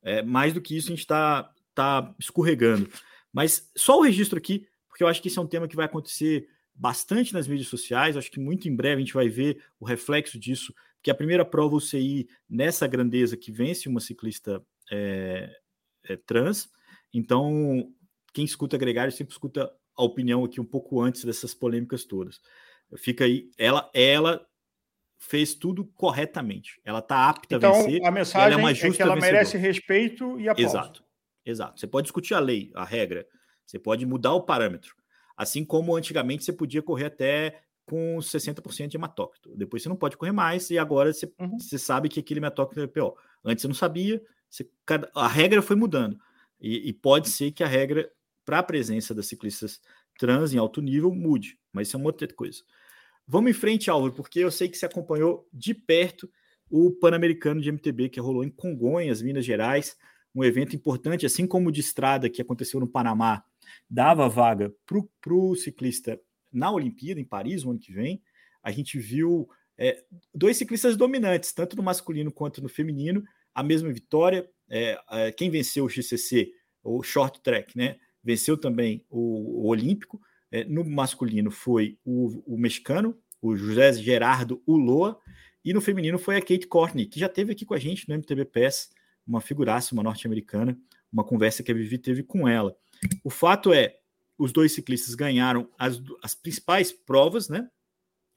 É, 0.03 0.23
mais 0.23 0.53
do 0.53 0.61
que 0.61 0.77
isso, 0.77 0.89
a 0.89 0.91
gente 0.91 0.99
está 0.99 1.49
tá 1.77 2.13
escorregando. 2.19 2.91
Mas 3.33 3.71
só 3.77 4.01
o 4.01 4.03
registro 4.03 4.37
aqui, 4.37 4.67
porque 4.89 5.05
eu 5.05 5.07
acho 5.07 5.23
que 5.23 5.29
esse 5.29 5.39
é 5.39 5.43
um 5.43 5.47
tema 5.47 5.69
que 5.69 5.77
vai 5.77 5.87
acontecer 5.87 6.49
bastante 6.75 7.33
nas 7.33 7.47
mídias 7.47 7.69
sociais. 7.69 8.17
Acho 8.17 8.33
que 8.33 8.41
muito 8.41 8.69
em 8.69 8.75
breve 8.75 8.97
a 8.97 9.05
gente 9.05 9.15
vai 9.15 9.29
ver 9.29 9.63
o 9.79 9.85
reflexo 9.85 10.41
disso, 10.41 10.75
porque 11.05 11.11
a 11.11 11.15
primeira 11.15 11.45
prova 11.45 11.77
UCI 11.77 12.27
nessa 12.49 12.87
grandeza 12.87 13.37
que 13.37 13.53
vence 13.53 13.91
uma 13.91 14.01
ciclista 14.01 14.65
é, 14.91 15.55
é, 16.09 16.17
trans. 16.17 16.71
Então, 17.13 17.93
quem 18.33 18.43
escuta 18.43 18.79
Gregário 18.79 19.13
sempre 19.13 19.33
escuta 19.33 19.71
a 19.95 20.03
opinião 20.03 20.43
aqui 20.43 20.63
um 20.63 20.65
pouco 20.65 21.03
antes 21.03 21.23
dessas 21.23 21.53
polêmicas 21.53 22.07
todas. 22.07 22.41
Fica 22.97 23.25
aí, 23.25 23.51
ela, 23.59 23.91
ela 23.93 24.47
fez 25.19 25.55
tudo 25.55 25.85
corretamente. 25.95 26.81
Ela 26.83 27.01
está 27.01 27.29
apta 27.29 27.57
então, 27.57 27.75
a 27.75 27.83
vencer. 27.83 28.07
A 28.07 28.11
mensagem 28.11 28.53
ela 28.53 28.55
é, 28.55 28.65
uma 28.65 28.73
justa 28.73 28.87
é 28.87 28.97
que 28.97 29.03
ela 29.03 29.15
vencedora. 29.15 29.33
merece 29.35 29.59
respeito 29.59 30.41
e 30.41 30.49
aplauso. 30.49 30.75
Exato, 30.75 31.05
exato. 31.45 31.81
Você 31.81 31.87
pode 31.87 32.07
discutir 32.07 32.33
a 32.33 32.41
lei, 32.41 32.73
a 32.75 32.83
regra. 32.83 33.27
Você 33.67 33.79
pode 33.79 34.07
mudar 34.07 34.33
o 34.33 34.41
parâmetro. 34.41 34.97
Assim 35.37 35.67
como 35.67 35.95
antigamente 35.95 36.45
você 36.45 36.53
podia 36.53 36.81
correr 36.81 37.07
até 37.07 37.61
com 37.87 38.19
60% 38.19 38.89
de 38.89 38.97
hematócrito. 38.97 39.55
Depois 39.57 39.83
você 39.83 39.89
não 39.89 39.97
pode 39.97 40.17
correr 40.17 40.33
mais 40.33 40.71
e 40.71 40.79
agora 40.79 41.13
você, 41.13 41.31
uhum. 41.39 41.59
você 41.59 41.79
sabe 41.79 42.09
que 42.09 42.21
aquele 42.21 42.41
hematócrito 42.41 42.81
é 42.81 42.87
pior. 42.87 43.15
Antes 43.45 43.63
você 43.63 43.69
não 43.69 43.75
sabia, 43.75 44.23
você, 44.49 44.69
a 45.15 45.29
regra 45.29 45.61
foi 45.61 45.77
mudando. 45.77 46.19
E, 46.61 46.89
e 46.89 46.93
pode 46.93 47.29
ser 47.29 47.53
que 47.53 47.63
a 47.63 47.67
regra 47.67 48.11
para 48.45 48.59
a 48.59 48.63
presença 48.63 49.15
das 49.15 49.27
ciclistas 49.27 49.81
trans 50.19 50.53
em 50.55 50.59
alto 50.59 50.81
nível 50.81 51.13
mude, 51.13 51.59
mas 51.73 51.89
isso 51.89 51.97
é 51.97 51.99
uma 51.99 52.07
outra 52.07 52.27
coisa. 52.33 52.63
Vamos 53.27 53.51
em 53.51 53.55
frente, 53.55 53.91
Álvaro, 53.91 54.13
porque 54.13 54.39
eu 54.41 54.51
sei 54.51 54.69
que 54.69 54.77
você 54.77 54.87
acompanhou 54.87 55.49
de 55.53 55.75
perto 55.75 56.31
o 56.71 56.91
Pan-Americano 56.91 57.61
de 57.61 57.71
MTB 57.71 58.09
que 58.11 58.21
rolou 58.21 58.45
em 58.45 58.51
Congonhas, 58.51 59.23
Minas 59.23 59.45
Gerais, 59.45 59.97
um 60.35 60.45
evento 60.45 60.75
importante, 60.75 61.25
assim 61.25 61.47
como 61.47 61.69
o 61.69 61.73
de 61.73 61.81
estrada 61.81 62.29
que 62.29 62.43
aconteceu 62.43 62.81
no 62.81 62.89
Panamá, 62.89 63.45
dava 63.89 64.29
vaga 64.29 64.75
para 64.85 65.35
o 65.35 65.55
ciclista 65.55 66.21
na 66.55 66.71
Olimpíada, 66.71 67.21
em 67.21 67.25
Paris, 67.25 67.65
no 67.65 67.73
ano 67.73 67.81
que 67.81 67.93
vem. 67.93 68.23
A 68.63 68.71
gente 68.71 68.99
viu 68.99 69.49
é, 69.77 70.03
dois 70.35 70.57
ciclistas 70.57 70.97
dominantes, 70.97 71.53
tanto 71.53 71.77
no 71.77 71.83
masculino 71.83 72.33
quanto 72.33 72.63
no 72.63 72.69
feminino, 72.69 73.23
a 73.55 73.63
mesma 73.63 73.93
vitória. 73.93 74.49
É, 74.71 74.99
é, 75.11 75.33
quem 75.33 75.51
venceu 75.51 75.85
o 75.85 75.89
XCC, 75.89 76.53
o 76.83 77.03
short 77.03 77.43
track, 77.43 77.77
né? 77.77 77.97
venceu 78.25 78.57
também 78.57 79.05
o, 79.11 79.63
o 79.63 79.67
Olímpico. 79.67 80.21
É, 80.51 80.65
no 80.65 80.85
masculino 80.85 81.51
foi 81.51 81.99
o, 82.05 82.55
o, 82.55 82.57
mexicano, 82.57 83.19
o 83.43 83.57
José 83.57 83.93
Gerardo 83.95 84.63
Uloa, 84.67 85.21
e 85.65 85.73
no 85.75 85.81
feminino 85.81 86.19
foi 86.19 86.37
a 86.37 86.41
Kate 86.41 86.67
Courtney, 86.67 87.07
que 87.07 87.21
já 87.21 87.29
teve 87.29 87.53
aqui 87.53 87.65
com 87.65 87.75
a 87.75 87.79
gente 87.79 88.09
no 88.09 88.15
MTB 88.15 88.45
PES, 88.47 88.91
uma 89.27 89.41
figuraça, 89.41 89.95
uma 89.95 90.03
norte-americana, 90.03 90.79
uma 91.13 91.25
conversa 91.25 91.63
que 91.63 91.73
a 91.73 91.75
Vivi 91.75 91.99
teve 91.99 92.23
com 92.23 92.47
ela. 92.47 92.77
O 93.23 93.31
fato 93.31 93.73
é, 93.73 93.97
os 94.39 94.53
dois 94.53 94.73
ciclistas 94.73 95.15
ganharam 95.15 95.71
as, 95.79 96.01
as 96.23 96.35
principais 96.35 96.93
provas, 96.93 97.49
né? 97.49 97.69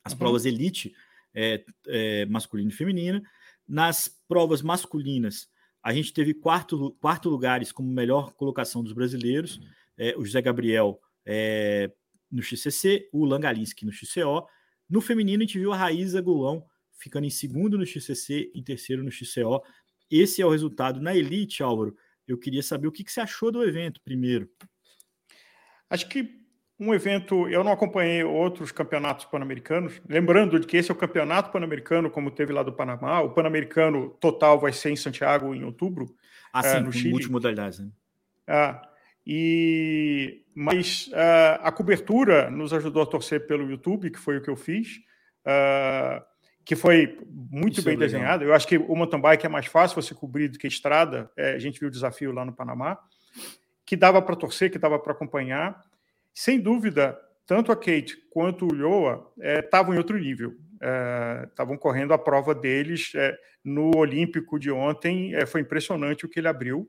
As 0.03 0.13
uhum. 0.13 0.19
provas 0.19 0.45
elite, 0.45 0.93
é, 1.33 1.63
é, 1.87 2.25
masculina 2.25 2.69
e 2.69 2.73
feminina. 2.73 3.21
Nas 3.67 4.09
provas 4.27 4.61
masculinas, 4.61 5.49
a 5.83 5.93
gente 5.93 6.13
teve 6.13 6.33
quarto, 6.33 6.91
quarto 7.01 7.29
lugares 7.29 7.71
como 7.71 7.89
melhor 7.91 8.33
colocação 8.33 8.83
dos 8.83 8.93
brasileiros 8.93 9.59
é, 9.97 10.15
o 10.15 10.23
José 10.23 10.41
Gabriel 10.41 11.01
é, 11.25 11.91
no 12.31 12.41
XCC, 12.41 13.09
o 13.11 13.25
Langalinski 13.25 13.85
no 13.85 13.91
XCO. 13.91 14.47
No 14.89 15.01
feminino, 15.01 15.41
a 15.41 15.45
gente 15.45 15.59
viu 15.59 15.73
a 15.73 15.77
Raíza 15.77 16.21
Gulão 16.21 16.63
ficando 16.99 17.25
em 17.25 17.29
segundo 17.29 17.77
no 17.77 17.85
XCC, 17.85 18.51
em 18.53 18.63
terceiro 18.63 19.03
no 19.03 19.11
XCO. 19.11 19.61
Esse 20.09 20.41
é 20.41 20.45
o 20.45 20.49
resultado 20.49 21.01
na 21.01 21.15
Elite, 21.15 21.63
Álvaro. 21.63 21.95
Eu 22.27 22.37
queria 22.37 22.63
saber 22.63 22.87
o 22.87 22.91
que, 22.91 23.03
que 23.03 23.11
você 23.11 23.19
achou 23.19 23.51
do 23.51 23.63
evento 23.63 24.01
primeiro. 24.01 24.49
Acho 25.89 26.07
que 26.09 26.37
um 26.79 26.93
evento, 26.93 27.47
eu 27.49 27.63
não 27.63 27.71
acompanhei 27.71 28.23
outros 28.23 28.71
campeonatos 28.71 29.25
pan-americanos, 29.25 29.99
lembrando 30.07 30.59
de 30.59 30.67
que 30.67 30.77
esse 30.77 30.91
é 30.91 30.93
o 30.93 30.97
campeonato 30.97 31.51
pan-americano, 31.51 32.09
como 32.09 32.29
teve 32.29 32.53
lá 32.53 32.61
do 32.61 32.71
Panamá, 32.71 33.21
o 33.21 33.31
pan-americano 33.31 34.11
total 34.19 34.59
vai 34.59 34.71
ser 34.71 34.91
em 34.91 34.95
Santiago 34.95 35.55
em 35.55 35.63
outubro. 35.63 36.15
Ah, 36.53 36.61
sim, 36.61 36.77
é, 36.77 36.79
no 36.79 36.91
Chile. 36.91 37.09
multimodalidades, 37.09 37.79
né? 37.79 37.89
Ah, 38.47 38.81
e 39.25 40.43
mas 40.55 41.07
uh, 41.07 41.59
a 41.61 41.71
cobertura 41.71 42.49
nos 42.49 42.73
ajudou 42.73 43.03
a 43.03 43.05
torcer 43.05 43.45
pelo 43.45 43.69
YouTube, 43.69 44.09
que 44.09 44.17
foi 44.17 44.37
o 44.37 44.41
que 44.41 44.49
eu 44.49 44.55
fiz, 44.55 44.97
uh, 45.45 46.23
que 46.63 46.75
foi 46.75 47.19
muito 47.29 47.73
Isso 47.73 47.83
bem 47.83 47.95
é 47.95 47.97
desenhado. 47.97 48.43
Eu 48.43 48.53
acho 48.53 48.67
que 48.67 48.77
o 48.77 48.95
mountain 48.95 49.19
bike 49.19 49.45
é 49.45 49.49
mais 49.49 49.65
fácil 49.65 50.01
você 50.01 50.15
cobrir 50.15 50.47
do 50.47 50.57
que 50.57 50.65
a 50.65 50.69
estrada. 50.69 51.29
É, 51.37 51.53
a 51.53 51.59
gente 51.59 51.79
viu 51.79 51.89
o 51.89 51.91
desafio 51.91 52.31
lá 52.31 52.43
no 52.43 52.53
Panamá, 52.53 52.97
que 53.87 53.95
dava 53.95 54.21
para 54.21 54.35
torcer, 54.35 54.69
que 54.69 54.77
dava 54.77 54.99
para 54.99 55.13
acompanhar. 55.13 55.81
sem 56.33 56.59
dúvida, 56.59 57.17
tanto 57.47 57.71
a 57.71 57.75
Kate 57.75 58.17
quanto 58.29 58.67
o 58.67 58.75
Iowa 58.75 59.33
estavam 59.37 59.95
em 59.95 59.97
outro 59.97 60.19
nível. 60.19 60.53
Estavam 61.49 61.77
correndo 61.77 62.13
a 62.13 62.17
prova 62.17 62.53
deles 62.53 63.13
no 63.63 63.95
Olímpico 63.95 64.59
de 64.59 64.69
ontem. 64.69 65.31
foi 65.47 65.61
impressionante 65.61 66.25
o 66.25 66.29
que 66.29 66.39
ele 66.39 66.49
abriu. 66.49 66.87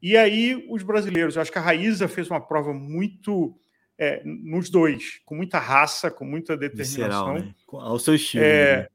e 0.00 0.16
aí, 0.16 0.66
os 0.70 0.82
brasileiros, 0.82 1.36
acho 1.36 1.52
que 1.52 1.58
a 1.58 1.62
Raíza 1.62 2.08
fez 2.08 2.28
uma 2.30 2.40
prova 2.40 2.72
muito 2.72 3.54
é, 3.98 4.22
nos 4.24 4.70
dois, 4.70 5.20
com 5.24 5.36
muita 5.36 5.58
raça, 5.58 6.10
com 6.10 6.24
muita 6.24 6.56
determinação. 6.56 7.34
Visceral, 7.34 7.34
né? 7.34 7.54
Ao 7.70 7.98
seu 7.98 8.14
estilo. 8.14 8.42
É, 8.42 8.76
né? 8.78 8.86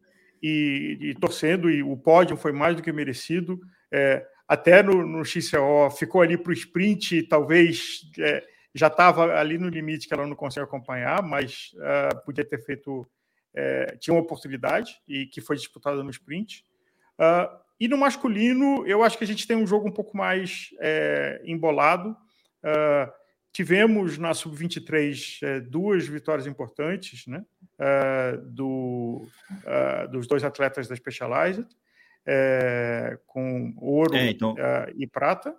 e, 0.41 0.97
e, 0.99 1.13
torcendo, 1.13 1.70
e 1.70 1.84
o 1.84 1.95
pódio 1.95 2.36
foi 2.36 2.51
mais 2.51 2.76
do 2.76 2.82
que 2.82 2.91
merecido. 2.91 3.61
Até 4.48 4.82
no, 4.82 5.06
no 5.06 5.26
XCO 5.26 5.89
ficou 5.91 6.22
ali 6.22 6.38
para 6.38 6.52
o 6.52 6.54
sprint, 6.54 7.24
talvez 7.24 8.02
é, 8.18 8.43
já 8.74 8.88
estava 8.88 9.38
ali 9.38 9.58
no 9.58 9.68
limite 9.68 10.08
que 10.08 10.14
ela 10.14 10.26
não 10.26 10.36
consegue 10.36 10.64
acompanhar, 10.64 11.22
mas 11.22 11.72
uh, 11.76 12.24
podia 12.26 12.45
ter 12.45 12.64
feito. 12.64 13.08
É, 13.60 13.98
tinha 14.00 14.14
uma 14.14 14.22
oportunidade 14.22 15.02
e 15.08 15.26
que 15.26 15.41
foi 15.41 15.56
disputada 15.56 16.04
no 16.04 16.12
sprint. 16.12 16.64
Uh, 17.18 17.58
e 17.80 17.88
no 17.88 17.98
masculino, 17.98 18.86
eu 18.86 19.04
acho 19.04 19.18
que 19.18 19.24
a 19.24 19.28
gente 19.28 19.48
tem 19.48 19.58
um 19.58 19.66
jogo 19.66 19.88
um 19.88 19.91
pouco 19.91 20.16
mais 20.16 20.70
é, 20.80 21.41
embolado. 21.43 22.12
Uh, 22.64 23.12
Tivemos 23.58 24.20
na 24.20 24.36
Sub-23 24.36 25.39
é, 25.41 25.60
duas 25.62 26.08
vitórias 26.08 26.45
importantes 26.45 27.26
né, 27.26 27.43
uh, 27.80 28.38
do, 28.39 29.28
dos 30.12 30.28
dois 30.28 30.43
atletas 30.43 30.88
da 30.88 30.95
Specialized, 30.95 31.66
é, 32.28 33.17
com 33.25 33.73
ouro 33.78 34.15
é, 34.15 34.30
então... 34.30 34.55
e 34.95 35.07
prata. 35.07 35.55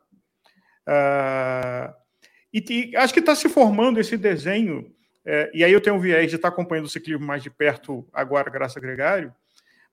E, 2.53 2.65
e, 2.71 2.97
acho 2.97 3.13
que 3.13 3.21
está 3.21 3.35
se 3.35 3.49
formando 3.49 3.99
esse 3.99 4.17
desenho, 4.17 4.93
e 5.53 5.65
aí 5.65 5.73
eu 5.73 5.81
tenho 5.81 5.97
um 5.97 6.01
viés 6.01 6.31
de 6.31 6.37
estar 6.37 6.51
tá 6.51 6.55
acompanhando 6.55 6.87
o 6.87 6.91
ciclismo 6.91 7.27
mais 7.27 7.43
de 7.43 7.51
perto 7.51 8.07
agora, 8.13 8.51
graças 8.51 8.77
a 8.77 8.81
Gregário, 8.81 9.35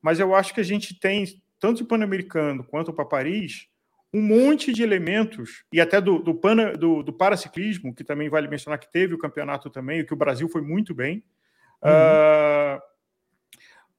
mas 0.01 0.19
eu 0.19 0.35
acho 0.35 0.53
que 0.53 0.61
a 0.61 0.63
gente 0.63 0.97
tem, 0.99 1.25
tanto 1.59 1.83
o 1.83 1.85
Pan-Americano 1.85 2.63
quanto 2.63 2.93
para 2.93 3.03
Paris, 3.03 3.67
um 4.15 4.21
monte 4.21 4.71
de 4.71 4.81
elementos, 4.81 5.65
e 5.73 5.81
até 5.81 5.99
do, 5.99 6.19
do, 6.19 6.33
pana, 6.33 6.71
do, 6.71 7.03
do, 7.03 7.11
paraciclismo, 7.11 7.93
que 7.93 8.01
também 8.01 8.29
vale 8.29 8.47
mencionar 8.47 8.79
que 8.79 8.89
teve 8.89 9.13
o 9.13 9.17
campeonato 9.17 9.69
também, 9.69 10.05
que 10.05 10.13
o 10.13 10.17
Brasil 10.17 10.47
foi 10.47 10.61
muito 10.61 10.95
bem. 10.95 11.21
Uhum. 11.83 11.91
Uh, 11.91 12.81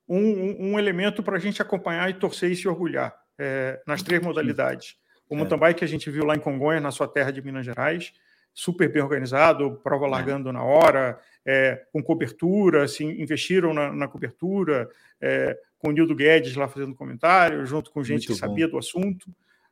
um, 0.08 0.72
um, 0.72 0.78
elemento 0.78 1.22
para 1.22 1.36
a 1.36 1.40
gente 1.40 1.60
acompanhar 1.60 2.08
e 2.10 2.14
torcer 2.14 2.50
e 2.50 2.56
se 2.56 2.68
orgulhar 2.68 3.14
é, 3.38 3.80
nas 3.86 4.02
três 4.02 4.22
modalidades. 4.22 4.96
O 5.28 5.34
é. 5.34 5.38
mountain 5.38 5.58
bike 5.58 5.78
que 5.78 5.84
a 5.84 5.88
gente 5.88 6.10
viu 6.10 6.24
lá 6.24 6.36
em 6.36 6.40
Congonhas, 6.40 6.82
na 6.82 6.90
sua 6.90 7.08
terra 7.08 7.30
de 7.30 7.42
Minas 7.42 7.64
Gerais, 7.64 8.12
super 8.54 8.90
bem 8.90 9.02
organizado, 9.02 9.80
prova 9.82 10.06
é. 10.06 10.10
largando 10.10 10.52
na 10.52 10.62
hora, 10.62 11.18
é, 11.44 11.82
com 11.92 12.02
cobertura, 12.02 12.84
assim, 12.84 13.20
investiram 13.20 13.74
na, 13.74 13.92
na 13.92 14.08
cobertura, 14.08 14.88
é, 15.20 15.58
com 15.78 15.88
o 15.88 15.92
Nildo 15.92 16.14
Guedes 16.14 16.56
lá 16.56 16.66
fazendo 16.68 16.94
comentário, 16.94 17.64
junto 17.66 17.90
com 17.90 18.02
gente 18.02 18.26
Muito 18.28 18.34
que 18.34 18.40
bom. 18.40 18.48
sabia 18.48 18.66
do 18.66 18.78
assunto. 18.78 19.28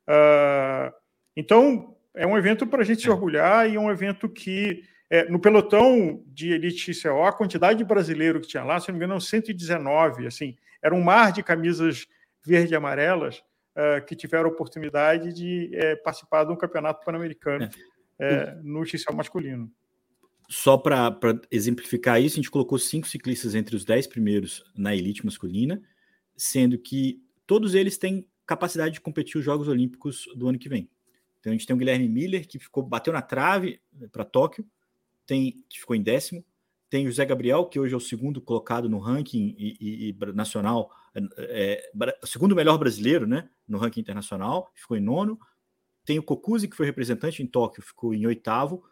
Uh, 0.07 0.93
então, 1.37 1.97
é 2.14 2.26
um 2.26 2.37
evento 2.37 2.66
para 2.66 2.82
a 2.82 2.85
gente 2.85 3.03
se 3.03 3.09
é. 3.09 3.11
orgulhar 3.11 3.68
e 3.68 3.76
é 3.76 3.80
um 3.80 3.91
evento 3.91 4.28
que, 4.28 4.82
é, 5.14 5.28
no 5.28 5.38
pelotão 5.38 6.24
de 6.26 6.50
Elite 6.50 6.92
XCO, 6.92 7.22
a 7.22 7.32
quantidade 7.32 7.78
de 7.78 7.84
brasileiro 7.84 8.40
que 8.40 8.48
tinha 8.48 8.64
lá, 8.64 8.80
se 8.80 8.88
não 8.88 8.98
me 8.98 9.04
engano, 9.04 9.20
119, 9.20 10.26
assim, 10.26 10.56
era 10.82 10.92
um 10.92 11.00
mar 11.00 11.30
de 11.30 11.40
camisas 11.40 12.08
verde 12.44 12.72
e 12.72 12.76
amarelas 12.76 13.38
uh, 13.76 14.04
que 14.04 14.16
tiveram 14.16 14.46
a 14.46 14.52
oportunidade 14.52 15.32
de 15.32 15.70
é, 15.72 15.94
participar 15.94 16.42
de 16.42 16.50
um 16.50 16.56
campeonato 16.56 17.04
pan-americano 17.04 17.70
é. 18.18 18.58
no 18.64 18.84
XCO 18.84 19.14
masculino. 19.14 19.70
Só 20.48 20.76
para 20.76 21.16
exemplificar 21.48 22.20
isso, 22.20 22.34
a 22.34 22.42
gente 22.42 22.50
colocou 22.50 22.76
cinco 22.76 23.06
ciclistas 23.06 23.54
entre 23.54 23.76
os 23.76 23.84
dez 23.84 24.08
primeiros 24.08 24.64
na 24.76 24.96
elite 24.96 25.24
masculina, 25.24 25.80
sendo 26.36 26.76
que 26.76 27.22
todos 27.46 27.76
eles 27.76 27.96
têm 27.96 28.26
capacidade 28.44 28.94
de 28.94 29.00
competir 29.00 29.38
os 29.38 29.44
Jogos 29.44 29.68
Olímpicos 29.68 30.24
do 30.34 30.48
ano 30.48 30.58
que 30.58 30.68
vem. 30.68 30.90
Então 31.38 31.52
a 31.52 31.54
gente 31.54 31.68
tem 31.68 31.76
o 31.76 31.78
Guilherme 31.78 32.08
Miller, 32.08 32.48
que 32.48 32.58
ficou, 32.58 32.82
bateu 32.82 33.12
na 33.12 33.22
trave 33.22 33.80
né, 33.92 34.08
para 34.10 34.24
Tóquio, 34.24 34.66
tem 35.27 35.64
que 35.68 35.81
ficou 35.81 35.97
em 35.97 36.03
décimo. 36.03 36.45
Tem 36.91 37.07
o 37.07 37.11
José 37.11 37.25
Gabriel, 37.25 37.66
que 37.66 37.81
hoje 37.81 37.95
é 37.95 37.97
o 37.97 38.01
segundo 38.01 38.41
colocado 38.41 38.89
no 38.89 38.99
ranking 38.99 39.55
e, 39.59 39.77
e, 39.81 40.09
e 40.11 40.33
nacional, 40.33 40.91
é, 41.14 41.91
é, 42.07 42.18
segundo 42.25 42.55
melhor 42.55 42.79
brasileiro, 42.79 43.27
né? 43.27 43.49
No 43.66 43.79
ranking 43.79 44.01
internacional, 44.01 44.70
ficou 44.75 44.97
em 44.97 45.01
nono. 45.01 45.39
Tem 46.05 46.18
o 46.18 46.22
Kokuzi, 46.22 46.68
que 46.68 46.77
foi 46.77 46.87
representante 46.87 47.43
em 47.43 47.47
Tóquio, 47.47 47.83
ficou 47.83 48.14
em 48.14 48.27
oitavo 48.27 48.85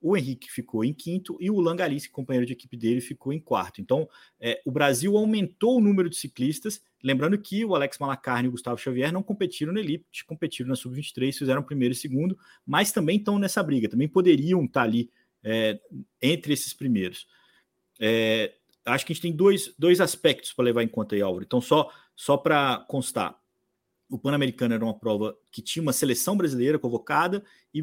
o 0.00 0.16
Henrique 0.16 0.50
ficou 0.50 0.84
em 0.84 0.92
quinto 0.92 1.36
e 1.40 1.50
o 1.50 1.60
Langalice, 1.60 2.08
companheiro 2.08 2.46
de 2.46 2.52
equipe 2.52 2.76
dele, 2.76 3.00
ficou 3.00 3.32
em 3.32 3.40
quarto. 3.40 3.80
Então, 3.80 4.08
é, 4.40 4.60
o 4.64 4.70
Brasil 4.70 5.16
aumentou 5.16 5.76
o 5.76 5.80
número 5.80 6.08
de 6.08 6.16
ciclistas, 6.16 6.80
lembrando 7.02 7.36
que 7.38 7.64
o 7.64 7.74
Alex 7.74 7.98
Malacarne 7.98 8.46
e 8.46 8.48
o 8.48 8.52
Gustavo 8.52 8.78
Xavier 8.78 9.12
não 9.12 9.22
competiram 9.22 9.72
na 9.72 9.80
Elite, 9.80 10.24
competiram 10.24 10.68
na 10.68 10.76
Sub-23, 10.76 11.36
fizeram 11.36 11.62
primeiro 11.62 11.92
e 11.92 11.96
segundo, 11.96 12.38
mas 12.64 12.92
também 12.92 13.16
estão 13.18 13.38
nessa 13.38 13.62
briga, 13.62 13.88
também 13.88 14.08
poderiam 14.08 14.64
estar 14.64 14.82
ali 14.82 15.10
é, 15.42 15.80
entre 16.20 16.52
esses 16.52 16.72
primeiros. 16.72 17.26
É, 18.00 18.54
acho 18.84 19.04
que 19.04 19.12
a 19.12 19.14
gente 19.14 19.22
tem 19.22 19.32
dois, 19.32 19.74
dois 19.78 20.00
aspectos 20.00 20.52
para 20.52 20.64
levar 20.64 20.82
em 20.82 20.88
conta 20.88 21.14
aí, 21.14 21.22
Álvaro. 21.22 21.44
Então, 21.44 21.60
só, 21.60 21.90
só 22.14 22.36
para 22.36 22.84
constar, 22.88 23.38
o 24.10 24.18
Pan-Americano 24.18 24.74
era 24.74 24.84
uma 24.84 24.98
prova 24.98 25.36
que 25.50 25.60
tinha 25.60 25.82
uma 25.82 25.92
seleção 25.92 26.36
brasileira 26.36 26.78
convocada 26.78 27.44
e 27.74 27.82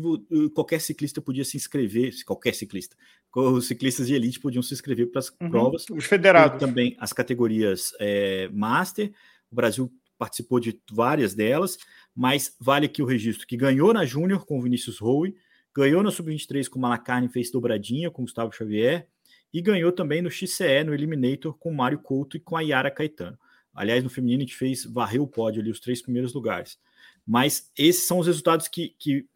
qualquer 0.49 0.81
ciclista 0.81 1.21
podia 1.21 1.45
se 1.45 1.55
inscrever, 1.55 2.13
qualquer 2.25 2.53
ciclista, 2.55 2.95
os 3.35 3.67
ciclistas 3.67 4.07
de 4.07 4.15
elite 4.15 4.39
podiam 4.39 4.63
se 4.63 4.73
inscrever 4.73 5.11
para 5.11 5.19
as 5.19 5.29
uhum, 5.29 5.49
provas. 5.49 5.85
Os 5.89 6.05
federados. 6.05 6.59
Também 6.59 6.95
as 6.99 7.11
categorias 7.11 7.93
é, 7.99 8.49
Master. 8.53 9.11
O 9.51 9.55
Brasil 9.55 9.91
participou 10.17 10.59
de 10.59 10.79
várias 10.89 11.33
delas, 11.33 11.77
mas 12.15 12.55
vale 12.59 12.85
aqui 12.85 13.03
o 13.03 13.05
registro 13.05 13.45
que 13.45 13.57
ganhou 13.57 13.93
na 13.93 14.05
Júnior 14.05 14.45
com 14.45 14.57
o 14.57 14.61
Vinícius 14.61 14.99
Rowe, 14.99 15.35
ganhou 15.75 16.01
na 16.01 16.09
Sub-23 16.09 16.69
com 16.69 16.79
o 16.79 16.81
Malacarne, 16.81 17.27
fez 17.27 17.51
dobradinha 17.51 18.09
com 18.09 18.21
o 18.21 18.25
Gustavo 18.25 18.51
Xavier 18.51 19.07
e 19.53 19.61
ganhou 19.61 19.91
também 19.91 20.21
no 20.21 20.31
XCE, 20.31 20.83
no 20.85 20.93
Eliminator, 20.93 21.53
com 21.57 21.69
o 21.69 21.75
Mário 21.75 21.99
Couto 21.99 22.37
e 22.37 22.39
com 22.39 22.55
a 22.55 22.61
Yara 22.61 22.89
Caetano. 22.89 23.37
Aliás, 23.73 24.03
no 24.03 24.09
feminino 24.09 24.41
a 24.41 24.45
gente 24.45 24.55
fez, 24.55 24.85
varreu 24.85 25.23
o 25.23 25.27
pódio 25.27 25.61
ali, 25.61 25.69
os 25.69 25.81
três 25.81 26.01
primeiros 26.01 26.33
lugares. 26.33 26.79
Mas 27.27 27.71
esses 27.77 28.07
são 28.07 28.19
os 28.19 28.27
resultados 28.27 28.69
que, 28.69 28.95
que 28.97 29.27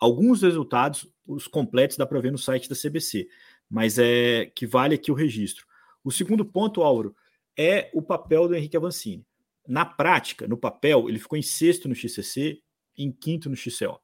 alguns 0.00 0.42
resultados, 0.42 1.06
os 1.24 1.46
completos, 1.46 1.96
dá 1.96 2.04
para 2.04 2.20
ver 2.20 2.32
no 2.32 2.38
site 2.38 2.68
da 2.68 2.74
CBC, 2.74 3.28
mas 3.70 3.98
é 3.98 4.46
que 4.46 4.66
vale 4.66 4.96
aqui 4.96 5.12
o 5.12 5.14
registro. 5.14 5.64
O 6.02 6.10
segundo 6.10 6.44
ponto, 6.44 6.82
Álvaro, 6.82 7.14
é 7.56 7.90
o 7.94 8.02
papel 8.02 8.48
do 8.48 8.54
Henrique 8.56 8.76
Avancini. 8.76 9.24
Na 9.66 9.84
prática, 9.84 10.48
no 10.48 10.56
papel, 10.56 11.08
ele 11.08 11.18
ficou 11.18 11.38
em 11.38 11.42
sexto 11.42 11.88
no 11.88 11.94
XCC, 11.94 12.62
em 12.96 13.12
quinto 13.12 13.48
no 13.48 13.56
XCO. 13.56 14.00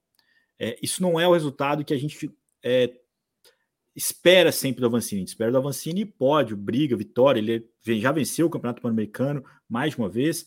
É, 0.64 0.78
isso 0.82 1.02
não 1.02 1.20
é 1.20 1.28
o 1.28 1.32
resultado 1.34 1.84
que 1.84 1.92
a 1.92 1.98
gente 1.98 2.30
é, 2.62 2.90
espera 3.94 4.50
sempre 4.50 4.80
do 4.80 4.86
Avancini. 4.86 5.18
A 5.18 5.22
gente 5.22 5.28
espera 5.28 5.52
do 5.52 5.58
Avancini 5.58 6.06
pódio, 6.06 6.56
briga, 6.56 6.96
vitória. 6.96 7.38
Ele 7.38 7.68
já 8.00 8.10
venceu 8.10 8.46
o 8.46 8.50
Campeonato 8.50 8.80
Pan-Americano 8.80 9.44
mais 9.68 9.92
de 9.92 9.98
uma 9.98 10.08
vez 10.08 10.46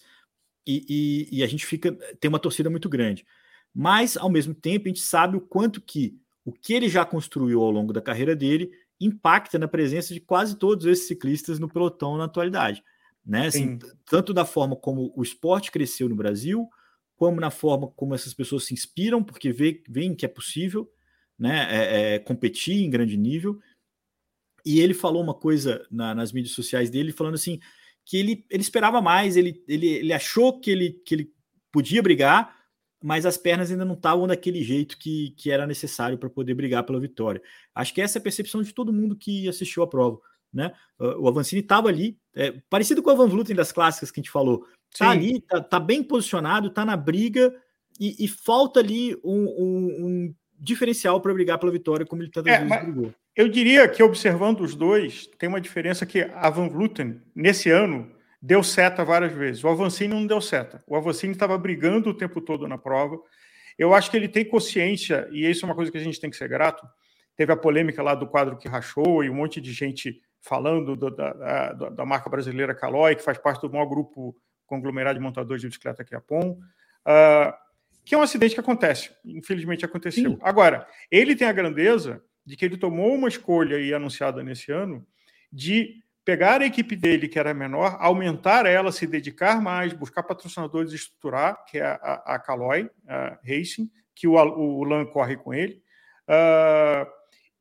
e, 0.65 1.27
e, 1.29 1.37
e, 1.37 1.43
a 1.43 1.47
gente 1.47 1.65
fica 1.65 1.91
tem 2.19 2.29
uma 2.29 2.39
torcida 2.39 2.69
muito 2.69 2.89
grande. 2.89 3.25
Mas, 3.73 4.17
ao 4.17 4.29
mesmo 4.29 4.55
tempo, 4.55 4.85
a 4.85 4.89
gente 4.89 5.01
sabe 5.01 5.37
o 5.37 5.41
quanto 5.41 5.79
que 5.79 6.19
o 6.43 6.51
que 6.51 6.73
ele 6.73 6.89
já 6.89 7.05
construiu 7.05 7.61
ao 7.61 7.69
longo 7.69 7.93
da 7.93 8.01
carreira 8.01 8.35
dele 8.35 8.71
impacta 8.99 9.59
na 9.59 9.67
presença 9.67 10.13
de 10.13 10.19
quase 10.19 10.57
todos 10.57 10.85
esses 10.85 11.07
ciclistas 11.07 11.59
no 11.59 11.69
pelotão 11.69 12.17
na 12.17 12.23
atualidade. 12.23 12.83
Né? 13.23 13.47
Assim, 13.47 13.77
tanto 14.05 14.33
da 14.33 14.45
forma 14.45 14.75
como 14.75 15.13
o 15.15 15.21
esporte 15.21 15.71
cresceu 15.71 16.09
no 16.09 16.15
Brasil, 16.15 16.67
como 17.17 17.41
na 17.41 17.49
forma 17.49 17.87
como 17.87 18.15
essas 18.15 18.33
pessoas 18.33 18.65
se 18.65 18.73
inspiram, 18.73 19.23
porque 19.23 19.51
veem 19.51 20.15
que 20.15 20.25
é 20.25 20.29
possível, 20.29 20.89
né, 21.37 21.67
é, 21.69 22.15
é, 22.15 22.19
competir 22.19 22.83
em 22.83 22.89
grande 22.89 23.17
nível. 23.17 23.59
E 24.63 24.79
ele 24.79 24.93
falou 24.93 25.23
uma 25.23 25.33
coisa 25.33 25.85
na, 25.91 26.13
nas 26.13 26.31
mídias 26.31 26.53
sociais 26.53 26.89
dele, 26.89 27.11
falando 27.11 27.35
assim, 27.35 27.59
que 28.05 28.17
ele, 28.17 28.45
ele 28.49 28.61
esperava 28.61 29.01
mais, 29.01 29.35
ele, 29.35 29.63
ele, 29.67 29.87
ele 29.87 30.13
achou 30.13 30.59
que 30.59 30.69
ele, 30.69 30.91
que 31.05 31.15
ele 31.15 31.33
podia 31.71 32.03
brigar, 32.03 32.55
mas 33.03 33.25
as 33.25 33.37
pernas 33.37 33.71
ainda 33.71 33.85
não 33.85 33.95
estavam 33.95 34.27
daquele 34.27 34.63
jeito 34.63 34.97
que, 34.97 35.31
que 35.31 35.49
era 35.49 35.65
necessário 35.65 36.17
para 36.17 36.29
poder 36.29 36.53
brigar 36.53 36.83
pela 36.83 36.99
vitória. 36.99 37.41
Acho 37.73 37.93
que 37.93 38.01
essa 38.01 38.17
é 38.17 38.19
a 38.19 38.23
percepção 38.23 38.61
de 38.61 38.73
todo 38.73 38.93
mundo 38.93 39.15
que 39.15 39.47
assistiu 39.47 39.83
a 39.83 39.87
prova. 39.87 40.19
Né? 40.53 40.73
O 40.99 41.27
Avancini 41.27 41.61
estava 41.61 41.89
ali, 41.89 42.17
é, 42.35 42.51
parecido 42.69 43.01
com 43.03 43.11
o 43.11 43.15
Van 43.15 43.27
Vluten 43.27 43.55
das 43.55 43.71
clássicas 43.71 44.11
que 44.11 44.19
a 44.19 44.23
gente 44.23 44.31
falou. 44.31 44.65
Está 44.91 45.11
ali, 45.11 45.37
está 45.37 45.61
tá 45.61 45.79
bem 45.79 46.01
posicionado, 46.01 46.67
está 46.67 46.83
na 46.83 46.97
briga 46.97 47.53
e, 47.99 48.25
e 48.25 48.27
falta 48.27 48.79
ali 48.79 49.15
um, 49.23 49.43
um, 49.43 50.05
um 50.05 50.35
diferencial 50.59 51.21
para 51.21 51.33
brigar 51.33 51.59
pela 51.59 51.71
vitória, 51.71 52.05
como 52.05 52.21
ele 52.21 52.31
tantas 52.31 52.53
é, 52.53 52.63
vezes 52.63 52.83
brigou. 52.83 53.13
Eu 53.35 53.47
diria 53.47 53.87
que, 53.87 54.01
observando 54.01 54.61
os 54.61 54.73
dois, 54.73 55.27
tem 55.37 55.47
uma 55.47 55.61
diferença 55.61 56.05
que 56.05 56.21
a 56.21 56.49
Van 56.49 56.69
Vluten, 56.69 57.21
nesse 57.35 57.69
ano, 57.69 58.11
deu 58.41 58.63
seta 58.63 59.05
várias 59.05 59.31
vezes. 59.31 59.63
O 59.63 59.67
Avancini 59.67 60.13
não 60.13 60.25
deu 60.25 60.41
seta. 60.41 60.83
O 60.87 60.95
Avancini 60.95 61.33
estava 61.33 61.57
brigando 61.57 62.09
o 62.09 62.13
tempo 62.13 62.41
todo 62.41 62.67
na 62.67 62.77
prova. 62.77 63.19
Eu 63.77 63.93
acho 63.93 64.09
que 64.09 64.17
ele 64.17 64.27
tem 64.27 64.43
consciência, 64.43 65.27
e 65.31 65.47
isso 65.47 65.63
é 65.63 65.69
uma 65.69 65.75
coisa 65.75 65.91
que 65.91 65.97
a 65.97 66.03
gente 66.03 66.19
tem 66.19 66.31
que 66.31 66.35
ser 66.35 66.49
grato, 66.49 66.83
teve 67.35 67.51
a 67.51 67.57
polêmica 67.57 68.01
lá 68.01 68.15
do 68.15 68.25
quadro 68.25 68.57
que 68.57 68.67
rachou 68.67 69.23
e 69.23 69.29
um 69.29 69.35
monte 69.35 69.61
de 69.61 69.71
gente 69.71 70.19
falando 70.41 70.95
do, 70.95 71.11
da, 71.11 71.33
da, 71.33 71.89
da, 71.89 72.05
marca 72.05 72.29
brasileira 72.29 72.73
Caloi, 72.73 73.15
que 73.15 73.21
faz 73.21 73.37
parte 73.37 73.61
do 73.61 73.71
maior 73.71 73.85
grupo 73.85 74.35
conglomerado 74.67 75.17
de 75.17 75.23
montadores 75.23 75.61
de 75.61 75.67
bicicleta 75.67 76.03
que 76.03 76.13
é 76.13 76.17
a 76.17 76.21
POM, 76.21 76.51
uh, 76.51 77.53
que 78.05 78.13
é 78.13 78.17
um 78.17 78.21
acidente 78.21 78.53
que 78.53 78.59
acontece. 78.59 79.11
Infelizmente 79.25 79.83
aconteceu. 79.83 80.31
Sim. 80.31 80.39
Agora, 80.41 80.87
ele 81.09 81.35
tem 81.35 81.47
a 81.47 81.53
grandeza 81.53 82.23
de 82.45 82.55
que 82.55 82.63
ele 82.63 82.77
tomou 82.77 83.15
uma 83.15 83.27
escolha 83.27 83.77
aí 83.77 83.93
anunciada 83.93 84.43
nesse 84.43 84.71
ano 84.71 85.05
de 85.51 86.03
pegar 86.23 86.61
a 86.61 86.65
equipe 86.65 86.95
dele, 86.95 87.27
que 87.27 87.39
era 87.39 87.53
menor, 87.53 87.97
aumentar 87.99 88.65
ela, 88.65 88.91
se 88.91 89.07
dedicar 89.07 89.61
mais, 89.61 89.93
buscar 89.93 90.23
patrocinadores 90.23 90.91
e 90.91 90.95
estruturar, 90.95 91.63
que 91.65 91.77
é 91.77 91.85
a, 91.85 92.35
a 92.35 92.39
Caloi 92.39 92.89
a 93.07 93.39
Racing, 93.45 93.89
que 94.13 94.27
o, 94.27 94.33
o 94.33 94.83
Lan 94.83 95.05
corre 95.05 95.37
com 95.37 95.53
ele. 95.53 95.81
Uh, 96.27 97.16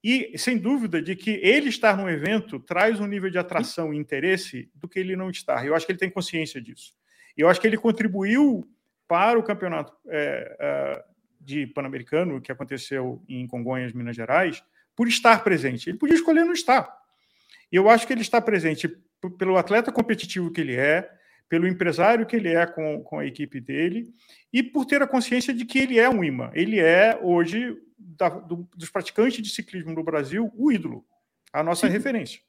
e, 0.08 0.38
sem 0.38 0.56
dúvida, 0.56 1.02
de 1.02 1.16
que 1.16 1.40
ele 1.42 1.68
estar 1.68 1.96
no 1.96 2.08
evento 2.08 2.60
traz 2.60 3.00
um 3.00 3.08
nível 3.08 3.28
de 3.28 3.38
atração 3.38 3.92
e 3.92 3.96
interesse 3.96 4.70
do 4.72 4.86
que 4.86 5.00
ele 5.00 5.16
não 5.16 5.30
estar. 5.30 5.66
Eu 5.66 5.74
acho 5.74 5.84
que 5.84 5.90
ele 5.90 5.98
tem 5.98 6.08
consciência 6.08 6.60
disso. 6.60 6.94
Eu 7.36 7.48
acho 7.48 7.60
que 7.60 7.66
ele 7.66 7.76
contribuiu 7.76 8.64
para 9.08 9.36
o 9.36 9.42
campeonato 9.42 9.92
é, 10.06 10.56
é, 10.60 11.04
de 11.40 11.66
Pan-Americano, 11.66 12.40
que 12.40 12.52
aconteceu 12.52 13.20
em 13.28 13.48
Congonhas, 13.48 13.92
Minas 13.92 14.14
Gerais, 14.14 14.62
por 14.94 15.08
estar 15.08 15.42
presente. 15.42 15.90
Ele 15.90 15.98
podia 15.98 16.14
escolher 16.14 16.44
não 16.44 16.52
estar. 16.52 16.88
Eu 17.72 17.90
acho 17.90 18.06
que 18.06 18.12
ele 18.12 18.22
está 18.22 18.40
presente 18.40 18.88
pelo 19.36 19.56
atleta 19.56 19.90
competitivo 19.90 20.52
que 20.52 20.60
ele 20.60 20.76
é, 20.76 21.10
pelo 21.48 21.66
empresário 21.66 22.26
que 22.26 22.36
ele 22.36 22.48
é 22.48 22.66
com, 22.66 23.02
com 23.02 23.18
a 23.18 23.26
equipe 23.26 23.60
dele 23.60 24.12
e 24.52 24.62
por 24.62 24.84
ter 24.84 25.02
a 25.02 25.06
consciência 25.06 25.54
de 25.54 25.64
que 25.64 25.78
ele 25.78 25.98
é 25.98 26.08
um 26.08 26.24
imã. 26.24 26.50
Ele 26.54 26.80
é, 26.80 27.18
hoje, 27.22 27.76
da, 27.98 28.28
do, 28.28 28.68
dos 28.76 28.90
praticantes 28.90 29.42
de 29.42 29.50
ciclismo 29.50 29.92
no 29.92 30.02
Brasil, 30.02 30.52
o 30.56 30.72
ídolo, 30.72 31.04
a 31.52 31.62
nossa 31.62 31.86
Sim. 31.86 31.92
referência. 31.92 32.40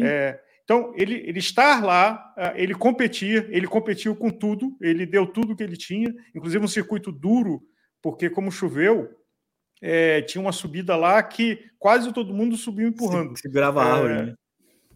É, 0.00 0.40
então, 0.62 0.92
ele, 0.96 1.14
ele 1.26 1.38
estar 1.38 1.82
lá, 1.84 2.34
é, 2.36 2.62
ele 2.62 2.74
competir, 2.74 3.46
ele 3.50 3.66
competiu 3.66 4.14
com 4.14 4.30
tudo, 4.30 4.76
ele 4.80 5.04
deu 5.04 5.26
tudo 5.26 5.56
que 5.56 5.62
ele 5.62 5.76
tinha, 5.76 6.14
inclusive 6.34 6.64
um 6.64 6.68
circuito 6.68 7.10
duro, 7.10 7.62
porque 8.00 8.30
como 8.30 8.52
choveu, 8.52 9.10
é, 9.82 10.22
tinha 10.22 10.40
uma 10.40 10.52
subida 10.52 10.94
lá 10.96 11.22
que 11.22 11.70
quase 11.78 12.12
todo 12.12 12.34
mundo 12.34 12.56
subiu 12.56 12.88
empurrando. 12.88 13.36
Segurava 13.38 13.82
a 13.82 13.92
árvore, 13.94 14.12
é, 14.12 14.22
né? 14.22 14.34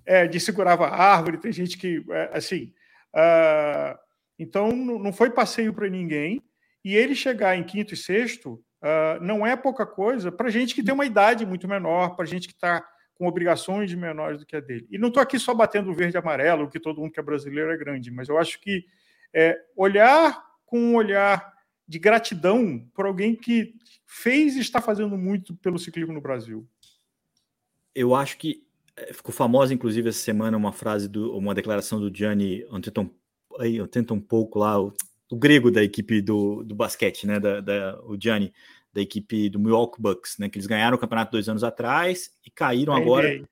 É, 0.05 0.27
de 0.27 0.41
segurava 0.41 0.87
a 0.87 1.15
árvore, 1.15 1.39
tem 1.39 1.53
gente 1.53 1.77
que, 1.77 2.05
é, 2.11 2.31
assim... 2.33 2.73
Uh, 3.15 3.99
então, 4.39 4.75
não 4.75 5.13
foi 5.13 5.31
passeio 5.31 5.73
para 5.73 5.89
ninguém, 5.89 6.43
e 6.85 6.97
ele 6.97 7.15
chegar 7.15 7.57
em 7.57 7.63
quinto 7.63 7.95
e 7.95 7.97
sexto 7.97 8.55
uh, 8.83 9.23
não 9.23 9.47
é 9.47 9.55
pouca 9.57 9.87
coisa 9.87 10.33
para 10.33 10.51
gente 10.51 10.75
que 10.75 10.83
tem 10.83 10.95
uma 10.95 11.07
idade 11.07 11.47
muito 11.47 11.69
menor, 11.69 12.17
para 12.17 12.25
gente 12.25 12.49
que 12.49 12.55
está 12.55 12.85
com 13.15 13.27
obrigações 13.27 13.95
menores 13.95 14.41
do 14.41 14.47
que 14.47 14.57
a 14.57 14.61
dele. 14.61 14.87
E 14.91 14.99
não 14.99 15.09
estou 15.09 15.23
aqui 15.23 15.39
só 15.39 15.55
batendo 15.55 15.95
verde 15.95 16.17
e 16.17 16.19
amarelo, 16.19 16.69
que 16.69 16.81
todo 16.81 17.01
mundo 17.01 17.13
que 17.13 17.21
é 17.21 17.23
brasileiro 17.23 17.71
é 17.71 17.77
grande, 17.77 18.11
mas 18.11 18.29
eu 18.29 18.39
acho 18.39 18.61
que 18.61 18.85
é, 19.33 19.59
olhar 19.77 20.43
com 20.67 20.79
um 20.79 20.95
olhar 20.97 21.53
de 21.87 21.99
gratidão 21.99 22.89
por 22.95 23.07
alguém 23.07 23.37
que 23.37 23.75
fez 24.07 24.57
e 24.57 24.61
está 24.61 24.81
fazendo 24.81 25.17
muito 25.17 25.55
pelo 25.57 25.79
ciclismo 25.79 26.13
no 26.13 26.21
Brasil. 26.21 26.67
Eu 27.95 28.15
acho 28.15 28.39
que 28.39 28.67
ficou 29.12 29.32
famosa, 29.32 29.72
inclusive, 29.74 30.09
essa 30.09 30.18
semana 30.18 30.57
uma 30.57 30.72
frase, 30.72 31.09
do, 31.09 31.36
uma 31.36 31.55
declaração 31.55 32.01
do 32.01 32.14
Gianni 32.14 32.64
Antetokounmpo, 32.70 34.14
um 34.14 34.20
pouco 34.20 34.59
lá, 34.59 34.80
o 34.80 34.93
o 35.32 35.36
grego 35.36 35.70
da 35.70 35.82
equipe 35.82 36.20
do, 36.20 36.62
do 36.62 36.74
basquete, 36.74 37.26
né? 37.26 37.40
Da, 37.40 37.62
da, 37.62 37.99
o 38.05 38.20
Gianni, 38.20 38.53
da 38.93 39.01
equipe 39.01 39.49
do 39.49 39.59
Milwaukee 39.59 40.01
Bucks, 40.01 40.36
né? 40.38 40.51
Que 40.51 40.59
eles 40.59 40.66
ganharam 40.66 40.95
o 40.95 41.01
campeonato 41.01 41.32
dois 41.32 41.49
anos 41.49 41.64
atrás 41.64 42.30
e 42.45 42.51
caíram 42.51 42.95
agora 42.95 43.43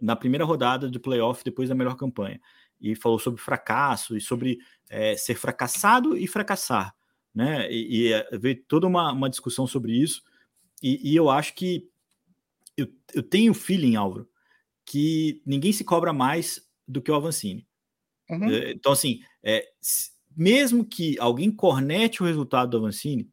na 0.00 0.16
primeira 0.16 0.44
rodada 0.44 0.88
do 0.88 0.98
playoff 0.98 1.44
depois 1.44 1.68
da 1.68 1.76
melhor 1.76 1.96
campanha. 1.96 2.40
E 2.80 2.96
falou 2.96 3.20
sobre 3.20 3.40
fracasso 3.40 4.16
e 4.16 4.20
sobre 4.20 4.58
é, 4.90 5.16
ser 5.16 5.36
fracassado 5.36 6.16
e 6.16 6.26
fracassar, 6.26 6.92
né? 7.32 7.70
E, 7.70 8.08
e 8.08 8.12
é, 8.12 8.28
veio 8.36 8.60
toda 8.66 8.88
uma, 8.88 9.12
uma 9.12 9.30
discussão 9.30 9.64
sobre 9.64 9.92
isso. 9.92 10.22
E, 10.82 11.12
e 11.12 11.14
eu 11.14 11.30
acho 11.30 11.54
que 11.54 11.88
eu, 12.76 12.88
eu 13.14 13.22
tenho 13.22 13.54
feeling, 13.54 13.94
Álvaro, 13.94 14.28
que 14.88 15.42
ninguém 15.44 15.70
se 15.70 15.84
cobra 15.84 16.14
mais 16.14 16.66
do 16.86 17.02
que 17.02 17.10
o 17.10 17.14
Avancini. 17.14 17.68
Uhum. 18.30 18.50
É, 18.50 18.72
então, 18.72 18.92
assim, 18.92 19.20
é, 19.42 19.66
mesmo 20.34 20.82
que 20.82 21.18
alguém 21.20 21.50
cornete 21.50 22.22
o 22.22 22.26
resultado 22.26 22.70
do 22.70 22.78
Avancini, 22.78 23.30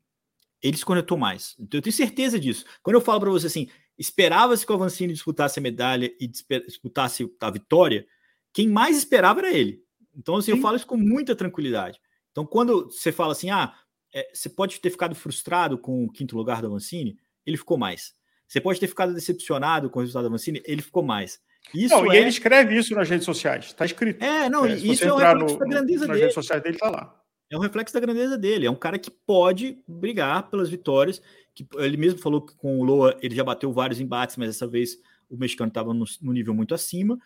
ele 0.62 0.76
se 0.76 0.84
conectou 0.84 1.18
mais. 1.18 1.56
Então 1.58 1.78
eu 1.78 1.82
tenho 1.82 1.96
certeza 1.96 2.40
disso. 2.40 2.66
Quando 2.84 2.96
eu 2.96 3.02
falo 3.02 3.22
para 3.22 3.30
você 3.30 3.48
assim, 3.48 3.70
esperava-se 3.98 4.66
que 4.66 4.72
o 4.72 4.76
Avancini 4.76 5.14
disputasse 5.14 5.60
a 5.60 5.62
medalha 5.62 6.12
e 6.20 6.28
disputasse 6.28 7.32
a 7.40 7.52
vitória, 7.52 8.06
quem 8.52 8.68
mais 8.68 8.98
esperava 8.98 9.40
era 9.42 9.54
ele. 9.54 9.82
Então 10.16 10.38
assim, 10.38 10.52
eu 10.52 10.58
falo 10.58 10.76
isso 10.76 10.88
com 10.88 10.98
muita 10.98 11.36
tranquilidade. 11.36 12.00
Então 12.32 12.46
quando 12.46 12.90
você 12.90 13.12
fala 13.12 13.34
assim, 13.34 13.50
ah, 13.50 13.76
é, 14.14 14.32
você 14.34 14.50
pode 14.50 14.80
ter 14.80 14.90
ficado 14.90 15.14
frustrado 15.14 15.78
com 15.78 16.06
o 16.06 16.12
quinto 16.12 16.36
lugar 16.36 16.62
do 16.62 16.68
Avancini, 16.68 17.18
ele 17.46 17.58
ficou 17.58 17.78
mais. 17.78 18.14
Você 18.48 18.62
pode 18.62 18.80
ter 18.80 18.88
ficado 18.88 19.14
decepcionado 19.14 19.90
com 19.90 20.00
o 20.00 20.02
resultado 20.02 20.24
do 20.24 20.28
Avancini, 20.28 20.62
ele 20.66 20.82
ficou 20.82 21.04
mais. 21.04 21.40
Isso 21.74 21.96
não, 21.96 22.12
é... 22.12 22.16
E 22.16 22.20
ele 22.20 22.30
escreve 22.30 22.78
isso 22.78 22.94
nas 22.94 23.10
redes 23.10 23.26
sociais, 23.26 23.66
está 23.66 23.86
escrito. 23.86 24.24
É, 24.24 24.50
não, 24.50 24.66
é, 24.66 24.76
isso 24.76 25.04
é 25.04 25.14
um 25.14 25.18
reflexo 25.18 25.54
no, 25.56 25.60
da 25.60 25.66
grandeza 25.66 26.08
nas 26.08 26.08
dele. 26.08 26.08
Nas 26.08 26.20
redes 26.20 26.34
sociais 26.34 26.64
dele 26.64 26.76
está 26.76 26.90
lá. 26.90 27.22
É 27.50 27.58
um 27.58 27.62
reflexo 27.62 27.94
da 27.94 28.00
grandeza 28.00 28.38
dele. 28.38 28.66
É 28.66 28.72
um 28.72 28.76
cara 28.76 28.98
que 28.98 29.12
pode 29.12 29.78
brigar 29.88 30.50
pelas 30.50 30.70
vitórias. 30.70 31.22
Que 31.54 31.66
ele 31.76 31.98
mesmo 31.98 32.20
falou 32.20 32.42
que 32.42 32.56
com 32.56 32.80
o 32.80 32.84
Loa 32.84 33.18
ele 33.22 33.36
já 33.36 33.44
bateu 33.44 33.72
vários 33.72 34.00
embates, 34.00 34.36
mas 34.36 34.50
dessa 34.50 34.68
vez 34.68 34.98
o 35.30 35.38
mexicano 35.38 35.70
estava 35.70 35.94
no, 35.94 36.06
no, 36.22 36.34
nível 36.34 36.54
muito 36.54 36.74
acima. 36.74 37.18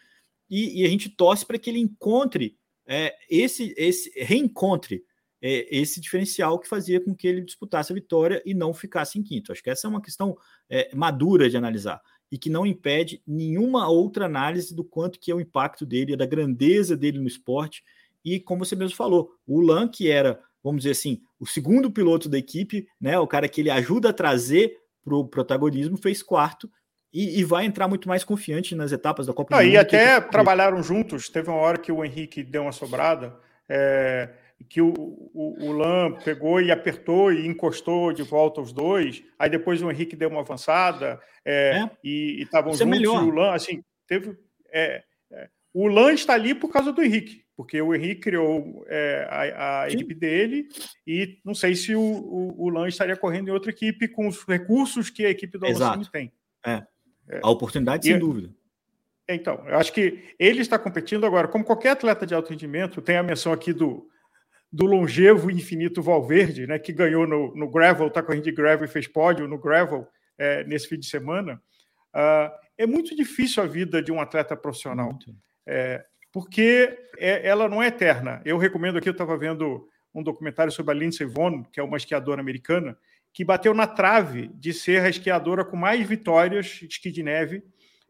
E, 0.49 0.81
e 0.81 0.85
a 0.85 0.89
gente 0.89 1.09
torce 1.09 1.45
para 1.45 1.57
que 1.57 1.69
ele 1.69 1.79
encontre 1.79 2.57
é, 2.87 3.15
esse, 3.29 3.73
esse 3.77 4.11
reencontre 4.19 5.03
é, 5.41 5.67
esse 5.75 6.01
diferencial 6.01 6.59
que 6.59 6.67
fazia 6.67 6.99
com 6.99 7.15
que 7.15 7.27
ele 7.27 7.41
disputasse 7.41 7.91
a 7.91 7.95
vitória 7.95 8.41
e 8.45 8.53
não 8.53 8.73
ficasse 8.73 9.17
em 9.17 9.23
quinto. 9.23 9.51
Acho 9.51 9.63
que 9.63 9.69
essa 9.69 9.87
é 9.87 9.89
uma 9.89 10.01
questão 10.01 10.37
é, 10.69 10.93
madura 10.93 11.49
de 11.49 11.57
analisar 11.57 12.01
e 12.31 12.37
que 12.37 12.49
não 12.49 12.65
impede 12.65 13.21
nenhuma 13.25 13.89
outra 13.89 14.25
análise 14.25 14.75
do 14.75 14.83
quanto 14.83 15.19
que 15.19 15.31
é 15.31 15.35
o 15.35 15.41
impacto 15.41 15.85
dele, 15.85 16.15
da 16.15 16.25
grandeza 16.25 16.95
dele 16.95 17.19
no 17.19 17.27
esporte. 17.27 17.83
E 18.23 18.39
como 18.39 18.63
você 18.63 18.75
mesmo 18.75 18.95
falou, 18.95 19.31
o 19.47 19.61
Lan, 19.61 19.87
que 19.87 20.09
era, 20.11 20.39
vamos 20.63 20.81
dizer 20.81 20.91
assim, 20.91 21.21
o 21.39 21.47
segundo 21.47 21.89
piloto 21.89 22.29
da 22.29 22.37
equipe, 22.37 22.87
né, 23.01 23.17
o 23.17 23.25
cara 23.25 23.47
que 23.47 23.61
ele 23.61 23.71
ajuda 23.71 24.09
a 24.09 24.13
trazer 24.13 24.77
para 25.03 25.15
o 25.15 25.25
protagonismo, 25.25 25.97
fez 25.97 26.21
quarto 26.21 26.69
e, 27.11 27.39
e, 27.39 27.43
vai 27.43 27.65
entrar 27.65 27.87
muito 27.87 28.07
mais 28.07 28.23
confiante 28.23 28.75
nas 28.75 28.91
etapas 28.91 29.25
da 29.25 29.33
Copa 29.33 29.55
ah, 29.55 29.59
do 29.59 29.63
Mundo. 29.63 29.73
E 29.73 29.77
até 29.77 30.21
que... 30.21 30.29
trabalharam 30.29 30.83
juntos. 30.83 31.27
Teve 31.27 31.49
uma 31.49 31.57
hora 31.57 31.79
que 31.79 31.91
o 31.91 32.05
Henrique 32.05 32.43
deu 32.43 32.63
uma 32.63 32.71
sobrada. 32.71 33.35
É 33.67 34.29
que 34.67 34.81
o, 34.81 34.93
o, 34.93 35.65
o 35.65 35.71
Lan 35.71 36.13
pegou 36.23 36.61
e 36.61 36.71
apertou 36.71 37.31
e 37.31 37.47
encostou 37.47 38.11
de 38.11 38.23
volta 38.23 38.61
os 38.61 38.71
dois, 38.71 39.23
aí 39.37 39.49
depois 39.49 39.81
o 39.81 39.89
Henrique 39.89 40.15
deu 40.15 40.29
uma 40.29 40.41
avançada 40.41 41.19
é, 41.45 41.79
é. 41.79 41.91
e 42.03 42.41
estavam 42.41 42.71
é 42.73 42.75
juntos, 42.75 42.99
é 42.99 43.03
e 43.03 43.07
o 43.07 43.31
Lan, 43.31 43.53
assim, 43.53 43.83
teve... 44.07 44.37
É, 44.71 45.03
é, 45.31 45.49
o 45.73 45.87
Lan 45.87 46.13
está 46.13 46.33
ali 46.33 46.53
por 46.53 46.71
causa 46.71 46.91
do 46.91 47.01
Henrique, 47.01 47.43
porque 47.55 47.81
o 47.81 47.95
Henrique 47.95 48.21
criou 48.21 48.85
é, 48.87 49.27
a, 49.29 49.81
a 49.83 49.87
equipe 49.89 50.13
dele 50.13 50.67
e 51.05 51.39
não 51.43 51.53
sei 51.53 51.75
se 51.75 51.95
o, 51.95 52.01
o, 52.01 52.65
o, 52.65 52.69
Lan 52.69 52.87
estaria 52.87 53.15
correndo 53.15 53.47
em 53.49 53.51
outra 53.51 53.71
equipe 53.71 54.07
com 54.07 54.27
os 54.27 54.43
recursos 54.43 55.09
que 55.09 55.25
a 55.25 55.29
equipe 55.29 55.57
do 55.57 55.65
Alocine 55.65 56.09
tem. 56.11 56.31
É. 56.65 56.83
A 57.41 57.49
oportunidade, 57.49 58.05
sem 58.05 58.17
dúvida. 58.17 58.53
Então, 59.27 59.63
eu 59.67 59.77
acho 59.77 59.93
que 59.93 60.33
ele 60.39 60.61
está 60.61 60.79
competindo 60.79 61.23
agora, 61.23 61.47
como 61.47 61.63
qualquer 61.63 61.91
atleta 61.91 62.25
de 62.25 62.33
alto 62.33 62.49
rendimento, 62.49 62.99
tem 62.99 63.15
a 63.15 63.21
menção 63.21 63.53
aqui 63.53 63.71
do, 63.71 64.09
do 64.71 64.85
longevo 64.85 65.49
infinito 65.49 66.01
Valverde, 66.01 66.67
né, 66.67 66.77
que 66.77 66.93
ganhou 66.93 67.25
no, 67.25 67.55
no 67.55 67.69
gravel, 67.69 68.07
está 68.07 68.21
correndo 68.21 68.43
de 68.43 68.51
gravel 68.51 68.85
e 68.85 68.91
fez 68.91 69.07
pódio 69.07 69.47
no 69.47 69.57
gravel 69.57 70.07
é, 70.37 70.63
nesse 70.63 70.87
fim 70.87 70.99
de 70.99 71.07
semana. 71.07 71.61
Uh, 72.13 72.49
é 72.77 72.87
muito 72.87 73.15
difícil 73.15 73.61
a 73.61 73.65
vida 73.65 74.01
de 74.01 74.11
um 74.11 74.21
atleta 74.21 74.55
profissional, 74.55 75.17
é, 75.67 76.03
porque 76.31 76.97
é, 77.17 77.47
ela 77.47 77.67
não 77.67 77.81
é 77.81 77.87
eterna. 77.87 78.41
Eu 78.45 78.57
recomendo 78.57 78.97
aqui, 78.97 79.09
eu 79.09 79.13
estava 79.13 79.37
vendo 79.37 79.87
um 80.13 80.23
documentário 80.23 80.71
sobre 80.71 80.95
a 80.95 80.97
Lindsey 80.97 81.25
Vonn, 81.25 81.63
que 81.71 81.79
é 81.79 81.83
uma 81.83 81.97
esquiadora 81.97 82.41
americana, 82.41 82.97
que 83.33 83.43
bateu 83.43 83.73
na 83.73 83.85
trave 83.85 84.49
de 84.55 84.73
ser 84.73 85.01
a 85.01 85.09
esquiadora 85.09 85.63
com 85.63 85.77
mais 85.77 86.07
vitórias 86.07 86.67
de 86.67 86.87
esqui 86.87 87.11
de 87.11 87.21
neve 87.21 87.63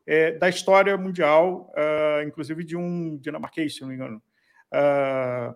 é, 0.05 0.32
da 0.32 0.49
história 0.49 0.97
mundial, 0.97 1.72
uh, 1.76 2.28
inclusive 2.28 2.64
de 2.64 2.76
um 2.76 3.18
dinamarquês, 3.18 3.76
se 3.76 3.82
não 3.82 3.89
me 3.89 3.95
engano. 3.95 4.22
Uh, 4.74 5.55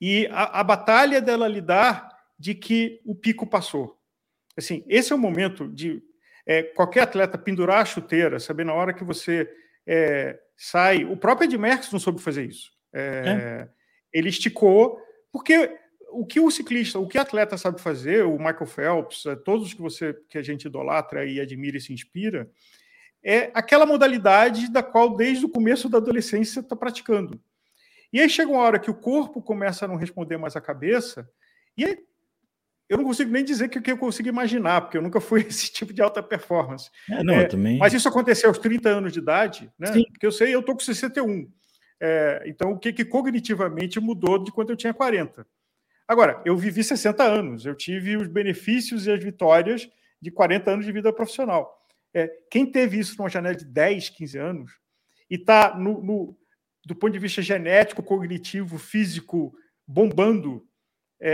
e 0.00 0.26
a, 0.30 0.60
a 0.60 0.64
batalha 0.64 1.20
dela 1.20 1.48
lidar 1.48 2.08
de 2.38 2.54
que 2.54 3.00
o 3.04 3.14
pico 3.14 3.46
passou. 3.46 3.98
Assim, 4.56 4.84
esse 4.88 5.12
é 5.12 5.16
o 5.16 5.18
momento 5.18 5.68
de 5.68 6.02
é, 6.46 6.62
qualquer 6.62 7.02
atleta 7.02 7.36
pendurar 7.36 7.82
a 7.82 7.84
chuteira, 7.84 8.40
saber 8.40 8.64
na 8.64 8.74
hora 8.74 8.94
que 8.94 9.04
você 9.04 9.48
é, 9.86 10.38
sai. 10.56 11.04
O 11.04 11.16
próprio 11.16 11.46
Ed 11.46 11.58
Merckx 11.58 11.92
não 11.92 12.00
soube 12.00 12.20
fazer 12.20 12.46
isso. 12.46 12.70
É, 12.92 13.00
é. 13.00 13.68
ele 14.12 14.28
esticou, 14.28 14.98
porque 15.30 15.76
o 16.10 16.24
que 16.24 16.40
o 16.40 16.50
ciclista, 16.50 16.98
o 16.98 17.06
que 17.06 17.18
o 17.18 17.20
atleta 17.20 17.56
sabe 17.56 17.80
fazer, 17.80 18.24
o 18.24 18.38
Michael 18.38 18.66
Phelps, 18.66 19.26
é, 19.26 19.36
todos 19.36 19.74
que 19.74 19.82
você 19.82 20.16
que 20.28 20.38
a 20.38 20.42
gente 20.42 20.66
idolatra 20.66 21.24
e 21.24 21.40
admira 21.40 21.76
e 21.76 21.80
se 21.80 21.92
inspira, 21.92 22.50
é 23.22 23.50
aquela 23.52 23.84
modalidade 23.84 24.70
da 24.70 24.82
qual 24.82 25.16
desde 25.16 25.44
o 25.44 25.50
começo 25.50 25.88
da 25.88 25.98
adolescência 25.98 26.60
está 26.60 26.74
praticando. 26.74 27.40
E 28.12 28.20
aí 28.20 28.28
chega 28.28 28.50
uma 28.50 28.62
hora 28.62 28.78
que 28.78 28.90
o 28.90 28.94
corpo 28.94 29.42
começa 29.42 29.84
a 29.84 29.88
não 29.88 29.96
responder 29.96 30.36
mais 30.36 30.56
a 30.56 30.60
cabeça, 30.60 31.28
e 31.76 31.84
aí, 31.84 31.98
eu 32.88 32.96
não 32.96 33.04
consigo 33.04 33.30
nem 33.30 33.44
dizer 33.44 33.68
que, 33.68 33.80
que 33.80 33.92
eu 33.92 33.98
consigo 33.98 34.28
imaginar, 34.28 34.80
porque 34.80 34.96
eu 34.96 35.02
nunca 35.02 35.20
fui 35.20 35.42
esse 35.46 35.70
tipo 35.70 35.92
de 35.92 36.00
alta 36.00 36.22
performance. 36.22 36.90
É, 37.10 37.22
não, 37.22 37.34
é, 37.34 37.44
também... 37.44 37.78
Mas 37.78 37.92
isso 37.92 38.08
aconteceu 38.08 38.48
aos 38.48 38.58
30 38.58 38.88
anos 38.88 39.12
de 39.12 39.18
idade, 39.18 39.70
né? 39.78 39.92
Sim. 39.92 40.04
Porque 40.10 40.26
eu 40.26 40.32
sei, 40.32 40.54
eu 40.54 40.60
estou 40.60 40.74
com 40.74 40.80
61. 40.80 41.50
É, 42.00 42.44
então, 42.46 42.72
o 42.72 42.78
que, 42.78 42.92
que 42.92 43.04
cognitivamente 43.04 44.00
mudou 44.00 44.42
de 44.42 44.50
quando 44.50 44.70
eu 44.70 44.76
tinha 44.76 44.94
40? 44.94 45.46
Agora, 46.06 46.40
eu 46.44 46.56
vivi 46.56 46.82
60 46.82 47.22
anos, 47.22 47.66
eu 47.66 47.74
tive 47.74 48.16
os 48.16 48.26
benefícios 48.26 49.06
e 49.06 49.12
as 49.12 49.22
vitórias 49.22 49.88
de 50.20 50.30
40 50.30 50.70
anos 50.70 50.86
de 50.86 50.92
vida 50.92 51.12
profissional. 51.12 51.86
É, 52.14 52.26
quem 52.50 52.64
teve 52.64 52.98
isso 52.98 53.14
numa 53.18 53.28
janela 53.28 53.54
de 53.54 53.66
10, 53.66 54.08
15 54.10 54.38
anos 54.38 54.72
e 55.30 55.34
está 55.34 55.76
no, 55.76 56.02
no, 56.02 56.38
do 56.88 56.94
ponto 56.94 57.12
de 57.12 57.18
vista 57.18 57.42
genético, 57.42 58.02
cognitivo, 58.02 58.78
físico, 58.78 59.54
bombando 59.86 60.66
é, 61.20 61.30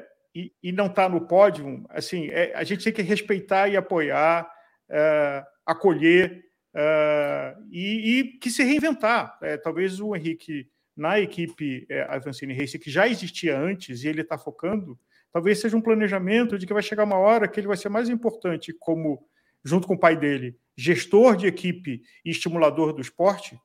é. 0.00 0.06
E, 0.34 0.52
e, 0.62 0.72
não 0.72 0.86
está 0.86 1.06
no 1.06 1.26
pódio, 1.26 1.84
assim, 1.90 2.28
é, 2.30 2.54
a 2.54 2.64
gente 2.64 2.82
tem 2.82 2.92
que 2.94 3.02
respeitar 3.02 3.68
e 3.68 3.76
apoiar, 3.76 4.50
é, 4.88 5.44
acolher 5.66 6.42
é, 6.74 7.56
e, 7.70 8.20
e, 8.20 8.24
que 8.38 8.50
se 8.50 8.62
reinventar. 8.62 9.36
É, 9.42 9.58
talvez 9.58 10.00
o 10.00 10.16
Henrique, 10.16 10.66
na 10.96 11.20
equipe 11.20 11.86
é, 11.90 12.02
Avancini 12.04 12.54
Race, 12.54 12.78
que 12.78 12.90
já 12.90 13.06
existia 13.06 13.58
antes 13.58 14.02
e 14.02 14.08
ele 14.08 14.22
está 14.22 14.38
focando, 14.38 14.98
talvez 15.30 15.60
seja 15.60 15.76
um 15.76 15.82
planejamento 15.82 16.58
de 16.58 16.66
que 16.66 16.72
vai 16.72 16.82
chegar 16.82 17.04
uma 17.04 17.18
hora 17.18 17.48
que 17.48 17.60
ele 17.60 17.66
vai 17.66 17.76
ser 17.76 17.90
mais 17.90 18.08
importante 18.08 18.74
como, 18.78 19.28
junto 19.62 19.86
com 19.86 19.94
o 19.94 20.00
pai 20.00 20.16
dele, 20.16 20.56
gestor 20.74 21.36
de 21.36 21.46
equipe 21.46 22.00
e 22.24 22.30
estimulador 22.30 22.94
do 22.94 23.02
esporte, 23.02 23.58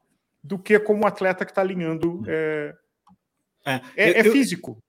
do 0.44 0.58
que 0.58 0.80
como 0.80 1.04
um 1.04 1.08
atleta 1.08 1.46
que 1.46 1.52
está 1.52 1.62
alinhando. 1.62 2.24
É, 2.28 2.76
é, 3.66 3.82
é, 3.96 4.20
é 4.20 4.24
físico. 4.24 4.82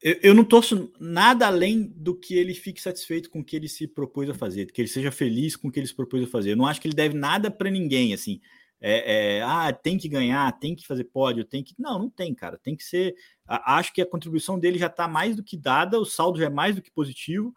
Eu, 0.00 0.16
eu, 0.22 0.34
não 0.34 0.44
torço 0.44 0.92
nada 1.00 1.46
além 1.46 1.92
do 1.96 2.14
que 2.14 2.34
ele 2.34 2.54
fique 2.54 2.80
satisfeito 2.80 3.30
com 3.30 3.40
o 3.40 3.44
que 3.44 3.56
ele 3.56 3.68
se 3.68 3.88
propôs 3.88 4.30
a 4.30 4.34
fazer, 4.34 4.70
que 4.70 4.80
ele 4.80 4.88
seja 4.88 5.10
feliz 5.10 5.56
com 5.56 5.68
o 5.68 5.72
que 5.72 5.80
ele 5.80 5.86
se 5.86 5.94
propôs 5.94 6.22
a 6.22 6.30
fazer. 6.30 6.52
Eu 6.52 6.56
não 6.56 6.66
acho 6.66 6.80
que 6.80 6.86
ele 6.86 6.94
deve 6.94 7.16
nada 7.16 7.50
para 7.50 7.70
ninguém, 7.70 8.14
assim. 8.14 8.40
É, 8.80 9.38
é, 9.38 9.42
ah, 9.42 9.72
tem 9.72 9.98
que 9.98 10.08
ganhar, 10.08 10.52
tem 10.60 10.76
que 10.76 10.86
fazer 10.86 11.04
pódio, 11.04 11.44
tem 11.44 11.64
que. 11.64 11.74
Não, 11.78 11.98
não 11.98 12.10
tem, 12.10 12.32
cara. 12.32 12.58
Tem 12.58 12.76
que 12.76 12.84
ser. 12.84 13.14
Acho 13.46 13.92
que 13.92 14.00
a 14.00 14.06
contribuição 14.06 14.58
dele 14.58 14.78
já 14.78 14.86
está 14.86 15.08
mais 15.08 15.34
do 15.34 15.42
que 15.42 15.56
dada, 15.56 15.98
o 15.98 16.04
saldo 16.04 16.38
já 16.38 16.46
é 16.46 16.50
mais 16.50 16.76
do 16.76 16.82
que 16.82 16.90
positivo. 16.90 17.52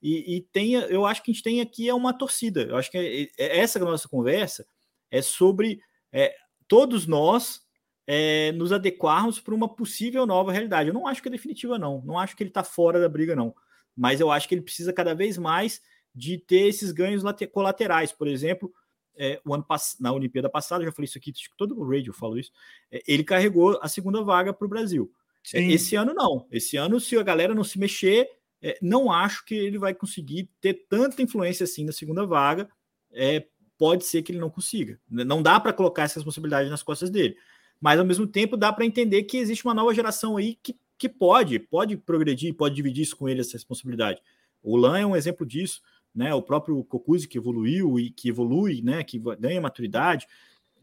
E, 0.00 0.36
e 0.36 0.40
tem, 0.40 0.72
eu 0.72 1.06
acho 1.06 1.22
que 1.22 1.30
a 1.30 1.34
gente 1.34 1.44
tem 1.44 1.60
aqui 1.60 1.88
é 1.88 1.94
uma 1.94 2.16
torcida. 2.16 2.62
Eu 2.62 2.76
acho 2.76 2.90
que 2.90 2.98
é, 2.98 3.22
é 3.38 3.58
essa 3.58 3.78
nossa 3.78 4.08
conversa 4.08 4.66
é 5.10 5.20
sobre 5.20 5.78
é, 6.10 6.34
todos 6.72 7.06
nós 7.06 7.60
é, 8.06 8.50
nos 8.52 8.72
adequarmos 8.72 9.38
para 9.38 9.54
uma 9.54 9.68
possível 9.68 10.24
nova 10.24 10.50
realidade. 10.50 10.88
Eu 10.88 10.94
não 10.94 11.06
acho 11.06 11.20
que 11.20 11.28
é 11.28 11.30
definitiva, 11.30 11.78
não. 11.78 12.00
Não 12.00 12.18
acho 12.18 12.34
que 12.34 12.42
ele 12.42 12.48
está 12.48 12.64
fora 12.64 12.98
da 12.98 13.10
briga, 13.10 13.36
não. 13.36 13.54
Mas 13.94 14.20
eu 14.20 14.30
acho 14.30 14.48
que 14.48 14.54
ele 14.54 14.62
precisa 14.62 14.90
cada 14.90 15.14
vez 15.14 15.36
mais 15.36 15.82
de 16.14 16.38
ter 16.38 16.68
esses 16.68 16.90
ganhos 16.90 17.22
colaterais. 17.52 18.10
Por 18.10 18.26
exemplo, 18.26 18.72
é, 19.14 19.38
o 19.44 19.52
ano 19.52 19.66
na 20.00 20.12
Olimpíada 20.14 20.48
passada, 20.48 20.82
já 20.82 20.90
falei 20.90 21.04
isso 21.04 21.18
aqui, 21.18 21.30
todo 21.58 21.78
o 21.78 21.86
radio 21.86 22.10
falo 22.14 22.38
isso, 22.38 22.50
é, 22.90 23.02
ele 23.06 23.22
carregou 23.22 23.78
a 23.82 23.86
segunda 23.86 24.22
vaga 24.22 24.50
para 24.54 24.64
o 24.64 24.70
Brasil. 24.70 25.12
É, 25.52 25.60
esse 25.60 25.94
ano 25.94 26.14
não. 26.14 26.46
Esse 26.50 26.78
ano, 26.78 26.98
se 26.98 27.18
a 27.18 27.22
galera 27.22 27.54
não 27.54 27.64
se 27.64 27.78
mexer, 27.78 28.30
é, 28.62 28.78
não 28.80 29.12
acho 29.12 29.44
que 29.44 29.54
ele 29.54 29.76
vai 29.76 29.92
conseguir 29.92 30.48
ter 30.58 30.86
tanta 30.88 31.20
influência 31.20 31.64
assim 31.64 31.84
na 31.84 31.92
segunda 31.92 32.24
vaga. 32.24 32.66
É, 33.12 33.46
pode 33.82 34.04
ser 34.04 34.22
que 34.22 34.30
ele 34.30 34.38
não 34.38 34.48
consiga. 34.48 34.96
Não 35.10 35.42
dá 35.42 35.58
para 35.58 35.72
colocar 35.72 36.04
essa 36.04 36.14
responsabilidade 36.14 36.70
nas 36.70 36.84
costas 36.84 37.10
dele. 37.10 37.36
Mas 37.80 37.98
ao 37.98 38.06
mesmo 38.06 38.28
tempo 38.28 38.56
dá 38.56 38.72
para 38.72 38.86
entender 38.86 39.24
que 39.24 39.36
existe 39.36 39.64
uma 39.64 39.74
nova 39.74 39.92
geração 39.92 40.36
aí 40.36 40.56
que, 40.62 40.78
que 40.96 41.08
pode, 41.08 41.58
pode 41.58 41.96
progredir, 41.96 42.54
pode 42.54 42.76
dividir 42.76 43.02
isso 43.02 43.16
com 43.16 43.28
ele 43.28 43.40
essa 43.40 43.54
responsabilidade. 43.54 44.22
O 44.62 44.76
Lan 44.76 45.00
é 45.00 45.04
um 45.04 45.16
exemplo 45.16 45.44
disso, 45.44 45.82
né? 46.14 46.32
O 46.32 46.40
próprio 46.40 46.84
Cocuzzi 46.84 47.26
que 47.26 47.36
evoluiu 47.36 47.98
e 47.98 48.10
que 48.10 48.28
evolui, 48.28 48.82
né? 48.82 49.02
Que 49.02 49.20
ganha 49.36 49.60
maturidade, 49.60 50.28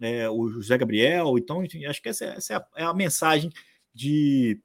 é, 0.01 0.29
o 0.29 0.49
José 0.49 0.77
Gabriel. 0.77 1.37
Então, 1.37 1.63
acho 1.87 2.01
que 2.01 2.09
essa, 2.09 2.25
essa 2.25 2.53
é, 2.53 2.57
a, 2.57 2.65
é 2.75 2.83
a 2.83 2.93
mensagem 2.93 3.49
de 3.93 4.59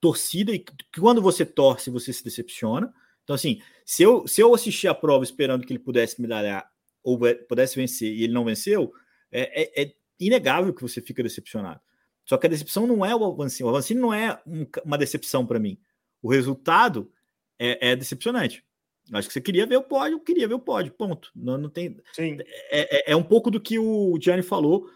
torcida 0.00 0.52
e 0.52 0.58
que 0.58 0.74
quando 0.98 1.20
você 1.20 1.44
torce, 1.44 1.90
você 1.90 2.14
se 2.14 2.24
decepciona. 2.24 2.94
Então, 3.24 3.34
assim, 3.34 3.60
se 3.84 4.02
eu, 4.02 4.26
se 4.26 4.40
eu 4.40 4.54
assistir 4.54 4.88
a 4.88 4.94
prova 4.94 5.22
esperando 5.22 5.66
que 5.66 5.72
ele 5.74 5.78
pudesse 5.78 6.18
medalhar 6.18 6.71
ou 7.02 7.18
pudesse 7.48 7.76
vencer 7.76 8.12
e 8.12 8.24
ele 8.24 8.32
não 8.32 8.44
venceu, 8.44 8.92
é, 9.30 9.62
é, 9.62 9.82
é 9.82 9.94
inegável 10.18 10.72
que 10.72 10.82
você 10.82 11.00
fica 11.00 11.22
decepcionado. 11.22 11.80
Só 12.24 12.36
que 12.36 12.46
a 12.46 12.50
decepção 12.50 12.86
não 12.86 13.04
é 13.04 13.14
o 13.14 13.24
Avancini. 13.24 13.66
O 13.66 13.70
Avancini 13.70 14.00
não 14.00 14.14
é 14.14 14.40
um, 14.46 14.66
uma 14.84 14.96
decepção 14.98 15.46
para 15.46 15.58
mim. 15.58 15.78
O 16.22 16.30
resultado 16.30 17.10
é, 17.58 17.90
é, 17.90 17.96
decepcionante. 17.96 18.64
Acho 19.12 19.26
que 19.26 19.34
você 19.34 19.40
queria 19.40 19.66
ver 19.66 19.76
o 19.76 19.82
pódio, 19.82 20.20
queria 20.20 20.46
ver 20.46 20.54
o 20.54 20.60
pódio, 20.60 20.92
ponto. 20.92 21.30
Não, 21.34 21.58
não 21.58 21.68
tem. 21.68 22.00
Sim. 22.12 22.38
É, 22.70 23.10
é, 23.10 23.12
é 23.12 23.16
um 23.16 23.22
pouco 23.22 23.50
do 23.50 23.60
que 23.60 23.78
o 23.78 24.16
Gianni 24.20 24.42
falou 24.42 24.88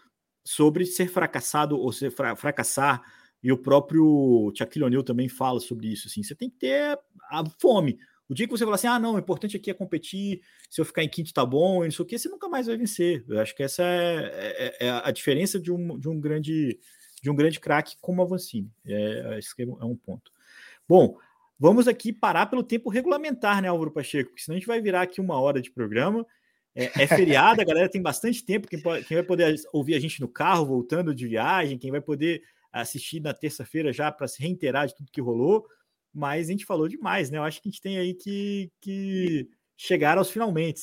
sobre 0.45 0.85
ser 0.85 1.09
fracassado 1.09 1.77
ou 1.77 1.91
ser 1.91 2.09
fra 2.09 2.35
fracassar. 2.35 3.01
E 3.43 3.51
o 3.51 3.57
próprio 3.57 4.51
Shaquille 4.55 4.85
O'Neal 4.85 5.03
também 5.03 5.29
fala 5.29 5.59
sobre 5.59 5.87
isso. 5.87 6.07
Assim, 6.07 6.23
você 6.23 6.33
tem 6.33 6.49
que 6.49 6.57
ter 6.57 6.97
a 7.29 7.43
fome. 7.59 7.99
O 8.29 8.33
dia 8.33 8.45
que 8.45 8.51
você 8.51 8.65
falar 8.65 8.75
assim, 8.75 8.87
ah, 8.87 8.99
não, 8.99 9.15
o 9.15 9.19
importante 9.19 9.55
aqui 9.55 9.71
é 9.71 9.73
competir, 9.73 10.41
se 10.69 10.81
eu 10.81 10.85
ficar 10.85 11.03
em 11.03 11.09
quinto 11.09 11.33
tá 11.33 11.45
bom, 11.45 11.83
e 11.83 11.87
não 11.87 11.91
sei 11.91 12.03
o 12.03 12.05
que, 12.05 12.19
você 12.19 12.27
nunca 12.27 12.49
mais 12.49 12.67
vai 12.67 12.75
vencer. 12.75 13.23
Eu 13.27 13.39
acho 13.39 13.55
que 13.55 13.63
essa 13.63 13.83
é, 13.83 14.75
é, 14.81 14.87
é 14.87 14.89
a 14.89 15.11
diferença 15.11 15.59
de 15.59 15.71
um, 15.71 15.97
de 15.97 16.09
um 16.09 16.19
grande 16.19 16.77
de 17.21 17.29
um 17.29 17.35
grande 17.35 17.59
craque 17.59 17.95
como 17.99 18.21
a 18.21 18.25
Vancini. 18.25 18.71
É, 18.85 19.37
esse 19.39 19.49
é, 19.59 19.63
é 19.63 19.85
um 19.85 19.95
ponto. 19.95 20.31
Bom, 20.87 21.17
vamos 21.59 21.87
aqui 21.87 22.13
parar 22.13 22.45
pelo 22.45 22.63
tempo 22.63 22.89
regulamentar, 22.89 23.61
né, 23.61 23.67
Álvaro 23.67 23.91
Pacheco? 23.91 24.29
Porque 24.29 24.43
senão 24.43 24.55
a 24.55 24.59
gente 24.59 24.67
vai 24.67 24.81
virar 24.81 25.01
aqui 25.01 25.19
uma 25.19 25.39
hora 25.39 25.61
de 25.61 25.71
programa. 25.71 26.25
É, 26.75 27.03
é 27.03 27.07
feriado, 27.07 27.59
a 27.59 27.65
galera 27.65 27.89
tem 27.89 28.01
bastante 28.01 28.45
tempo. 28.45 28.67
Quem, 28.67 28.79
pode, 28.79 29.05
quem 29.05 29.17
vai 29.17 29.25
poder 29.25 29.55
ouvir 29.73 29.95
a 29.95 29.99
gente 29.99 30.21
no 30.21 30.27
carro, 30.27 30.65
voltando 30.65 31.13
de 31.13 31.27
viagem, 31.27 31.77
quem 31.77 31.91
vai 31.91 32.01
poder 32.01 32.43
assistir 32.71 33.19
na 33.19 33.33
terça-feira 33.33 33.91
já 33.91 34.11
para 34.11 34.27
se 34.27 34.41
reiterar 34.41 34.85
de 34.85 34.95
tudo 34.95 35.11
que 35.11 35.19
rolou 35.19 35.65
mas 36.17 36.47
a 36.47 36.51
gente 36.51 36.65
falou 36.65 36.87
demais, 36.87 37.29
né? 37.29 37.37
Eu 37.37 37.43
acho 37.43 37.61
que 37.61 37.69
a 37.69 37.71
gente 37.71 37.81
tem 37.81 37.99
aí 37.99 38.15
que, 38.15 38.71
que 38.81 39.47
chegar 39.77 40.17
aos 40.17 40.31
finalmente. 40.31 40.81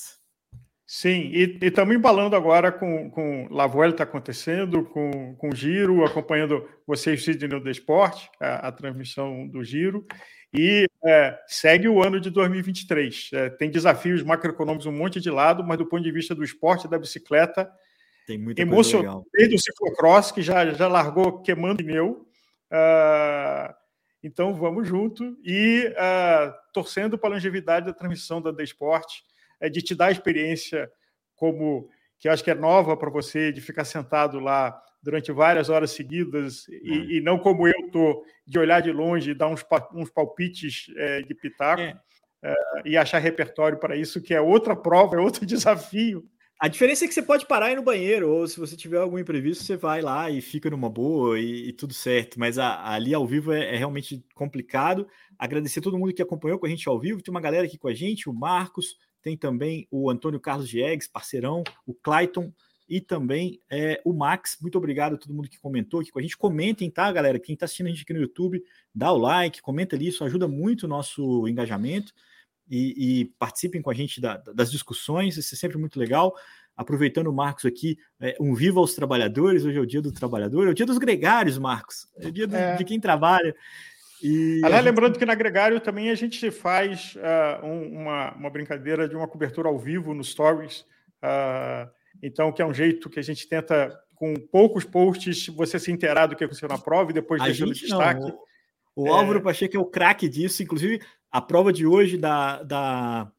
Sim, 0.87 1.33
e 1.33 1.59
estamos 1.63 1.97
embalando 1.97 2.37
agora 2.37 2.71
com, 2.71 3.11
com 3.11 3.49
La 3.51 3.67
Vuelta 3.67 4.05
acontecendo, 4.05 4.85
com, 4.85 5.35
com 5.35 5.49
o 5.49 5.57
Giro, 5.57 6.05
acompanhando 6.05 6.69
vocês, 6.87 7.25
Sidney, 7.25 7.49
no 7.49 7.61
Desporte, 7.61 8.31
a, 8.39 8.69
a 8.69 8.73
transmissão 8.73 9.49
do 9.49 9.65
Giro, 9.65 10.07
e 10.53 10.87
é, 11.05 11.37
segue 11.49 11.89
o 11.89 12.01
ano 12.01 12.21
de 12.21 12.31
2023. 12.31 13.31
É, 13.33 13.51
tem 13.51 13.71
desafios 13.71 14.23
macroeconômicos 14.23 14.87
um 14.87 14.93
monte 14.93 15.21
de 15.21 15.31
lado, 15.31 15.65
mas 15.65 15.79
do 15.79 15.87
ponto 15.87 16.05
de 16.05 16.13
vista 16.13 16.33
do 16.33 16.45
esporte, 16.45 16.87
da 16.87 16.99
bicicleta, 16.99 17.69
tem 18.25 18.39
muita 18.39 18.63
emocionante. 18.63 19.27
Desde 19.33 19.57
o 19.57 19.59
ciclocross, 19.59 20.31
que 20.31 20.43
já, 20.43 20.71
já 20.73 20.87
largou 20.87 21.43
queimando 21.43 21.83
pneu, 21.83 22.29
uh, 22.71 23.84
então 24.25 24.55
vamos 24.55 24.89
junto 24.89 25.37
e 25.45 25.87
uh, 25.89 26.51
torcendo 26.73 27.19
para 27.19 27.29
a 27.29 27.33
longevidade 27.35 27.85
da 27.85 27.93
transmissão 27.93 28.41
da 28.41 28.55
The 28.55 28.65
Sport, 28.65 29.07
é, 29.61 29.69
de 29.69 29.83
te 29.83 29.95
dar 29.95 30.07
a 30.07 30.13
experiência 30.13 30.91
como 31.37 31.91
que 32.19 32.27
eu 32.27 32.33
acho 32.33 32.43
que 32.43 32.51
é 32.51 32.55
nova 32.55 32.97
para 32.97 33.11
você, 33.11 33.53
de 33.53 33.61
ficar 33.61 33.85
sentado 33.85 34.41
lá 34.41 34.81
durante 35.03 35.31
várias 35.31 35.69
horas 35.69 35.91
seguidas 35.91 36.67
e, 36.69 36.91
é. 36.91 37.19
e 37.19 37.21
não 37.21 37.39
como 37.39 37.69
eu 37.69 37.91
tô 37.93 38.25
de 38.47 38.59
olhar 38.59 38.81
de 38.81 38.91
longe 38.91 39.33
e 39.33 39.35
dar 39.35 39.49
uns, 39.49 39.63
uns 39.93 40.09
palpites 40.09 40.87
é, 40.97 41.21
de 41.21 41.35
pitaco 41.35 41.83
é. 41.83 42.01
é. 42.43 42.55
e 42.87 42.97
achar 42.97 43.19
repertório 43.19 43.79
para 43.79 43.95
isso, 43.95 44.23
que 44.23 44.33
é 44.33 44.41
outra 44.41 44.75
prova, 44.75 45.17
é 45.17 45.21
outro 45.21 45.45
desafio. 45.47 46.25
A 46.65 46.69
diferença 46.69 47.05
é 47.05 47.09
que 47.09 47.13
você 47.13 47.21
pode 47.21 47.45
parar 47.45 47.67
aí 47.67 47.77
no 47.77 47.83
banheiro, 47.83 48.27
ou 48.31 48.49
se 48.49 48.59
você 48.59 48.75
tiver 48.75 48.97
algum 48.97 49.19
imprevisto, 49.19 49.63
você 49.63 49.77
vai 49.77 50.01
lá 50.01 50.31
e 50.31 50.41
fica 50.41 50.71
numa 50.71 50.89
boa 50.89 51.39
e, 51.39 51.69
e 51.69 51.73
tudo 51.75 51.93
certo. 51.93 52.41
Mas 52.41 52.57
a, 52.57 52.91
ali 52.91 53.13
ao 53.13 53.27
vivo 53.27 53.53
é, 53.53 53.75
é, 53.75 53.77
realmente 53.77 54.25
complicado. 54.35 55.07
Agradecer 55.39 55.83
todo 55.83 55.99
mundo 55.99 56.15
que 56.15 56.23
acompanhou 56.23 56.59
com 56.59 56.65
a 56.65 56.69
gente 56.71 56.89
ao 56.89 56.99
vivo. 56.99 57.21
Tem 57.21 57.31
uma 57.31 57.41
galera 57.43 57.67
aqui 57.67 57.77
com 57.77 57.87
a 57.87 57.93
gente, 57.93 58.31
o 58.31 58.33
Marcos, 58.33 58.97
tem 59.21 59.37
também 59.37 59.87
o 59.91 60.09
Antônio 60.09 60.41
Carlos 60.41 60.67
Diegues, 60.67 61.07
parceirão, 61.07 61.63
o 61.87 61.93
Clayton 61.93 62.51
e 62.89 62.99
também 62.99 63.61
é, 63.71 64.01
o 64.03 64.15
Max. 64.15 64.57
Muito 64.59 64.79
obrigado 64.79 65.17
a 65.17 65.19
todo 65.19 65.35
mundo 65.35 65.51
que 65.51 65.59
comentou 65.59 66.01
aqui 66.01 66.11
com 66.11 66.19
a 66.19 66.23
gente. 66.23 66.35
Comentem, 66.35 66.91
tá, 66.91 67.13
galera? 67.13 67.39
Quem 67.39 67.53
está 67.53 67.67
assistindo 67.67 67.89
a 67.89 67.91
gente 67.91 68.05
aqui 68.05 68.15
no 68.15 68.23
YouTube, 68.23 68.65
dá 68.95 69.13
o 69.13 69.19
like, 69.19 69.61
comenta 69.61 69.97
ali, 69.97 70.07
isso 70.07 70.25
ajuda 70.25 70.49
muito 70.49 70.85
o 70.85 70.89
nosso 70.89 71.47
engajamento 71.47 72.15
e, 72.69 73.21
e 73.21 73.25
participem 73.39 73.83
com 73.83 73.91
a 73.91 73.95
gente 73.95 74.21
da, 74.21 74.37
das 74.37 74.71
discussões, 74.71 75.37
isso 75.37 75.55
é 75.55 75.59
sempre 75.59 75.79
muito 75.79 75.99
legal. 75.99 76.35
Aproveitando 76.77 77.29
o 77.29 77.33
Marcos 77.33 77.65
aqui, 77.65 77.97
é, 78.21 78.37
um 78.41 78.55
viva 78.55 78.81
aos 78.81 78.95
trabalhadores, 78.95 79.65
hoje 79.65 79.79
é 79.79 79.81
o 79.81 79.87
dia 79.87 80.03
do 80.03 80.13
trabalhador, 80.13 80.67
é 80.67 80.71
o 80.71 80.75
dia 80.75 80.87
dos 80.87 80.99
gregários, 80.99 81.57
Marcos, 81.57 82.09
é 82.19 82.27
o 82.27 82.33
dia 82.33 82.47
do, 82.47 82.57
é. 82.57 82.77
de 82.77 82.85
quem 82.85 82.99
trabalha. 82.99 83.55
E 84.23 84.61
Aliás, 84.65 84.83
gente... 84.83 84.85
lembrando 84.85 85.19
que 85.19 85.27
na 85.27 85.35
Gregário 85.35 85.79
também 85.81 86.11
a 86.11 86.15
gente 86.15 86.51
faz 86.51 87.15
uh, 87.17 87.67
um, 87.67 88.01
uma, 88.01 88.35
uma 88.35 88.51
brincadeira 88.51 89.07
de 89.07 89.15
uma 89.15 89.29
cobertura 89.29 89.69
ao 89.69 89.79
vivo 89.79 90.15
no 90.15 90.25
Stories. 90.25 90.81
Uh, 91.23 91.91
então, 92.23 92.51
que 92.51 92.63
é 92.63 92.67
um 92.67 92.73
jeito 92.73 93.11
que 93.11 93.21
a 93.21 93.23
gente 93.23 93.47
tenta, 93.47 93.95
com 94.15 94.35
poucos 94.35 94.83
posts, 94.83 95.49
você 95.49 95.79
se 95.79 95.93
inteirar 95.93 96.27
do 96.27 96.35
que 96.35 96.43
aconteceu 96.43 96.69
na 96.69 96.79
prova 96.79 97.11
e 97.11 97.15
depois 97.15 97.43
deixa 97.43 97.67
no 97.67 97.73
destaque. 97.73 98.21
Não. 98.21 98.39
O, 98.97 99.07
é... 99.09 99.11
Álvaro 99.11 99.43
Pacheco 99.43 99.77
é 99.77 99.81
o 99.81 99.85
craque 99.85 100.27
disso. 100.27 100.63
Inclusive, 100.63 101.03
a 101.35 101.41
prova 101.41 101.73
de 101.73 101.85
hoje 101.85 102.17
da, 102.17 102.63
da 102.63 103.33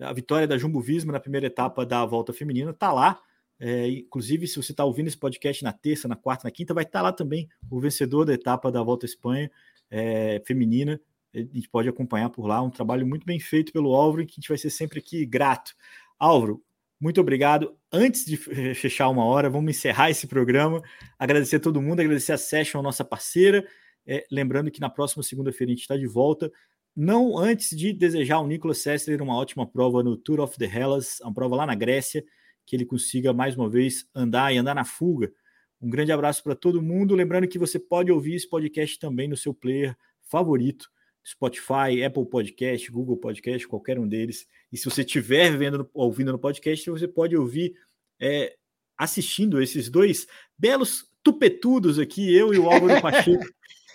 a 0.00 0.12
vitória 0.14 0.48
da 0.48 0.56
Jumbo 0.56 0.80
Visma 0.80 1.12
na 1.12 1.20
primeira 1.20 1.46
etapa 1.46 1.84
da 1.84 2.02
volta 2.06 2.32
feminina 2.32 2.70
está 2.70 2.90
lá. 2.90 3.20
É, 3.60 3.86
inclusive, 3.86 4.46
se 4.46 4.56
você 4.56 4.72
está 4.72 4.82
ouvindo 4.82 5.08
esse 5.08 5.18
podcast 5.18 5.62
na 5.62 5.70
terça, 5.70 6.08
na 6.08 6.16
quarta, 6.16 6.44
na 6.44 6.50
quinta, 6.50 6.72
vai 6.72 6.84
estar 6.84 7.00
tá 7.00 7.02
lá 7.02 7.12
também 7.12 7.46
o 7.70 7.78
vencedor 7.78 8.24
da 8.24 8.32
etapa 8.32 8.72
da 8.72 8.82
Volta 8.82 9.04
à 9.04 9.08
Espanha 9.08 9.50
é, 9.90 10.42
feminina. 10.46 10.98
A 11.34 11.38
gente 11.38 11.68
pode 11.68 11.86
acompanhar 11.86 12.30
por 12.30 12.46
lá. 12.46 12.62
Um 12.62 12.70
trabalho 12.70 13.06
muito 13.06 13.26
bem 13.26 13.38
feito 13.38 13.74
pelo 13.74 13.94
Álvaro, 13.94 14.24
que 14.24 14.32
a 14.32 14.36
gente 14.36 14.48
vai 14.48 14.56
ser 14.56 14.70
sempre 14.70 14.98
aqui 14.98 15.26
grato. 15.26 15.74
Álvaro, 16.18 16.62
muito 16.98 17.20
obrigado. 17.20 17.76
Antes 17.92 18.24
de 18.24 18.38
fechar 18.74 19.10
uma 19.10 19.26
hora, 19.26 19.50
vamos 19.50 19.76
encerrar 19.76 20.08
esse 20.08 20.26
programa. 20.26 20.82
Agradecer 21.18 21.56
a 21.56 21.60
todo 21.60 21.82
mundo, 21.82 22.00
agradecer 22.00 22.32
a 22.32 22.38
Session, 22.38 22.80
a 22.80 22.82
nossa 22.82 23.04
parceira. 23.04 23.68
É, 24.06 24.26
lembrando 24.30 24.70
que 24.70 24.80
na 24.80 24.88
próxima 24.88 25.22
segunda-feira 25.22 25.70
a 25.70 25.74
gente 25.74 25.82
está 25.82 25.94
de 25.94 26.06
volta. 26.06 26.50
Não 26.96 27.36
antes 27.36 27.76
de 27.76 27.92
desejar 27.92 28.36
ao 28.36 28.46
Nicolas 28.46 28.78
Sessler 28.78 29.20
uma 29.20 29.36
ótima 29.36 29.66
prova 29.66 30.02
no 30.02 30.16
Tour 30.16 30.40
of 30.40 30.56
the 30.56 30.64
Hellas, 30.64 31.20
uma 31.20 31.34
prova 31.34 31.56
lá 31.56 31.66
na 31.66 31.74
Grécia, 31.74 32.24
que 32.64 32.76
ele 32.76 32.86
consiga 32.86 33.32
mais 33.32 33.56
uma 33.56 33.68
vez 33.68 34.08
andar 34.14 34.54
e 34.54 34.58
andar 34.58 34.74
na 34.74 34.84
fuga. 34.84 35.32
Um 35.80 35.90
grande 35.90 36.12
abraço 36.12 36.42
para 36.42 36.54
todo 36.54 36.80
mundo. 36.80 37.14
Lembrando 37.14 37.48
que 37.48 37.58
você 37.58 37.78
pode 37.78 38.12
ouvir 38.12 38.36
esse 38.36 38.48
podcast 38.48 38.98
também 38.98 39.28
no 39.28 39.36
seu 39.36 39.52
player 39.52 39.96
favorito. 40.22 40.88
Spotify, 41.26 42.04
Apple 42.04 42.26
Podcast, 42.26 42.90
Google 42.90 43.16
Podcast, 43.16 43.66
qualquer 43.66 43.98
um 43.98 44.06
deles. 44.06 44.46
E 44.70 44.76
se 44.76 44.84
você 44.84 45.00
estiver 45.00 45.56
vendo, 45.56 45.88
ouvindo 45.92 46.32
no 46.32 46.38
podcast, 46.38 46.88
você 46.90 47.08
pode 47.08 47.36
ouvir 47.36 47.74
é, 48.20 48.54
assistindo 48.96 49.60
esses 49.60 49.88
dois 49.88 50.26
belos 50.56 51.10
tupetudos 51.22 51.98
aqui, 51.98 52.34
eu 52.34 52.52
e 52.52 52.58
o 52.58 52.68
Álvaro 52.70 53.00
Pacheco, 53.02 53.46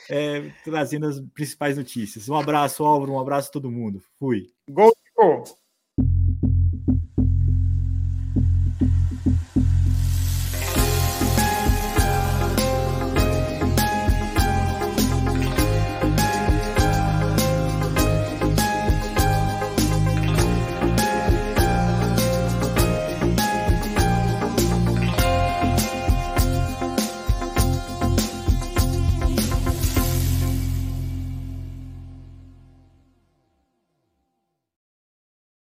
é, 0.10 0.51
trazendo 0.64 1.05
as 1.05 1.20
principais 1.34 1.78
notícias. 1.78 2.28
Um 2.28 2.36
abraço, 2.36 2.84
Álvaro, 2.84 3.14
um 3.14 3.20
abraço 3.20 3.49
a 3.49 3.51
todo 3.51 3.72
mundo. 3.72 4.01
Fui. 4.18 4.51
Gol. 4.68 4.91